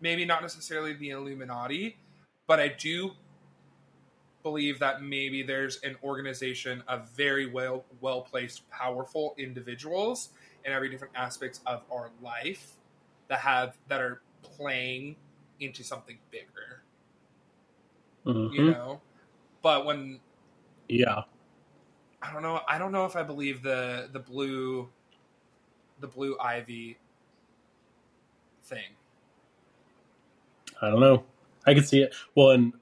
Maybe 0.00 0.24
not 0.24 0.42
necessarily 0.42 0.92
the 0.94 1.10
Illuminati, 1.10 1.96
but 2.46 2.60
I 2.60 2.68
do 2.68 3.12
believe 4.42 4.78
that 4.78 5.02
maybe 5.02 5.42
there's 5.42 5.80
an 5.82 5.96
organization 6.02 6.82
of 6.88 7.08
very 7.10 7.46
well 7.46 7.84
well 8.00 8.20
placed, 8.20 8.68
powerful 8.70 9.34
individuals 9.38 10.30
in 10.64 10.72
every 10.72 10.90
different 10.90 11.14
aspects 11.16 11.60
of 11.66 11.82
our 11.90 12.10
life 12.22 12.74
that 13.28 13.38
have 13.40 13.78
that 13.88 14.00
are 14.00 14.20
playing 14.42 15.16
into 15.60 15.82
something 15.82 16.18
bigger. 16.30 16.82
Mhm. 18.26 18.52
You 18.52 18.70
know? 18.70 19.00
But 19.62 19.86
when 19.86 20.20
Yeah. 20.88 21.24
I 22.24 22.32
don't 22.32 22.42
know. 22.42 22.60
I 22.66 22.78
don't 22.78 22.92
know 22.92 23.04
if 23.04 23.16
I 23.16 23.22
believe 23.22 23.62
the 23.62 24.08
the 24.12 24.18
blue, 24.18 24.88
the 26.00 26.06
blue 26.06 26.36
ivy 26.40 26.96
thing. 28.64 28.96
I 30.80 30.88
don't 30.90 31.00
know. 31.00 31.24
I 31.66 31.74
could 31.74 31.86
see 31.86 32.00
it. 32.00 32.14
Well, 32.34 32.50
and 32.50 32.72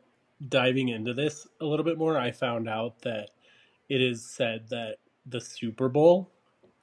diving 0.49 0.89
into 0.89 1.13
this 1.13 1.47
a 1.61 1.65
little 1.65 1.85
bit 1.85 1.99
more, 1.99 2.19
I 2.19 2.31
found 2.31 2.69
out 2.69 3.01
that 3.03 3.31
it 3.89 4.01
is 4.01 4.25
said 4.25 4.69
that 4.71 4.97
the 5.27 5.41
Super 5.41 5.89
Bowl 5.89 6.31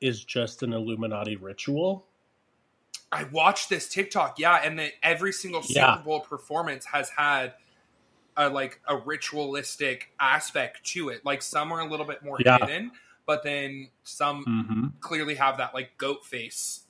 is 0.01 0.23
just 0.23 0.63
an 0.63 0.73
Illuminati 0.73 1.35
ritual. 1.35 2.05
I 3.11 3.23
watched 3.25 3.69
this 3.69 3.89
TikTok, 3.89 4.37
yeah, 4.37 4.61
and 4.63 4.77
that 4.79 4.91
every 5.01 5.31
single 5.31 5.63
Super 5.63 5.79
Yeah. 5.79 6.01
Bowl 6.03 6.19
performance 6.19 6.85
has 6.85 7.09
had 7.09 7.53
a 8.37 8.49
like 8.49 8.79
a 8.87 8.95
ritualistic 8.97 10.09
aspect 10.19 10.83
to 10.93 11.09
it. 11.09 11.25
Like 11.25 11.41
some 11.41 11.71
are 11.71 11.79
a 11.81 11.85
little 11.85 12.05
bit 12.05 12.23
more 12.23 12.37
Yeah. 12.43 12.57
hidden, 12.59 12.91
but 13.25 13.43
then 13.43 13.89
some 14.03 14.43
Mm-hmm. 14.45 14.87
clearly 14.99 15.35
have 15.35 15.57
that 15.57 15.73
like 15.73 15.97
goat 15.97 16.25
face, 16.25 16.83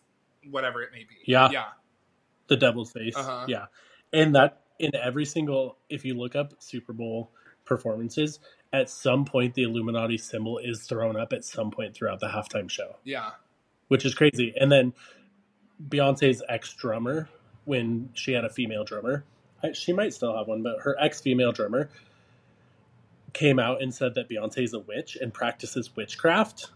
whatever 0.49 0.81
it 0.81 0.91
may 0.91 0.99
be. 1.03 1.15
Yeah. 1.25 1.49
yeah, 1.51 1.65
The 2.47 2.57
devil's 2.57 2.91
face. 2.91 3.15
Uh-huh. 3.15 3.45
Yeah. 3.47 3.65
And 4.13 4.35
that 4.35 4.61
in 4.79 4.95
every 4.95 5.25
single, 5.25 5.77
if 5.89 6.05
you 6.05 6.13
look 6.15 6.35
up 6.35 6.53
Super 6.59 6.93
Bowl 6.93 7.31
performances, 7.65 8.39
at 8.71 8.89
some 8.89 9.25
point 9.25 9.53
the 9.55 9.63
Illuminati 9.63 10.17
symbol 10.17 10.57
is 10.59 10.83
thrown 10.83 11.15
up 11.19 11.33
at 11.33 11.43
some 11.43 11.71
point 11.71 11.93
throughout 11.95 12.19
the 12.19 12.27
halftime 12.27 12.69
show. 12.69 12.95
yeah, 13.03 13.31
which 13.87 14.05
is 14.05 14.13
crazy. 14.13 14.53
And 14.59 14.71
then 14.71 14.93
Beyonce's 15.89 16.43
ex 16.49 16.73
drummer, 16.73 17.29
when 17.65 18.09
she 18.13 18.33
had 18.33 18.45
a 18.45 18.49
female 18.49 18.83
drummer, 18.83 19.23
she 19.73 19.93
might 19.93 20.13
still 20.13 20.35
have 20.37 20.47
one, 20.47 20.63
but 20.63 20.81
her 20.81 20.95
ex 20.99 21.21
female 21.21 21.51
drummer 21.51 21.89
came 23.33 23.59
out 23.59 23.81
and 23.81 23.93
said 23.93 24.15
that 24.15 24.29
Beyonce's 24.29 24.73
a 24.73 24.79
witch 24.79 25.17
and 25.19 25.33
practices 25.33 25.95
witchcraft, 25.95 26.71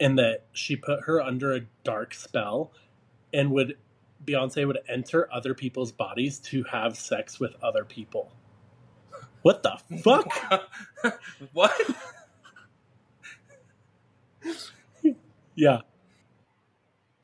and 0.00 0.18
that 0.18 0.44
she 0.52 0.76
put 0.76 1.04
her 1.04 1.20
under 1.20 1.52
a 1.52 1.60
dark 1.82 2.14
spell, 2.14 2.72
and 3.32 3.50
would 3.52 3.76
Beyonce 4.24 4.66
would 4.66 4.78
enter 4.88 5.28
other 5.32 5.54
people's 5.54 5.92
bodies 5.92 6.38
to 6.38 6.64
have 6.64 6.96
sex 6.96 7.38
with 7.38 7.54
other 7.62 7.84
people. 7.84 8.32
What 9.42 9.62
the 9.62 9.78
fuck? 10.02 10.26
what? 11.52 11.78
yeah. 15.54 15.80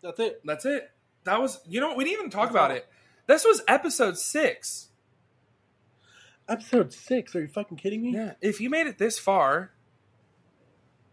That's 0.02 0.20
it. 0.20 0.40
That's 0.44 0.66
it. 0.66 0.90
That 1.24 1.40
was 1.40 1.60
you 1.66 1.80
know 1.80 1.94
we 1.94 2.04
didn't 2.04 2.18
even 2.18 2.30
talk 2.30 2.50
about 2.50 2.70
it. 2.70 2.86
This 3.26 3.44
was 3.44 3.62
episode 3.66 4.18
six. 4.18 4.89
Episode 6.50 6.92
six. 6.92 7.36
Are 7.36 7.40
you 7.40 7.46
fucking 7.48 7.76
kidding 7.76 8.02
me? 8.02 8.12
Yeah, 8.12 8.32
if 8.40 8.60
you 8.60 8.68
made 8.68 8.88
it 8.88 8.98
this 8.98 9.20
far, 9.20 9.70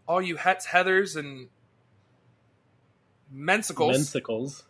all 0.08 0.20
you 0.20 0.34
hets, 0.34 0.66
heathers, 0.66 1.14
and 1.14 1.48
mensicles, 3.30 3.92
Mensicles. 3.92 4.64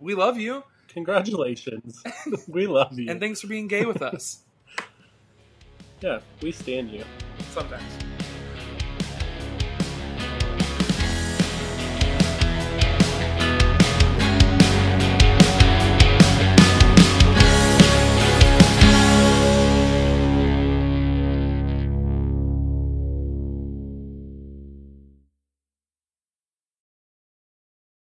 we 0.00 0.14
love 0.14 0.38
you, 0.38 0.64
Congratulations. 0.88 2.02
we 2.48 2.66
love 2.66 2.98
you. 2.98 3.10
and 3.10 3.20
thanks 3.20 3.42
for 3.42 3.46
being 3.46 3.68
gay 3.68 3.84
with 3.84 4.00
us. 4.00 4.38
yeah, 6.00 6.20
we 6.40 6.50
stand 6.50 6.90
you. 6.90 7.04
Sometimes. 7.52 7.82